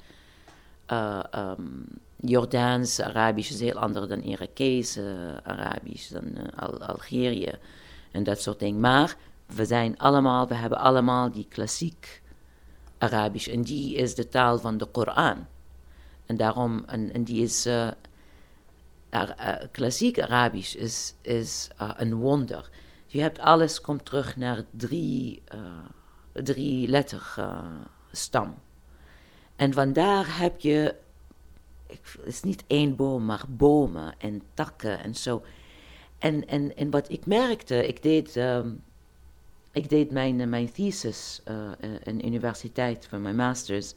Uh, 0.93 1.53
Jordaans 2.17 3.01
Arabisch 3.01 3.51
is 3.51 3.61
heel 3.61 3.79
anders 3.79 4.09
dan 4.09 4.23
Irakees 4.23 4.99
Arabisch, 5.43 6.09
dan 6.09 6.55
Al 6.57 6.83
Algerië 6.83 7.53
en 8.11 8.25
dat 8.25 8.41
soort 8.41 8.59
dingen. 8.59 8.81
Maar 8.81 9.17
we 9.47 9.65
zijn 9.65 9.99
allemaal, 9.99 10.49
we 10.49 10.55
hebben 10.55 10.79
allemaal 10.79 11.31
die 11.31 11.47
klassiek 11.49 12.23
Arabisch 12.99 13.49
en 13.49 13.63
die 13.63 13.95
is 13.95 14.15
de 14.15 14.29
taal 14.29 14.59
van 14.59 14.79
de 14.79 14.87
Koran. 14.87 15.47
En 16.27 16.37
daarom, 16.37 16.85
en, 16.87 17.25
die 17.25 17.43
is, 17.43 17.67
uh, 17.67 17.89
klassiek 19.71 20.21
Arabisch 20.21 20.75
is, 20.75 21.15
is 21.21 21.69
uh, 21.81 21.91
een 21.97 22.15
wonder. 22.15 22.71
Je 23.07 23.21
hebt 23.21 23.39
alles, 23.39 23.81
komt 23.81 24.05
terug 24.05 24.37
naar 24.37 24.65
drie, 24.71 25.43
drie 26.33 26.89
letter 26.89 27.35
stam. 28.13 28.55
En 29.63 29.73
vandaar 29.73 30.39
heb 30.39 30.61
je, 30.61 30.95
het 31.87 32.25
is 32.25 32.43
niet 32.43 32.65
één 32.67 32.97
boom, 32.97 33.25
maar 33.25 33.45
bomen 33.49 34.15
en 34.19 34.43
takken 34.55 35.03
en 35.03 35.15
zo. 35.15 35.43
En, 36.19 36.49
en, 36.49 36.77
en 36.77 36.91
wat 36.91 37.11
ik 37.11 37.27
merkte, 37.27 37.87
ik 37.87 38.03
deed, 38.03 38.37
um, 38.37 38.83
ik 39.73 39.89
deed 39.89 40.11
mijn, 40.11 40.49
mijn 40.49 40.73
thesis 40.73 41.41
uh, 41.49 41.71
in 42.03 42.19
de 42.19 42.25
universiteit 42.25 43.07
voor 43.07 43.19
mijn 43.19 43.37
masters 43.37 43.95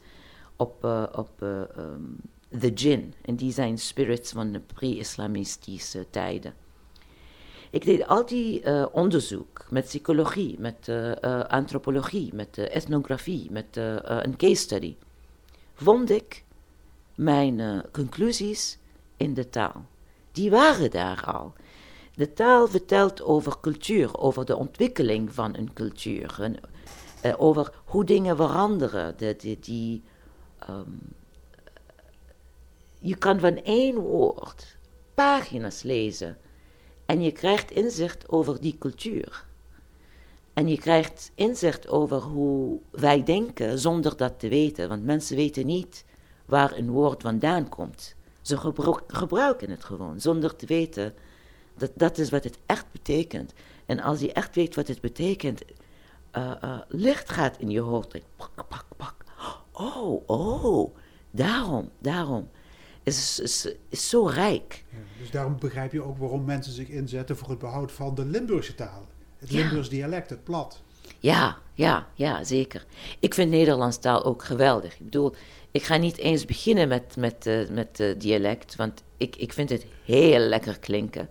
op, 0.56 0.84
uh, 0.84 1.02
op 1.12 1.30
um, 1.40 2.16
de 2.48 2.72
jinn. 2.72 3.14
En 3.22 3.36
die 3.36 3.52
zijn 3.52 3.78
spirits 3.78 4.32
van 4.32 4.52
de 4.52 4.60
pre-islamistische 4.60 6.06
tijden. 6.10 6.54
Ik 7.70 7.84
deed 7.84 8.06
altijd 8.06 8.66
uh, 8.66 8.86
onderzoek 8.92 9.66
met 9.70 9.84
psychologie, 9.84 10.56
met 10.58 10.88
antropologie, 11.48 12.34
met 12.34 12.58
ethnografie, 12.58 13.50
met 13.50 13.76
een 14.04 14.36
case 14.36 14.54
study. 14.54 14.96
Vond 15.76 16.10
ik 16.10 16.44
mijn 17.14 17.84
conclusies 17.92 18.78
in 19.16 19.34
de 19.34 19.48
taal. 19.48 19.86
Die 20.32 20.50
waren 20.50 20.90
daar 20.90 21.24
al. 21.24 21.52
De 22.14 22.32
taal 22.32 22.68
vertelt 22.68 23.22
over 23.22 23.60
cultuur, 23.60 24.18
over 24.18 24.44
de 24.44 24.56
ontwikkeling 24.56 25.34
van 25.34 25.56
een 25.56 25.72
cultuur, 25.72 26.36
en, 26.40 26.56
uh, 27.24 27.34
over 27.36 27.72
hoe 27.84 28.04
dingen 28.04 28.36
veranderen. 28.36 29.14
De, 29.16 29.56
die, 29.60 30.02
um, 30.70 30.98
je 32.98 33.16
kan 33.16 33.40
van 33.40 33.56
één 33.56 33.98
woord 33.98 34.76
pagina's 35.14 35.82
lezen 35.82 36.38
en 37.06 37.22
je 37.22 37.32
krijgt 37.32 37.70
inzicht 37.70 38.28
over 38.28 38.60
die 38.60 38.76
cultuur. 38.78 39.45
En 40.56 40.68
je 40.68 40.78
krijgt 40.78 41.30
inzicht 41.34 41.88
over 41.88 42.20
hoe 42.20 42.80
wij 42.90 43.22
denken 43.22 43.78
zonder 43.78 44.16
dat 44.16 44.38
te 44.38 44.48
weten, 44.48 44.88
want 44.88 45.04
mensen 45.04 45.36
weten 45.36 45.66
niet 45.66 46.04
waar 46.44 46.72
een 46.72 46.90
woord 46.90 47.22
vandaan 47.22 47.68
komt. 47.68 48.14
Ze 48.40 48.56
gebruiken 49.06 49.70
het 49.70 49.84
gewoon 49.84 50.20
zonder 50.20 50.56
te 50.56 50.66
weten 50.66 51.14
dat, 51.76 51.90
dat 51.94 52.18
is 52.18 52.30
wat 52.30 52.44
het 52.44 52.58
echt 52.66 52.86
betekent. 52.92 53.52
En 53.86 54.00
als 54.00 54.20
je 54.20 54.32
echt 54.32 54.54
weet 54.54 54.74
wat 54.74 54.88
het 54.88 55.00
betekent, 55.00 55.62
uh, 56.36 56.52
uh, 56.64 56.78
licht 56.88 57.30
gaat 57.30 57.58
in 57.58 57.70
je 57.70 57.80
hoofd. 57.80 58.18
Pak, 58.36 58.50
pak, 58.68 58.86
pak. 58.96 59.14
Oh, 59.72 60.28
oh, 60.28 60.96
daarom, 61.30 61.90
daarom. 61.98 62.48
Is, 63.02 63.40
is, 63.40 63.74
is 63.88 64.08
zo 64.08 64.26
rijk. 64.26 64.84
Dus 65.18 65.30
daarom 65.30 65.58
begrijp 65.58 65.92
je 65.92 66.02
ook 66.02 66.18
waarom 66.18 66.44
mensen 66.44 66.72
zich 66.72 66.88
inzetten 66.88 67.36
voor 67.36 67.48
het 67.48 67.58
behoud 67.58 67.92
van 67.92 68.14
de 68.14 68.24
Limburgse 68.24 68.74
taal. 68.74 69.06
Het 69.38 69.50
Limburgs 69.50 69.88
dialect, 69.88 70.30
het 70.30 70.44
plat. 70.44 70.80
Ja, 71.18 71.56
ja, 71.74 72.06
ja, 72.14 72.44
zeker. 72.44 72.84
Ik 73.18 73.34
vind 73.34 73.50
Nederlands 73.50 73.98
taal 73.98 74.24
ook 74.24 74.44
geweldig. 74.44 74.92
Ik 74.92 75.04
bedoel, 75.04 75.34
ik 75.70 75.82
ga 75.82 75.96
niet 75.96 76.16
eens 76.16 76.44
beginnen 76.44 76.88
met, 76.88 77.16
met, 77.16 77.46
uh, 77.46 77.68
met 77.68 78.00
uh, 78.00 78.18
dialect, 78.18 78.76
want 78.76 79.02
ik, 79.16 79.36
ik 79.36 79.52
vind 79.52 79.68
het 79.68 79.86
heel 80.04 80.38
lekker 80.38 80.78
klinken. 80.78 81.28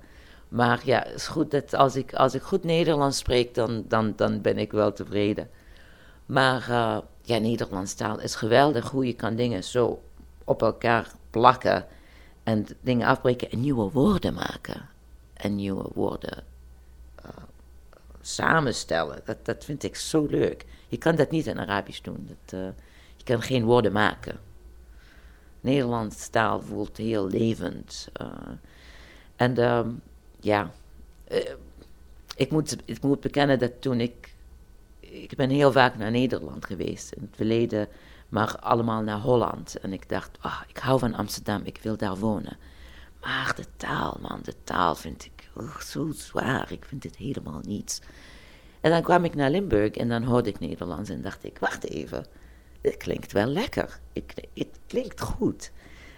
Maar 0.48 0.82
ja, 0.84 1.04
het 1.06 1.16
is 1.16 1.28
goed 1.28 1.52
dat 1.52 1.74
als 1.74 1.96
ik, 1.96 2.14
als 2.14 2.34
ik 2.36 2.42
goed 2.42 2.64
Nederlands 2.64 3.18
spreek, 3.18 3.54
dan, 3.54 3.86
dan, 3.88 4.14
dan 4.16 4.42
ben 4.42 4.58
ik 4.58 4.72
wel 4.72 4.94
tevreden. 4.94 5.50
Maar 6.26 6.66
uh, 6.70 6.98
ja, 7.22 7.38
Nederlands 7.38 7.94
taal 7.94 8.20
is 8.20 8.36
geweldig 8.36 8.90
hoe 8.90 9.06
je 9.06 9.14
kan 9.14 9.36
dingen 9.36 9.64
zo 9.64 10.02
op 10.44 10.62
elkaar 10.62 11.12
plakken 11.30 11.86
en 12.44 12.66
dingen 12.82 13.08
afbreken 13.08 13.52
en 13.52 13.60
nieuwe 13.60 13.92
woorden 13.92 14.34
maken. 14.34 14.90
En 15.34 15.56
nieuwe 15.56 15.90
woorden 15.94 16.44
samenstellen. 18.28 19.22
Dat, 19.26 19.46
dat 19.46 19.66
vind 19.66 19.84
ik 19.84 19.96
zo 19.96 20.26
leuk. 20.26 20.66
Je 20.88 20.98
kan 20.98 21.16
dat 21.16 21.32
niet 21.32 21.48
in 21.48 21.60
Arabisch 21.60 22.02
doen. 22.02 22.28
Dat, 22.28 22.60
uh, 22.60 22.68
je 23.16 23.24
kan 23.24 23.42
geen 23.42 23.64
woorden 23.64 23.92
maken. 23.92 24.40
Nederlands 25.62 26.28
taal 26.28 26.62
voelt 26.62 26.98
heel 26.98 27.28
levend. 27.28 28.10
en 29.36 29.64
um, 29.64 30.02
ja, 30.40 30.72
uh, 31.32 31.40
ik, 32.36 32.52
moet, 32.52 32.78
ik 32.86 33.02
moet 33.02 33.20
bekennen 33.20 33.60
dat 33.60 33.82
toen 33.82 34.00
ik. 34.00 34.34
Ik 35.00 35.36
ben 35.36 35.50
heel 35.50 35.72
vaak 35.72 35.98
naar 35.98 36.12
Nederland 36.12 36.66
geweest 36.66 37.12
in 37.12 37.22
het 37.22 37.36
verleden, 37.36 37.88
maar 38.30 38.60
allemaal 38.60 39.02
naar 39.02 39.20
Holland. 39.20 39.80
En 39.80 39.94
ik 39.94 40.10
dacht, 40.10 40.38
oh, 40.44 40.62
ik 40.68 40.78
hou 40.78 41.00
van 41.00 41.14
Amsterdam, 41.14 41.62
ik 41.64 41.80
wil 41.82 41.98
daar 41.98 42.18
wonen. 42.18 42.58
Maar 43.22 43.54
de 43.56 43.66
taal, 43.78 44.18
man, 44.22 44.40
de 44.44 44.56
taal 44.64 44.96
vind 44.96 45.26
ik 45.26 45.35
zo 45.84 46.12
zwaar. 46.12 46.72
Ik 46.72 46.86
vind 46.86 47.04
het 47.04 47.16
helemaal 47.16 47.60
niets. 47.62 48.02
En 48.82 48.92
dan 48.92 49.02
kwam 49.02 49.24
ik 49.24 49.36
naar 49.36 49.50
Limburg 49.50 49.92
en 49.92 50.10
dan 50.10 50.24
hoorde 50.24 50.50
ik 50.50 50.60
Nederlands 50.60 51.10
en 51.10 51.22
dacht 51.22 51.44
ik, 51.44 51.58
wacht 51.60 51.90
even, 51.90 52.26
dit 52.82 52.98
klinkt 52.98 53.32
wel 53.32 53.48
lekker. 53.48 54.00
Ik, 54.14 54.34
het 54.54 54.80
klinkt 54.88 55.22
goed. 55.22 55.72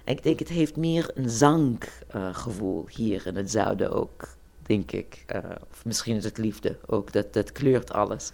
Ik 0.05 0.23
denk, 0.23 0.39
het 0.39 0.49
heeft 0.49 0.75
meer 0.75 1.11
een 1.13 1.29
zanggevoel 1.29 2.85
uh, 2.87 2.95
hier 2.95 3.27
in 3.27 3.35
het 3.35 3.51
zuiden 3.51 3.91
ook, 3.91 4.27
denk 4.61 4.91
ik. 4.91 5.25
Uh, 5.35 5.51
of 5.69 5.85
misschien 5.85 6.15
is 6.15 6.23
het 6.23 6.37
liefde 6.37 6.77
ook, 6.85 7.11
dat, 7.11 7.33
dat 7.33 7.51
kleurt 7.51 7.91
alles. 7.91 8.31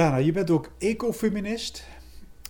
Lana, 0.00 0.16
je 0.16 0.32
bent 0.32 0.50
ook 0.50 0.68
ecofeminist. 0.78 1.84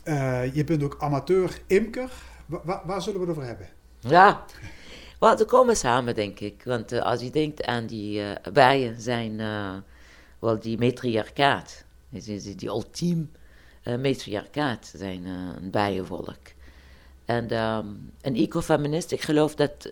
Uh, 0.04 0.54
je 0.54 0.64
bent 0.64 0.82
ook 0.82 0.96
amateur-imker. 0.98 2.10
Wa 2.46 2.82
waar 2.86 3.02
zullen 3.02 3.20
we 3.20 3.26
het 3.26 3.36
over 3.36 3.48
hebben? 3.48 3.68
Ja, 3.98 4.44
well, 5.18 5.36
we 5.36 5.44
komen 5.44 5.76
samen, 5.76 6.14
denk 6.14 6.40
ik. 6.40 6.62
Want 6.64 6.92
uh, 6.92 7.02
als 7.02 7.20
je 7.20 7.30
denkt 7.30 7.64
aan 7.64 7.86
die 7.86 8.20
uh, 8.20 8.30
bijen, 8.52 9.00
zijn 9.00 9.36
wel 10.38 10.58
die 10.58 10.78
matriarchaat. 10.78 11.84
Die, 12.08 12.54
die 12.54 12.68
ultiem 12.68 13.30
matriarchaat 13.84 14.92
zijn 14.96 15.24
een 15.24 15.70
bijenvolk. 15.70 16.38
En 17.24 17.56
um, 17.56 18.12
een 18.20 18.36
ecofeminist, 18.36 19.12
ik 19.12 19.22
geloof 19.22 19.54
dat 19.54 19.90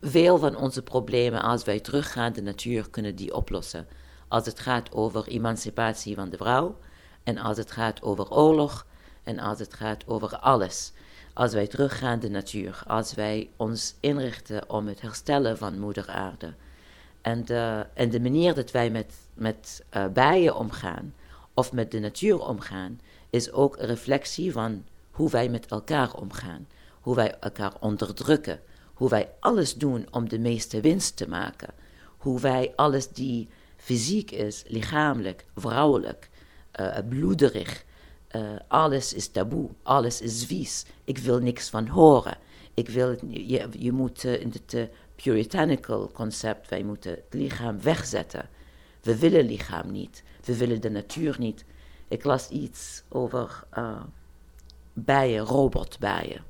veel 0.00 0.38
van 0.38 0.56
onze 0.56 0.82
problemen, 0.82 1.42
als 1.42 1.64
wij 1.64 1.80
teruggaan 1.80 2.32
de 2.32 2.42
natuur, 2.42 2.90
kunnen 2.90 3.16
die 3.16 3.34
oplossen 3.34 3.86
als 4.28 4.46
het 4.46 4.60
gaat 4.60 4.92
over 4.92 5.26
emancipatie 5.26 6.14
van 6.14 6.28
de 6.28 6.36
vrouw 6.36 6.76
en 7.24 7.38
als 7.38 7.56
het 7.56 7.70
gaat 7.70 8.02
over 8.02 8.30
oorlog 8.30 8.86
en 9.22 9.38
als 9.38 9.58
het 9.58 9.74
gaat 9.74 10.06
over 10.06 10.38
alles. 10.38 10.92
Als 11.32 11.52
wij 11.52 11.66
teruggaan 11.66 12.20
de 12.20 12.30
natuur, 12.30 12.82
als 12.86 13.14
wij 13.14 13.50
ons 13.56 13.94
inrichten 14.00 14.70
om 14.70 14.86
het 14.86 15.00
herstellen 15.00 15.58
van 15.58 15.78
moeder 15.78 16.08
aarde. 16.08 16.54
En 17.20 17.44
de, 17.44 17.86
en 17.94 18.10
de 18.10 18.20
manier 18.20 18.54
dat 18.54 18.70
wij 18.70 18.90
met, 18.90 19.14
met 19.34 19.84
uh, 19.96 20.06
bijen 20.06 20.56
omgaan, 20.56 21.14
of 21.54 21.72
met 21.72 21.90
de 21.90 21.98
natuur 21.98 22.46
omgaan, 22.46 23.00
is 23.30 23.52
ook 23.52 23.76
een 23.76 23.86
reflectie 23.86 24.52
van 24.52 24.84
hoe 25.10 25.30
wij 25.30 25.48
met 25.48 25.66
elkaar 25.66 26.14
omgaan. 26.14 26.66
Hoe 27.00 27.14
wij 27.14 27.34
elkaar 27.40 27.72
onderdrukken. 27.80 28.60
Hoe 28.94 29.08
wij 29.08 29.30
alles 29.40 29.74
doen 29.74 30.06
om 30.10 30.28
de 30.28 30.38
meeste 30.38 30.80
winst 30.80 31.16
te 31.16 31.28
maken. 31.28 31.68
Hoe 32.16 32.40
wij 32.40 32.72
alles 32.76 33.08
die 33.08 33.48
fysiek 33.76 34.30
is, 34.30 34.64
lichamelijk, 34.66 35.44
vrouwelijk, 35.54 36.30
uh, 36.80 36.98
bloederig, 37.08 37.84
uh, 38.36 38.42
alles 38.68 39.14
is 39.14 39.28
taboe, 39.28 39.68
alles 39.82 40.20
is 40.20 40.44
vies. 40.44 40.84
Ik 41.04 41.18
wil 41.18 41.38
niks 41.38 41.68
van 41.68 41.86
horen. 41.86 42.36
Ik 42.74 42.88
wil, 42.88 43.16
je, 43.28 43.68
je 43.78 43.92
moet 43.92 44.24
in 44.24 44.52
het 44.52 44.88
puritanical 45.16 46.10
concept, 46.12 46.68
wij 46.68 46.82
moeten 46.82 47.10
het 47.10 47.24
lichaam 47.30 47.80
wegzetten. 47.82 48.48
We 49.02 49.18
willen 49.18 49.44
lichaam 49.44 49.90
niet. 49.90 50.22
We 50.44 50.56
willen 50.56 50.80
de 50.80 50.90
natuur 50.90 51.36
niet. 51.38 51.64
Ik 52.08 52.24
las 52.24 52.48
iets 52.48 53.02
over 53.08 53.64
bijen, 54.92 55.44
robotbijen. 55.44 56.44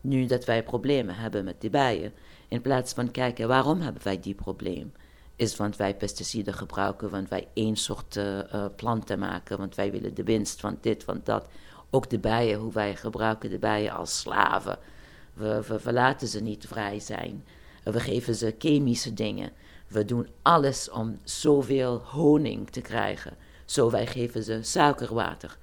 Nu 0.00 0.26
dat 0.26 0.44
wij 0.44 0.62
problemen 0.62 1.14
hebben 1.14 1.44
met 1.44 1.60
die 1.60 1.70
bijen, 1.70 2.12
in 2.48 2.60
plaats 2.60 2.92
van 2.92 3.10
kijken 3.10 3.48
waarom 3.48 3.80
hebben 3.80 4.02
wij 4.02 4.20
die 4.20 4.34
probleem, 4.34 4.92
is 5.36 5.56
want 5.56 5.76
wij 5.76 5.96
pesticiden 5.96 6.54
gebruiken, 6.54 7.10
want 7.10 7.28
wij 7.28 7.48
één 7.54 7.76
soort 7.76 8.16
uh, 8.16 8.64
planten 8.76 9.18
maken, 9.18 9.58
want 9.58 9.74
wij 9.74 9.90
willen 9.90 10.14
de 10.14 10.24
winst 10.24 10.60
van 10.60 10.78
dit, 10.80 11.04
van 11.04 11.20
dat. 11.24 11.48
Ook 11.90 12.10
de 12.10 12.18
bijen, 12.18 12.58
hoe 12.58 12.72
wij 12.72 12.96
gebruiken 12.96 13.50
de 13.50 13.58
bijen 13.58 13.92
als 13.92 14.18
slaven. 14.18 14.78
We, 15.32 15.62
we, 15.68 15.80
we 15.82 15.92
laten 15.92 16.28
ze 16.28 16.40
niet 16.40 16.66
vrij 16.66 17.00
zijn. 17.00 17.44
We 17.82 18.00
geven 18.00 18.34
ze 18.34 18.54
chemische 18.58 19.14
dingen. 19.14 19.50
We 19.88 20.04
doen 20.04 20.28
alles 20.42 20.90
om 20.90 21.18
zoveel 21.22 22.02
honing 22.04 22.70
te 22.70 22.80
krijgen. 22.80 23.36
Zo 23.64 23.90
wij 23.90 24.06
geven 24.06 24.42
ze 24.42 24.62
suikerwater. 24.62 25.58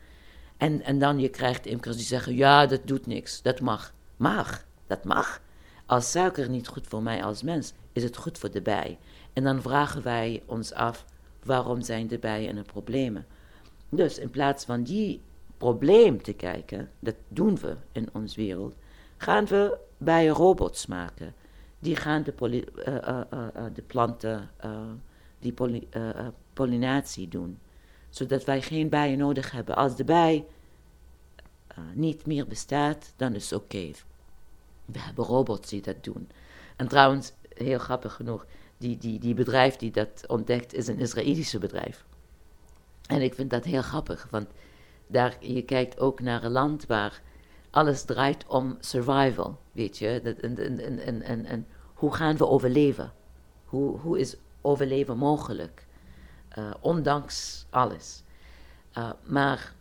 En, 0.58 0.82
en 0.84 1.00
dan 1.00 1.20
je 1.20 1.30
krijgt 1.30 1.66
imkers 1.66 1.96
die 1.96 2.06
zeggen, 2.06 2.36
ja, 2.36 2.66
dat 2.66 2.82
doet 2.86 3.06
niks, 3.06 3.42
dat 3.42 3.60
mag. 3.60 3.94
Mag, 4.18 4.66
dat 4.88 5.04
mag. 5.04 5.42
Als 5.86 6.12
suiker 6.12 6.50
niet 6.50 6.68
goed 6.68 6.88
voor 6.88 7.02
mij 7.02 7.24
als 7.24 7.44
mens, 7.44 7.74
is 7.94 8.04
het 8.04 8.18
goed 8.18 8.38
voor 8.38 8.52
de 8.52 8.62
bij. 8.62 8.98
En 9.34 9.44
dan 9.44 9.62
vragen 9.62 10.04
wij 10.04 10.44
ons 10.46 10.74
af, 10.74 11.06
waarom 11.44 11.82
zijn 11.82 12.08
de 12.08 12.20
bijen 12.20 12.58
een 12.58 12.66
problemen? 12.66 13.26
Dus 13.90 14.18
in 14.20 14.30
plaats 14.30 14.66
van 14.66 14.84
die 14.84 15.22
probleem 15.58 16.22
te 16.22 16.34
kijken, 16.34 16.90
dat 17.00 17.16
doen 17.28 17.58
we 17.58 17.76
in 17.92 18.10
onze 18.14 18.36
wereld, 18.36 18.76
gaan 19.18 19.46
we 19.46 19.78
bijen 19.98 20.34
robots 20.34 20.86
maken. 20.86 21.34
Die 21.80 21.96
gaan 21.96 22.24
de, 22.24 22.34
uh, 22.40 22.62
uh, 22.86 23.22
uh, 23.34 23.64
de 23.74 23.82
planten, 23.82 24.50
die 25.40 25.54
pollinatie 26.54 27.28
doen 27.28 27.60
zodat 28.12 28.44
wij 28.44 28.62
geen 28.62 28.90
bijen 28.90 29.18
nodig 29.18 29.52
hebben. 29.52 29.76
Als 29.76 29.96
de 29.96 30.04
bij 30.04 30.46
niet 31.94 32.26
meer 32.26 32.48
bestaat, 32.48 33.14
dan 33.16 33.36
is 33.36 33.50
het 33.50 33.60
oké. 33.60 33.92
We 34.86 35.00
hebben 35.00 35.26
robots 35.26 35.70
die 35.70 35.82
dat 35.82 36.04
doen. 36.04 36.30
En 36.76 36.88
trouwens, 36.88 37.34
heel 37.54 37.80
grappig 37.80 38.14
genoeg, 38.14 38.46
die, 38.82 38.98
die, 38.98 39.20
die 39.20 39.34
bedrijf 39.34 39.76
die 39.76 39.92
dat 39.92 40.24
ontdekt 40.28 40.74
is 40.74 40.88
een 40.88 41.00
Israëlische 41.00 41.60
bedrijf. 41.60 42.06
En 43.08 43.22
ik 43.22 43.34
vind 43.34 43.50
dat 43.50 43.64
heel 43.64 43.82
grappig, 43.82 44.28
want 44.30 44.48
daar, 45.08 45.38
je 45.40 45.62
kijkt 45.62 46.00
ook 46.00 46.20
naar 46.20 46.44
een 46.44 46.52
land 46.52 46.86
waar 46.86 47.22
alles 47.70 48.04
draait 48.04 48.46
om 48.48 48.78
survival, 48.80 49.60
weet 49.72 49.98
je. 49.98 50.08
En, 50.22 50.58
en, 50.58 51.00
en, 51.00 51.22
en, 51.22 51.46
en 51.46 51.68
hoe 51.94 52.14
gaan 52.14 52.38
we 52.38 52.48
overleven? 52.48 53.14
Hoe, 53.66 53.98
hoe 53.98 54.20
is 54.20 54.36
overleven 54.62 55.18
mogelijk? 55.18 55.86
Uh, 56.58 56.72
ondanks 56.80 57.66
alles. 57.70 58.24
Uh, 58.98 59.10
maar 59.24 59.74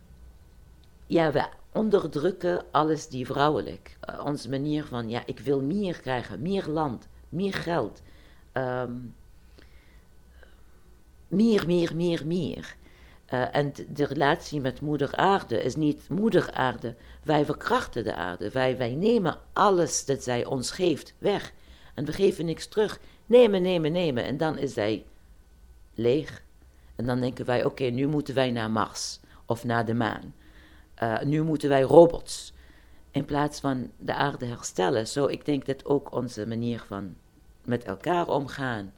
ja, 1.07 1.31
we 1.31 1.47
onderdrukken 1.71 2.63
alles 2.71 3.07
die 3.07 3.25
vrouwelijk. 3.25 3.97
Uh, 4.09 4.25
onze 4.25 4.49
manier 4.49 4.85
van, 4.85 5.09
ja, 5.09 5.23
ik 5.25 5.39
wil 5.39 5.61
meer 5.61 6.01
krijgen, 6.01 6.41
meer 6.41 6.67
land, 6.67 7.07
meer 7.29 7.53
geld. 7.53 8.01
Um, 8.53 9.15
meer, 11.27 11.65
meer, 11.65 11.95
meer, 11.95 12.27
meer. 12.27 12.75
en 13.25 13.73
de 13.89 14.05
relatie 14.05 14.61
met 14.61 14.81
moeder 14.81 15.15
aarde 15.15 15.63
is 15.63 15.75
niet 15.75 16.09
moeder 16.09 16.51
aarde. 16.51 16.95
Wij 17.23 17.45
verkrachten 17.45 18.03
de 18.03 18.15
aarde. 18.15 18.49
Wij, 18.49 18.77
wij 18.77 18.95
nemen 18.95 19.37
alles 19.53 20.05
dat 20.05 20.23
zij 20.23 20.45
ons 20.45 20.71
geeft 20.71 21.13
weg. 21.17 21.53
En 21.93 22.05
we 22.05 22.13
geven 22.13 22.45
niks 22.45 22.67
terug. 22.67 22.99
Nemen, 23.25 23.61
nemen, 23.61 23.91
nemen. 23.91 24.23
En 24.23 24.37
dan 24.37 24.57
is 24.57 24.73
zij 24.73 25.05
leeg. 25.93 26.43
En 26.95 27.05
dan 27.05 27.19
denken 27.19 27.45
wij, 27.45 27.65
oké, 27.65 27.83
nu 27.83 28.07
moeten 28.07 28.35
wij 28.35 28.51
naar 28.51 28.71
Mars 28.71 29.19
of 29.45 29.63
naar 29.63 29.85
de 29.85 29.93
maan. 29.93 30.33
Uh, 31.03 31.21
nu 31.21 31.41
moeten 31.43 31.69
wij 31.69 31.81
robots. 31.81 32.53
In 33.11 33.25
plaats 33.25 33.59
van 33.59 33.91
de 33.97 34.13
aarde 34.13 34.45
herstellen. 34.45 35.07
Zo, 35.07 35.25
ik 35.25 35.45
denk 35.45 35.65
dat 35.65 35.85
ook 35.85 36.15
onze 36.15 36.47
manier 36.47 36.83
van 36.87 37.15
met 37.65 37.83
elkaar 37.83 38.27
omgaan, 38.27 38.93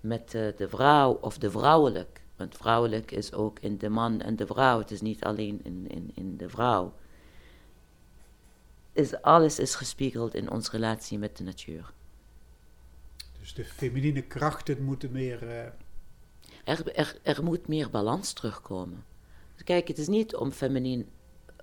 met 0.00 0.34
uh, 0.34 0.46
de 0.56 0.68
vrouw 0.68 1.18
of 1.20 1.38
de 1.38 1.50
vrouwelijk. 1.50 2.22
Want 2.36 2.56
vrouwelijk 2.56 3.10
is 3.10 3.32
ook 3.32 3.58
in 3.58 3.78
de 3.78 3.88
man 3.88 4.20
en 4.20 4.36
de 4.36 4.46
vrouw. 4.46 4.78
Het 4.78 4.90
is 4.90 5.00
niet 5.00 5.24
alleen 5.24 5.60
in, 5.62 5.84
in, 5.88 6.10
in 6.14 6.36
de 6.36 6.48
vrouw. 6.48 6.94
Is, 8.92 9.22
alles 9.22 9.58
is 9.58 9.74
gespiegeld 9.74 10.34
in 10.34 10.50
onze 10.50 10.70
relatie 10.70 11.18
met 11.18 11.36
de 11.36 11.44
natuur. 11.44 11.92
Dus 13.40 13.54
de 13.54 13.64
feminine 13.64 14.22
krachten 14.22 14.82
moeten 14.82 15.12
meer 15.12 15.42
uh, 15.42 15.64
er, 16.64 16.96
er, 16.96 17.18
er 17.22 17.44
moet 17.44 17.68
meer 17.68 17.90
balans 17.90 18.32
terugkomen. 18.32 19.04
Kijk, 19.64 19.88
het 19.88 19.98
is 19.98 20.08
niet 20.08 20.36
om 20.36 20.50
feminien 20.50 21.08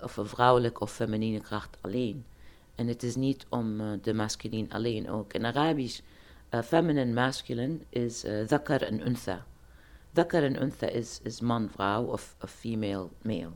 of 0.02 0.16
een 0.16 0.26
vrouwelijke 0.26 0.80
of 0.80 0.92
feminine 0.92 1.40
kracht 1.40 1.76
alleen. 1.80 2.24
En 2.74 2.86
het 2.86 3.02
is 3.02 3.16
niet 3.16 3.46
om 3.48 3.80
uh, 3.80 3.92
de 4.02 4.14
masculin 4.14 4.72
alleen 4.72 5.10
ook. 5.10 5.32
In 5.32 5.44
Arabisch, 5.44 6.00
uh, 6.52 6.62
feminine 6.62 7.12
masculine 7.12 7.80
is 7.90 8.24
uh, 8.24 8.46
en 8.50 9.00
untha. 9.06 9.44
Dhakar 10.14 10.42
en 10.42 10.56
untha 10.56 10.86
is, 10.86 11.20
is 11.24 11.40
man, 11.40 11.68
vrouw 11.68 12.04
of, 12.04 12.36
of 12.40 12.50
female, 12.50 13.10
male. 13.22 13.52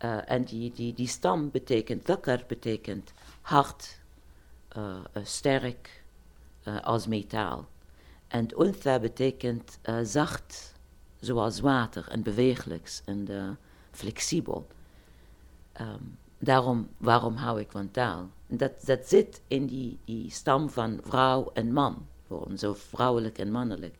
Uh, 0.00 0.20
en 0.26 0.44
die, 0.44 0.72
die, 0.72 0.92
die 0.94 1.06
stam 1.06 1.50
betekent, 1.50 2.06
dhakar 2.06 2.44
betekent 2.46 3.12
hard, 3.42 4.02
sterk, 5.22 6.02
als 6.82 7.06
metaal. 7.06 7.68
En 8.28 8.48
untha 8.58 8.98
betekent 8.98 9.78
zacht, 10.02 10.74
zoals 11.20 11.60
water, 11.60 12.08
en 12.08 12.22
bewegelijks 12.22 13.02
en 13.04 13.58
flexibel. 13.90 14.66
Um, 15.80 16.18
daarom, 16.44 16.88
waarom 16.96 17.34
hou 17.34 17.60
ik 17.60 17.70
van 17.70 17.90
taal? 17.90 18.28
Dat, 18.46 18.72
dat 18.84 19.08
zit 19.08 19.40
in 19.48 19.66
die, 19.66 19.98
die 20.04 20.30
stam 20.30 20.70
van 20.70 21.00
vrouw 21.02 21.50
en 21.52 21.72
man, 21.72 22.06
gewoon 22.26 22.58
zo 22.58 22.74
vrouwelijk 22.74 23.38
en 23.38 23.50
mannelijk. 23.50 23.94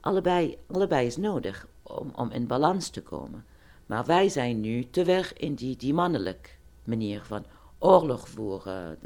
Allebei, 0.00 0.58
allebei 0.66 1.06
is 1.06 1.16
nodig 1.16 1.66
om, 1.82 2.10
om 2.14 2.30
in 2.30 2.46
balans 2.46 2.88
te 2.88 3.02
komen. 3.02 3.44
Maar 3.86 4.04
wij 4.04 4.28
zijn 4.28 4.60
nu 4.60 4.90
te 4.90 5.04
weg 5.04 5.32
in 5.32 5.54
die, 5.54 5.76
die 5.76 5.94
mannelijke 5.94 6.50
manier 6.84 7.22
van 7.24 7.44
oorlog 7.78 8.28
voeren, 8.28 8.98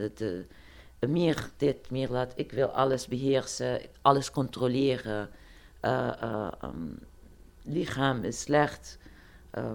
meer 1.09 1.51
dit, 1.57 1.91
meer 1.91 2.09
dat. 2.09 2.33
Ik 2.37 2.53
wil 2.53 2.67
alles 2.67 3.07
beheersen, 3.07 3.81
alles 4.03 4.31
controleren. 4.31 5.31
Uh, 5.83 6.49
lichaam 7.63 8.25
is 8.25 8.41
slecht. 8.41 8.99
Uh, 9.59 9.71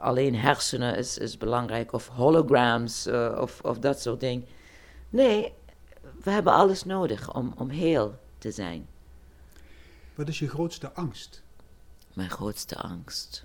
alleen 0.00 0.34
hersenen 0.34 0.96
is, 0.96 1.18
is 1.18 1.38
belangrijk. 1.38 1.92
Of 1.92 2.06
holograms 2.06 3.06
of, 3.36 3.60
of 3.62 3.78
dat 3.78 4.00
soort 4.00 4.20
dingen. 4.20 4.46
Nee, 5.08 5.52
we 6.22 6.30
hebben 6.30 6.52
alles 6.52 6.84
nodig 6.84 7.34
om, 7.34 7.54
om 7.56 7.68
heel 7.68 8.18
te 8.38 8.50
zijn. 8.50 8.88
Wat 10.14 10.28
is 10.28 10.38
je 10.38 10.48
grootste 10.48 10.92
angst? 10.92 11.42
Mijn 12.12 12.30
grootste 12.30 12.76
angst. 12.76 13.44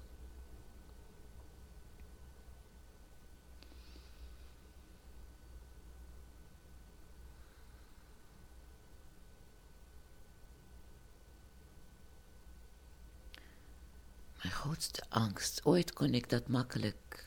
Mijn 14.46 14.58
grootste 14.58 15.04
angst. 15.10 15.62
Ooit 15.64 15.94
kon 15.94 16.14
ik 16.14 16.30
dat 16.30 16.48
makkelijk. 16.48 17.26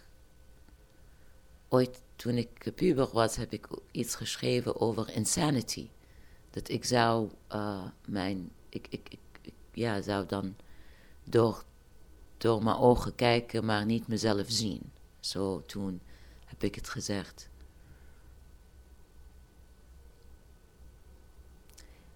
Ooit 1.68 2.00
toen 2.16 2.34
ik 2.34 2.72
puber 2.74 3.08
was, 3.12 3.36
heb 3.36 3.52
ik 3.52 3.68
iets 3.90 4.14
geschreven 4.14 4.80
over 4.80 5.10
insanity. 5.10 5.88
Dat 6.50 6.68
ik 6.68 6.84
zou 6.84 7.30
uh, 7.52 7.84
mijn. 8.06 8.50
Ik, 8.68 8.86
ik, 8.90 9.08
ik, 9.42 9.52
ja, 9.72 10.02
zou 10.02 10.26
dan 10.26 10.56
door, 11.24 11.64
door 12.36 12.62
mijn 12.62 12.76
ogen 12.76 13.14
kijken, 13.14 13.64
maar 13.64 13.84
niet 13.84 14.06
mezelf 14.06 14.46
zien. 14.48 14.92
Zo 15.20 15.62
toen 15.66 16.00
heb 16.44 16.62
ik 16.62 16.74
het 16.74 16.88
gezegd. 16.88 17.48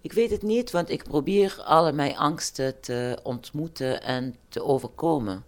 Ik 0.03 0.13
weet 0.13 0.31
het 0.31 0.41
niet, 0.41 0.71
want 0.71 0.89
ik 0.89 1.03
probeer 1.03 1.61
alle 1.61 1.91
mijn 1.91 2.17
angsten 2.17 2.79
te 2.79 3.19
ontmoeten 3.23 4.01
en 4.01 4.35
te 4.49 4.63
overkomen. 4.63 5.43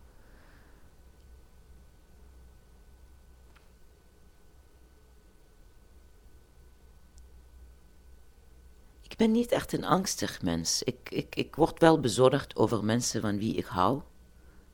Ik 9.01 9.17
ben 9.17 9.31
niet 9.31 9.51
echt 9.51 9.73
een 9.73 9.85
angstig 9.85 10.41
mens. 10.41 10.83
Ik, 10.83 10.97
ik, 11.09 11.35
ik 11.35 11.55
word 11.55 11.79
wel 11.79 11.99
bezorgd 11.99 12.55
over 12.55 12.83
mensen 12.83 13.21
van 13.21 13.37
wie 13.37 13.55
ik 13.55 13.65
hou. 13.65 14.01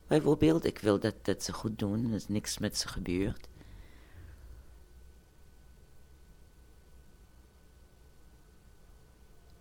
Bijvoorbeeld, 0.06 0.64
ik 0.64 0.78
wil 0.78 0.98
dat, 1.00 1.42
ze 1.42 1.52
goed 1.52 1.78
doen, 1.78 2.10
dat 2.10 2.28
niks 2.28 2.58
met 2.58 2.78
ze 2.78 2.88
gebeurt. 2.88 3.48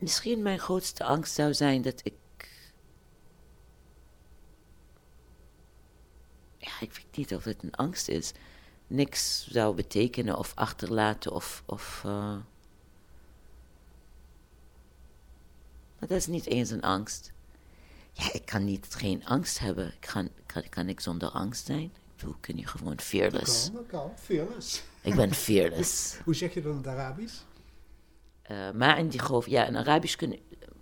Misschien 0.01 0.41
mijn 0.41 0.59
grootste 0.59 1.03
angst 1.03 1.33
zou 1.33 1.53
zijn 1.53 1.81
dat 1.81 1.99
ik. 2.03 2.13
Ja, 6.57 6.71
ik 6.79 6.93
weet 6.93 7.15
niet 7.15 7.35
of 7.35 7.43
het 7.43 7.63
een 7.63 7.75
angst 7.75 8.07
is. 8.07 8.31
Niks 8.87 9.47
zou 9.49 9.75
betekenen 9.75 10.37
of 10.37 10.51
achterlaten 10.55 11.31
of. 11.31 11.63
of 11.65 12.03
uh... 12.05 12.35
Maar 15.99 16.07
dat 16.09 16.17
is 16.17 16.27
niet 16.27 16.45
eens 16.45 16.69
een 16.69 16.81
angst. 16.81 17.31
Ja, 18.11 18.33
ik 18.33 18.45
kan 18.45 18.65
niet 18.65 18.95
geen 18.95 19.25
angst 19.25 19.59
hebben. 19.59 19.87
Ik 19.87 20.07
kan, 20.13 20.29
kan, 20.45 20.69
kan 20.69 20.89
ik 20.89 20.99
zonder 20.99 21.29
angst 21.29 21.65
zijn? 21.65 21.83
Ik 21.83 22.17
bedoel, 22.17 22.35
kun 22.39 22.57
je 22.57 22.67
gewoon 22.67 22.99
fearless. 22.99 23.63
Dat 23.63 23.71
kan, 23.71 23.81
dat 23.81 23.87
kan. 23.87 24.11
Fearless. 24.17 24.83
Ik 25.01 25.15
ben 25.15 25.33
fearless. 25.47 26.17
Hoe 26.23 26.35
zeg 26.35 26.53
je 26.53 26.61
dat 26.61 26.71
in 26.71 26.77
het 26.77 26.87
Arabisch? 26.87 27.43
Uh, 28.51 28.71
maar 28.73 28.99
in 28.99 29.07
die 29.07 29.19
geloof, 29.19 29.47
ja, 29.47 29.65
in 29.65 29.77
Arabisch 29.77 30.15
kun 30.15 30.39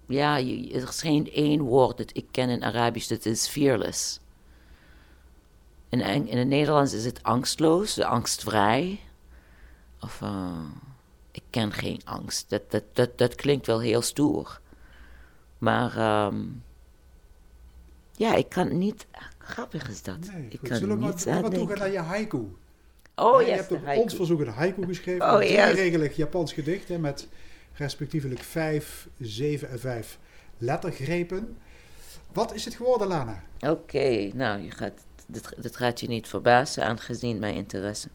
ja, 0.07 0.35
je, 0.35 0.71
er 0.73 0.87
is 0.87 1.01
geen 1.01 1.31
één 1.31 1.61
woord 1.61 1.97
dat 1.97 2.09
ik 2.13 2.25
ken 2.31 2.49
in 2.49 2.63
Arabisch, 2.63 3.07
dat 3.07 3.25
is 3.25 3.47
fearless. 3.47 4.19
In, 5.89 6.27
in 6.27 6.37
het 6.37 6.47
Nederlands 6.47 6.93
is 6.93 7.05
het 7.05 7.23
angstloos, 7.23 7.99
angstvrij. 7.99 8.99
Of, 10.01 10.21
uh, 10.21 10.63
ik 11.31 11.43
ken 11.49 11.73
geen 11.73 12.01
angst. 12.03 12.49
Dat, 12.49 12.71
dat, 12.71 12.83
dat, 12.93 13.17
dat 13.17 13.35
klinkt 13.35 13.65
wel 13.65 13.81
heel 13.81 14.01
stoer. 14.01 14.59
Maar, 15.57 16.25
um, 16.25 16.63
ja, 18.11 18.35
ik 18.35 18.49
kan 18.49 18.77
niet, 18.77 19.07
grappig 19.37 19.89
is 19.89 20.03
dat. 20.03 20.17
Nee, 20.33 20.47
ik 20.49 20.59
kan 20.61 20.77
Zullen 20.77 20.99
we 20.99 21.05
niet 21.05 21.25
maar, 21.25 21.41
maar 21.41 21.49
toe 21.49 21.75
naar 21.75 21.91
je 21.91 21.99
haiku? 21.99 22.55
Oh, 23.15 23.41
ja, 23.41 23.47
yes, 23.47 23.47
je 23.47 23.55
hebt 23.55 23.71
op 23.71 23.85
haiku. 23.85 24.01
ons 24.01 24.15
verzoek 24.15 24.39
een 24.39 24.47
haiku 24.47 24.85
geschreven. 24.85 25.33
Oh, 25.33 25.41
een 25.41 25.51
yes. 25.51 25.73
regelig 25.73 26.15
Japans 26.15 26.53
gedicht 26.53 26.87
hè, 26.87 26.97
met 26.97 27.27
respectievelijk 27.79 28.39
vijf, 28.39 29.07
zeven 29.19 29.69
en 29.69 29.79
vijf 29.79 30.19
lettergrepen. 30.57 31.57
Wat 32.31 32.53
is 32.53 32.65
het 32.65 32.75
geworden, 32.75 33.07
Lana? 33.07 33.43
Oké, 33.59 34.31
nou, 34.33 34.61
je 34.61 34.71
gaat, 34.71 35.05
dit, 35.27 35.53
dit 35.61 35.75
gaat 35.75 35.99
je 35.99 36.07
niet 36.07 36.27
verbazen, 36.27 36.85
aangezien 36.85 37.39
mijn 37.39 37.55
interesse. 37.55 38.09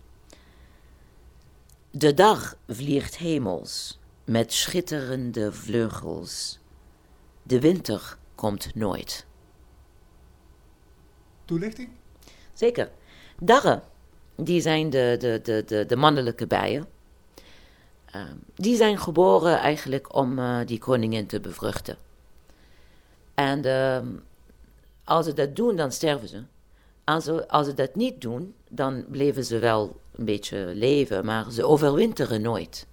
De 1.90 2.14
dag 2.14 2.56
vliegt 2.68 3.16
hemels 3.16 4.00
met 4.24 4.52
schitterende 4.52 5.52
vleugels. 5.52 6.58
De 7.42 7.60
winter 7.60 8.16
komt 8.34 8.74
nooit. 8.74 9.26
Toelichting? 11.44 11.88
Zeker. 12.52 12.90
Darren, 13.40 13.82
die 14.36 14.60
zijn 14.60 14.90
de, 14.90 15.16
de, 15.18 15.40
de, 15.42 15.62
de, 15.66 15.86
de 15.86 15.96
mannelijke 15.96 16.46
bijen. 16.46 16.86
Um, 18.16 18.42
die 18.54 18.76
zijn 18.76 18.98
geboren 18.98 19.58
eigenlijk 19.58 20.14
om 20.14 20.38
uh, 20.38 20.58
die 20.66 20.78
koningin 20.78 21.26
te 21.26 21.40
bevruchten. 21.40 21.96
En 23.34 23.66
um, 23.66 24.22
als 25.04 25.26
ze 25.26 25.32
dat 25.32 25.56
doen, 25.56 25.76
dan 25.76 25.92
sterven 25.92 26.28
ze. 26.28 26.42
Als, 27.04 27.24
ze. 27.24 27.48
als 27.48 27.66
ze 27.66 27.74
dat 27.74 27.94
niet 27.94 28.20
doen, 28.20 28.54
dan 28.70 29.04
blijven 29.08 29.44
ze 29.44 29.58
wel 29.58 30.00
een 30.12 30.24
beetje 30.24 30.72
leven, 30.74 31.24
maar 31.24 31.50
ze 31.50 31.66
overwinteren 31.66 32.42
nooit. 32.42 32.86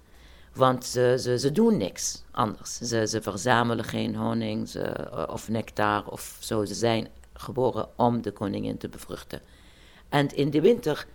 Want 0.54 0.84
ze, 0.84 1.16
ze, 1.20 1.38
ze 1.38 1.52
doen 1.52 1.76
niks 1.76 2.22
anders. 2.30 2.78
Ze, 2.78 3.06
ze 3.06 3.22
verzamelen 3.22 3.84
geen 3.84 4.14
honing 4.14 4.68
ze, 4.68 5.10
of 5.28 5.48
nectar 5.48 6.06
of 6.06 6.36
zo. 6.40 6.64
Ze 6.64 6.74
zijn 6.74 7.08
geboren 7.32 7.88
om 7.96 8.22
de 8.22 8.30
koningin 8.30 8.78
te 8.78 8.88
bevruchten. 8.88 9.40
En 10.08 10.28
in 10.28 10.50
de 10.50 10.60
winter, 10.60 11.06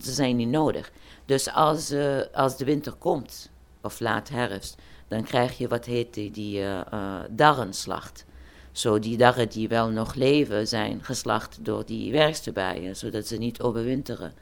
ze 0.00 0.12
zijn 0.12 0.36
niet 0.36 0.48
nodig. 0.48 0.92
Dus 1.26 1.52
als, 1.52 1.92
uh, 1.92 2.20
als 2.32 2.56
de 2.56 2.64
winter 2.64 2.92
komt, 2.92 3.50
of 3.82 4.00
laat 4.00 4.28
herfst, 4.28 4.76
dan 5.08 5.22
krijg 5.22 5.58
je 5.58 5.68
wat 5.68 5.84
heet 5.84 6.14
die, 6.14 6.30
die 6.30 6.60
uh, 6.60 6.80
uh, 6.92 7.20
darrenslacht. 7.30 8.24
Zo 8.72 8.98
die 8.98 9.16
darren 9.16 9.48
die 9.48 9.68
wel 9.68 9.88
nog 9.88 10.14
leven 10.14 10.68
zijn 10.68 11.02
geslacht 11.02 11.64
door 11.64 11.86
die 11.86 12.12
werksterbijen, 12.12 12.96
zodat 12.96 13.26
ze 13.26 13.36
niet 13.36 13.60
overwinteren. 13.60 14.32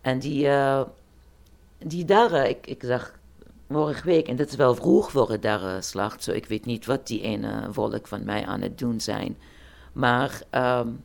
En 0.00 0.18
die, 0.18 0.48
die 1.78 2.04
darren, 2.04 2.48
ik, 2.48 2.66
ik 2.66 2.82
zag 2.84 3.12
vorige 3.70 4.04
week, 4.04 4.28
en 4.28 4.36
dat 4.36 4.48
is 4.48 4.56
wel 4.56 4.74
vroeg 4.74 5.10
voor 5.10 5.30
een 5.30 5.40
darrenslacht, 5.40 6.22
zo 6.22 6.32
ik 6.32 6.46
weet 6.46 6.64
niet 6.64 6.86
wat 6.86 7.06
die 7.06 7.20
ene 7.20 7.68
volk 7.70 8.06
van 8.06 8.24
mij 8.24 8.46
aan 8.46 8.60
het 8.60 8.78
doen 8.78 9.00
zijn. 9.00 9.38
Maar 9.92 10.42
um, 10.50 11.04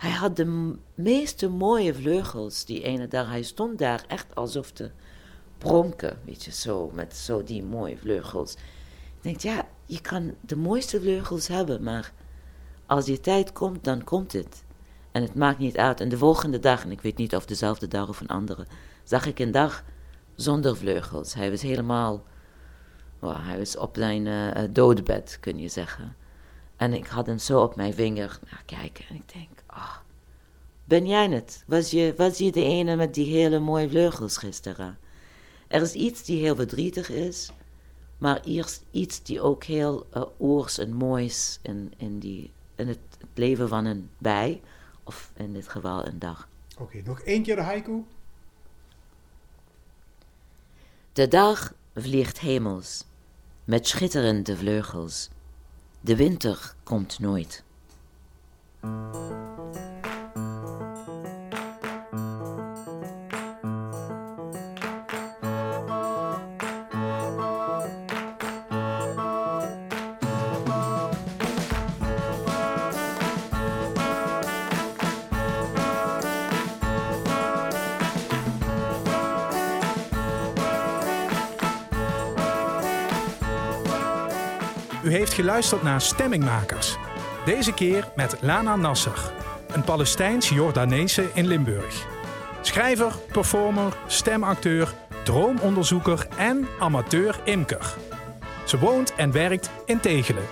hij 0.00 0.10
had 0.10 0.36
de 0.36 0.74
meeste 0.94 1.48
mooie 1.48 1.94
vleugels, 1.94 2.64
die 2.64 2.82
ene 2.82 3.08
dag. 3.08 3.28
Hij 3.28 3.42
stond 3.42 3.78
daar 3.78 4.04
echt 4.08 4.34
alsof 4.34 4.70
te 4.70 4.90
pronken, 5.58 6.18
weet 6.24 6.44
je, 6.44 6.52
zo, 6.52 6.90
met 6.94 7.16
zo 7.16 7.42
die 7.42 7.62
mooie 7.62 7.96
vleugels. 7.96 8.52
Ik 8.52 9.22
denk, 9.22 9.40
ja, 9.40 9.68
je 9.86 10.00
kan 10.00 10.34
de 10.40 10.56
mooiste 10.56 11.00
vleugels 11.00 11.48
hebben, 11.48 11.82
maar 11.82 12.12
als 12.86 13.04
die 13.04 13.20
tijd 13.20 13.52
komt, 13.52 13.84
dan 13.84 14.04
komt 14.04 14.32
het. 14.32 14.64
En 15.12 15.22
het 15.22 15.34
maakt 15.34 15.58
niet 15.58 15.76
uit. 15.76 16.00
En 16.00 16.08
de 16.08 16.18
volgende 16.18 16.58
dag, 16.58 16.84
en 16.84 16.90
ik 16.90 17.00
weet 17.00 17.16
niet 17.16 17.36
of 17.36 17.46
dezelfde 17.46 17.88
dag 17.88 18.08
of 18.08 18.20
een 18.20 18.28
andere, 18.28 18.66
zag 19.04 19.26
ik 19.26 19.38
een 19.38 19.52
dag 19.52 19.84
zonder 20.34 20.76
vleugels. 20.76 21.34
Hij 21.34 21.50
was 21.50 21.62
helemaal, 21.62 22.24
hij 23.20 23.58
was 23.58 23.76
op 23.76 23.96
zijn 23.96 24.26
uh, 24.26 24.62
doodbed, 24.70 25.38
kun 25.40 25.58
je 25.58 25.68
zeggen. 25.68 26.16
En 26.76 26.92
ik 26.92 27.06
had 27.06 27.26
hem 27.26 27.38
zo 27.38 27.62
op 27.62 27.76
mijn 27.76 27.94
vinger 27.94 28.38
naar 28.50 28.62
kijken. 28.66 29.04
En 29.08 29.14
ik 29.14 29.32
denk, 29.32 29.59
oh, 29.70 29.96
ben 30.84 31.06
jij 31.06 31.28
het? 31.28 31.64
Was 31.66 31.90
je, 31.90 32.14
was 32.16 32.38
je 32.38 32.52
de 32.52 32.64
ene 32.64 32.96
met 32.96 33.14
die 33.14 33.32
hele 33.32 33.58
mooie 33.58 33.88
vleugels 33.88 34.36
gisteren? 34.36 34.98
Er 35.68 35.82
is 35.82 35.92
iets 35.92 36.24
die 36.24 36.40
heel 36.40 36.56
verdrietig 36.56 37.10
is, 37.10 37.50
maar 38.18 38.40
eerst 38.40 38.82
iets 38.90 39.22
die 39.22 39.40
ook 39.40 39.64
heel 39.64 40.06
uh, 40.16 40.22
oors 40.38 40.78
en 40.78 40.92
moois 40.92 41.58
in, 41.62 41.92
in, 41.96 42.18
die, 42.18 42.50
in 42.74 42.88
het, 42.88 42.98
het, 43.18 43.28
leven 43.34 43.68
van 43.68 43.84
een 43.84 44.10
bij, 44.18 44.60
of 45.04 45.32
in 45.36 45.52
dit 45.52 45.68
geval 45.68 46.06
een 46.06 46.18
dag. 46.18 46.48
Oké, 46.72 46.82
okay, 46.82 47.00
nog 47.00 47.20
één 47.20 47.42
keer 47.42 47.56
de 47.56 47.62
haiku. 47.62 48.04
De 51.12 51.28
dag 51.28 51.74
vliegt 51.94 52.40
hemels 52.40 53.04
met 53.64 53.88
schitterende 53.88 54.56
vleugels. 54.56 55.28
De 56.00 56.16
winter 56.16 56.74
komt 56.82 57.18
nooit. 57.18 57.64
U 85.10 85.12
heeft 85.12 85.32
geluisterd 85.32 85.82
naar 85.82 86.00
Stemmingmakers. 86.00 86.96
Deze 87.44 87.74
keer 87.74 88.08
met 88.16 88.36
Lana 88.40 88.76
Nasser, 88.76 89.32
een 89.72 89.84
Palestijns-Jordaanese 89.84 91.30
in 91.34 91.46
Limburg. 91.46 92.06
Schrijver, 92.60 93.12
performer, 93.32 93.96
stemacteur, 94.06 94.94
droomonderzoeker 95.24 96.26
en 96.36 96.66
amateur-imker. 96.78 97.94
Ze 98.66 98.78
woont 98.78 99.14
en 99.14 99.32
werkt 99.32 99.70
in 99.84 100.00
Tegelen. 100.00 100.46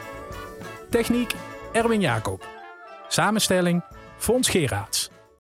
Techniek 0.91 1.35
Erwin 1.73 2.01
Jacob. 2.01 2.47
Samenstelling 3.09 3.83
Fons 4.17 4.49
Geraerts. 4.49 5.08